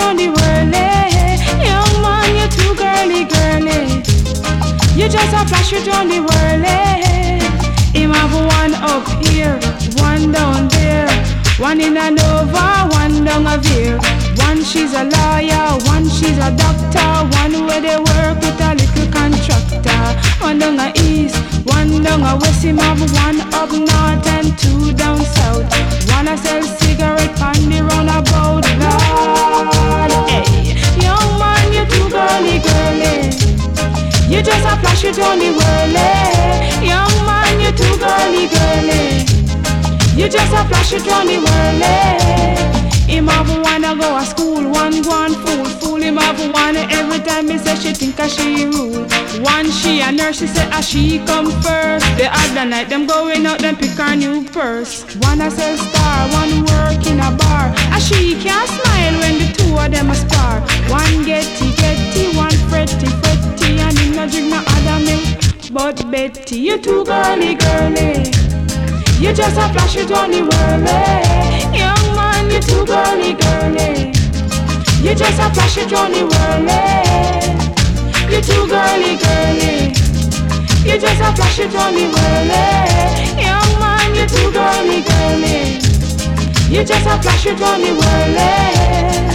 On 0.05 0.17
the 0.17 0.29
whirly. 0.29 0.87
Young 1.65 1.95
man, 2.05 2.29
you're 2.37 2.53
too 2.57 2.73
girly, 2.77 3.25
girly. 3.25 3.81
You 4.99 5.09
just 5.09 5.33
a 5.33 5.43
flash 5.49 5.73
it 5.73 5.89
on 5.89 6.09
the 6.09 6.21
whirly. 6.27 7.41
Him 7.97 8.11
have 8.13 8.35
one 8.59 8.75
up 8.93 9.07
here, 9.25 9.59
one 10.03 10.33
down 10.33 10.69
there, 10.69 11.09
one 11.59 11.81
in 11.81 11.97
a 11.97 12.11
Nova, 12.11 12.89
one 13.01 13.25
down 13.25 13.47
a. 13.47 13.99
One 14.47 14.63
she's 14.63 14.93
a 14.93 15.05
lawyer, 15.05 15.67
one 15.87 16.09
she's 16.09 16.39
a 16.39 16.51
doctor, 16.63 17.11
one 17.41 17.67
where 17.67 17.81
they 17.81 17.97
work 17.97 18.37
with 18.43 18.64
a. 19.87 20.15
One 20.41 20.59
down 20.59 20.79
a 20.79 20.93
east, 20.97 21.37
one 21.65 22.03
down 22.03 22.23
a 22.23 22.37
west, 22.37 22.63
him 22.63 22.79
have 22.79 23.01
one 23.01 23.41
up 23.55 23.71
north 23.71 24.27
and 24.27 24.57
two 24.59 24.93
down 24.93 25.21
south. 25.21 25.65
One 26.11 26.29
a 26.29 26.37
sell 26.37 26.63
cigarette 26.63 27.41
on 27.41 27.59
the 27.71 27.81
roundabout, 27.83 28.65
Lord. 28.81 30.13
Hey, 30.29 30.77
young 31.01 31.31
man, 31.39 31.73
you 31.73 31.85
too 31.93 32.09
girly, 32.11 32.59
girly. 32.67 33.35
You 34.31 34.43
just 34.43 34.65
a 34.67 34.77
flash 34.81 35.05
it 35.05 35.19
on 35.19 35.39
the 35.39 35.51
whirly. 35.53 35.97
Eh? 35.97 36.81
Young 36.93 37.17
man, 37.27 37.61
you 37.61 37.73
too 37.73 37.95
girly, 37.99 38.49
girly. 38.53 39.25
You 40.17 40.29
just 40.29 40.53
a 40.53 40.65
flash 40.69 40.93
it 40.93 41.07
on 41.13 41.27
the 41.27 41.39
whirly. 41.39 41.83
Eh? 41.83 42.75
Him 43.07 43.29
have 43.29 43.49
wanna 43.49 43.95
go 44.01 44.19
to 44.19 44.25
school, 44.27 44.71
one 44.71 45.03
go 45.03 45.11
on 45.11 45.35
fool 45.35 45.84
him 46.05 46.17
have 46.19 46.39
one 46.53 46.77
every 46.77 47.19
time 47.21 47.47
me 47.47 47.57
say 47.57 47.75
she 47.77 47.93
think 47.93 48.19
a 48.19 48.29
she 48.29 48.67
rule. 48.67 49.09
One 49.43 49.71
she 49.71 50.01
a 50.01 50.13
nurse, 50.13 50.39
she 50.39 50.47
say 50.47 50.69
a 50.71 50.83
she 50.83 51.19
come 51.25 51.51
first. 51.63 52.05
The 52.19 52.29
other 52.31 52.67
night 52.69 52.89
them 52.89 53.07
going 53.07 53.47
out, 53.47 53.61
them 53.61 53.77
pick 53.77 53.97
her 53.97 54.15
new 54.15 54.45
purse. 54.45 55.03
One 55.17 55.41
a 55.41 55.51
sell 55.51 55.77
star, 55.77 56.29
one 56.41 56.65
work 56.69 57.07
in 57.07 57.21
a 57.21 57.31
bar. 57.41 57.73
A 57.97 57.99
she 58.01 58.37
can't 58.45 58.69
smile 58.69 59.17
when 59.21 59.35
the 59.41 59.49
two 59.57 59.73
of 59.77 59.91
them 59.91 60.11
a 60.11 60.15
spar. 60.15 60.61
One 60.93 61.25
getty 61.25 61.73
getty, 61.81 62.37
one 62.37 62.59
fretty 62.69 63.09
fretty, 63.23 63.81
and 63.81 63.99
him 63.99 64.17
no 64.17 64.29
drink 64.29 64.49
no 64.53 64.61
other 64.75 64.99
milk. 65.05 65.25
But 65.73 66.11
Betty, 66.11 66.59
you 66.61 66.79
too 66.79 67.05
girly 67.05 67.55
girly. 67.55 68.31
You 69.19 69.33
just 69.33 69.57
a 69.57 69.67
flash 69.73 69.97
on 69.97 70.31
the 70.31 70.43
whirly. 70.49 71.79
Young 71.79 72.07
man, 72.15 72.51
you 72.51 72.61
too 72.61 72.85
girly, 72.85 73.33
girly. 73.33 74.14
You 75.05 75.15
just 75.15 75.39
a 75.39 75.53
flash, 75.53 75.77
you 75.77 75.87
don't 75.87 76.13
need. 76.13 76.33
You 78.33 78.41
too 78.41 78.67
girly, 78.67 79.19
girly. 79.19 79.93
You 80.83 80.99
just 80.99 81.21
a 81.21 81.31
flash, 81.37 81.59
you 81.59 81.69
don't. 81.69 81.95
Young 83.39 83.71
man, 83.79 84.15
you 84.15 84.27
too 84.27 84.51
girly, 84.51 85.03
girly. 85.03 85.77
You 86.75 86.85
just 86.85 87.07
a 87.07 87.21
flash, 87.21 87.45
you 87.45 87.55
don't. 87.55 89.34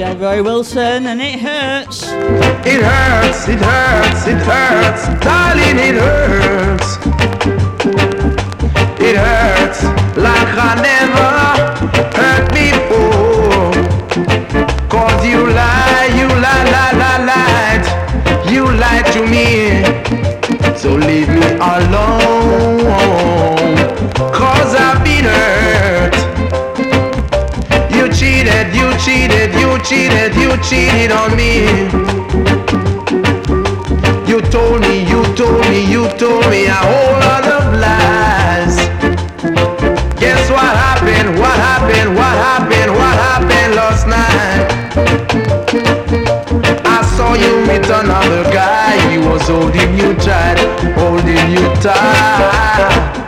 Delroy 0.00 0.42
Wilson, 0.42 1.06
and 1.08 1.20
it 1.20 1.38
hurts. 1.38 2.04
It 2.64 2.80
hurts, 2.80 3.46
it 3.48 3.58
hurts, 3.58 4.26
it 4.26 4.38
hurts, 4.38 5.02
darling, 5.22 5.76
it 5.78 5.94
hurts. 5.94 6.96
It 8.98 9.16
hurts 9.16 9.84
like 10.16 10.48
I 10.56 10.80
never. 10.80 11.39
cheated, 29.90 30.32
you 30.36 30.56
cheated 30.62 31.10
on 31.10 31.34
me. 31.34 31.66
You 34.30 34.40
told 34.42 34.82
me, 34.82 35.02
you 35.10 35.20
told 35.34 35.66
me, 35.68 35.80
you 35.90 36.06
told 36.16 36.46
me 36.48 36.66
a 36.66 36.80
whole 36.88 37.16
lot 37.26 37.44
of 37.58 37.64
lies. 37.84 38.76
Guess 40.22 40.48
what 40.48 40.70
happened? 40.86 41.36
What 41.40 41.56
happened? 41.68 42.14
What 42.14 42.34
happened? 42.48 42.92
What 43.00 43.16
happened 43.26 43.72
last 43.74 44.06
night? 44.06 44.62
I 46.86 47.02
saw 47.16 47.34
you 47.34 47.54
with 47.66 47.90
another 47.90 48.44
guy. 48.52 48.94
He 49.10 49.18
was 49.18 49.42
holding 49.48 49.98
you 49.98 50.14
tight, 50.22 50.58
holding 50.94 51.50
you 51.50 51.66
tight. 51.82 53.19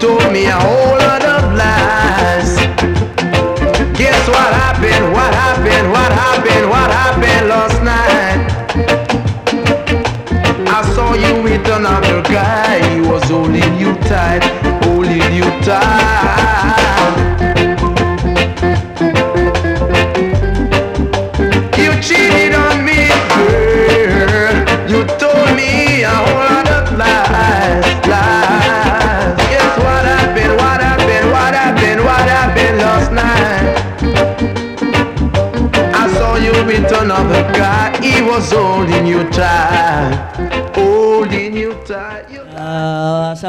Told 0.00 0.32
me 0.32 0.46
a 0.46 0.89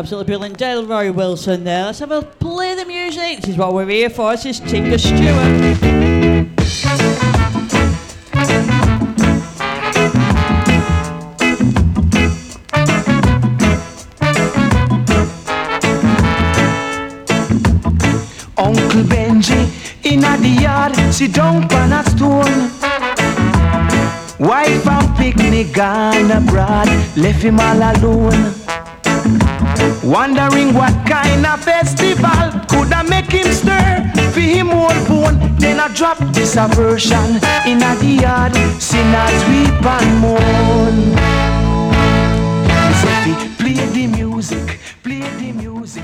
absolutely 0.02 0.26
brilliant. 0.26 0.58
Delroy 0.58 1.14
Wilson 1.14 1.64
there. 1.64 1.86
Let's 1.86 2.00
have 2.00 2.10
a 2.10 2.24
play 2.24 2.74
the 2.74 2.86
music. 2.86 3.42
This 3.42 3.52
is 3.52 3.58
what 3.58 3.72
we're 3.72 3.88
here 3.88 4.10
for. 4.10 4.32
This 4.32 4.48
is 4.48 4.60
Tinga 4.60 4.98
Stewart. 4.98 5.22
Uncle 18.58 19.04
Benji 19.04 19.62
in 20.04 20.24
a 20.24 20.36
the 20.38 20.58
yard, 20.64 20.96
sit 21.14 21.34
down 21.34 21.72
on 21.76 21.92
a 21.92 22.04
stone. 22.10 22.72
Wife 24.40 24.88
and 24.88 25.16
picnic 25.16 25.72
gone 25.72 26.32
abroad, 26.32 26.88
left 27.16 27.44
him 27.44 27.60
all 27.60 27.78
alone. 27.78 28.61
Wondering 30.12 30.74
what 30.74 30.92
kind 31.08 31.46
of 31.46 31.64
festival 31.64 32.52
could 32.68 32.92
I 32.92 33.02
make 33.04 33.32
him 33.32 33.48
stir 33.54 34.12
for 34.34 34.42
him 34.42 34.70
old 34.72 35.08
bone. 35.08 35.56
Then 35.56 35.80
I 35.80 35.88
drop 35.96 36.18
this 36.34 36.58
a 36.58 36.68
version 36.68 37.40
in 37.66 37.82
a 37.82 37.96
the 37.96 38.18
yard, 38.20 38.54
sinners 38.82 39.42
weep 39.48 39.86
and. 39.86 41.16
As 42.70 43.04
if 43.26 43.58
play 43.58 43.86
the 43.86 44.08
music, 44.08 44.82
play 45.02 45.22
the 45.40 45.54
music. 45.54 46.04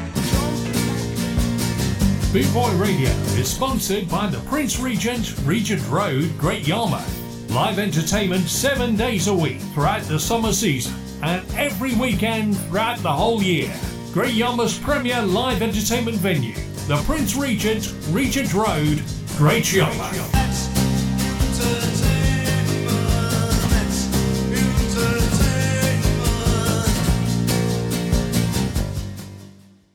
Boot 2.32 2.54
Boy 2.54 2.72
Radio 2.78 3.10
is 3.36 3.50
sponsored 3.50 4.08
by 4.10 4.28
the 4.28 4.40
Prince 4.48 4.80
Regent, 4.80 5.36
Regent 5.44 5.86
Road, 5.90 6.32
Great 6.38 6.66
Yarmouth. 6.66 7.50
Live 7.50 7.78
entertainment 7.78 8.48
seven 8.48 8.96
days 8.96 9.28
a 9.28 9.34
week 9.34 9.60
throughout 9.74 10.04
the 10.04 10.18
summer 10.18 10.54
season 10.54 10.94
and 11.24 11.46
every 11.56 11.94
weekend 11.96 12.58
throughout 12.70 13.00
the 13.00 13.12
whole 13.12 13.44
year. 13.44 13.74
Great 14.18 14.34
Yarmouth's 14.34 14.80
premier 14.80 15.22
live 15.22 15.62
entertainment 15.62 16.18
venue, 16.18 16.56
the 16.88 16.98
Prince 17.06 17.36
Regent, 17.36 17.94
Regent 18.10 18.52
Road, 18.52 19.04
Great 19.38 19.72
Yarmouth. 19.72 20.17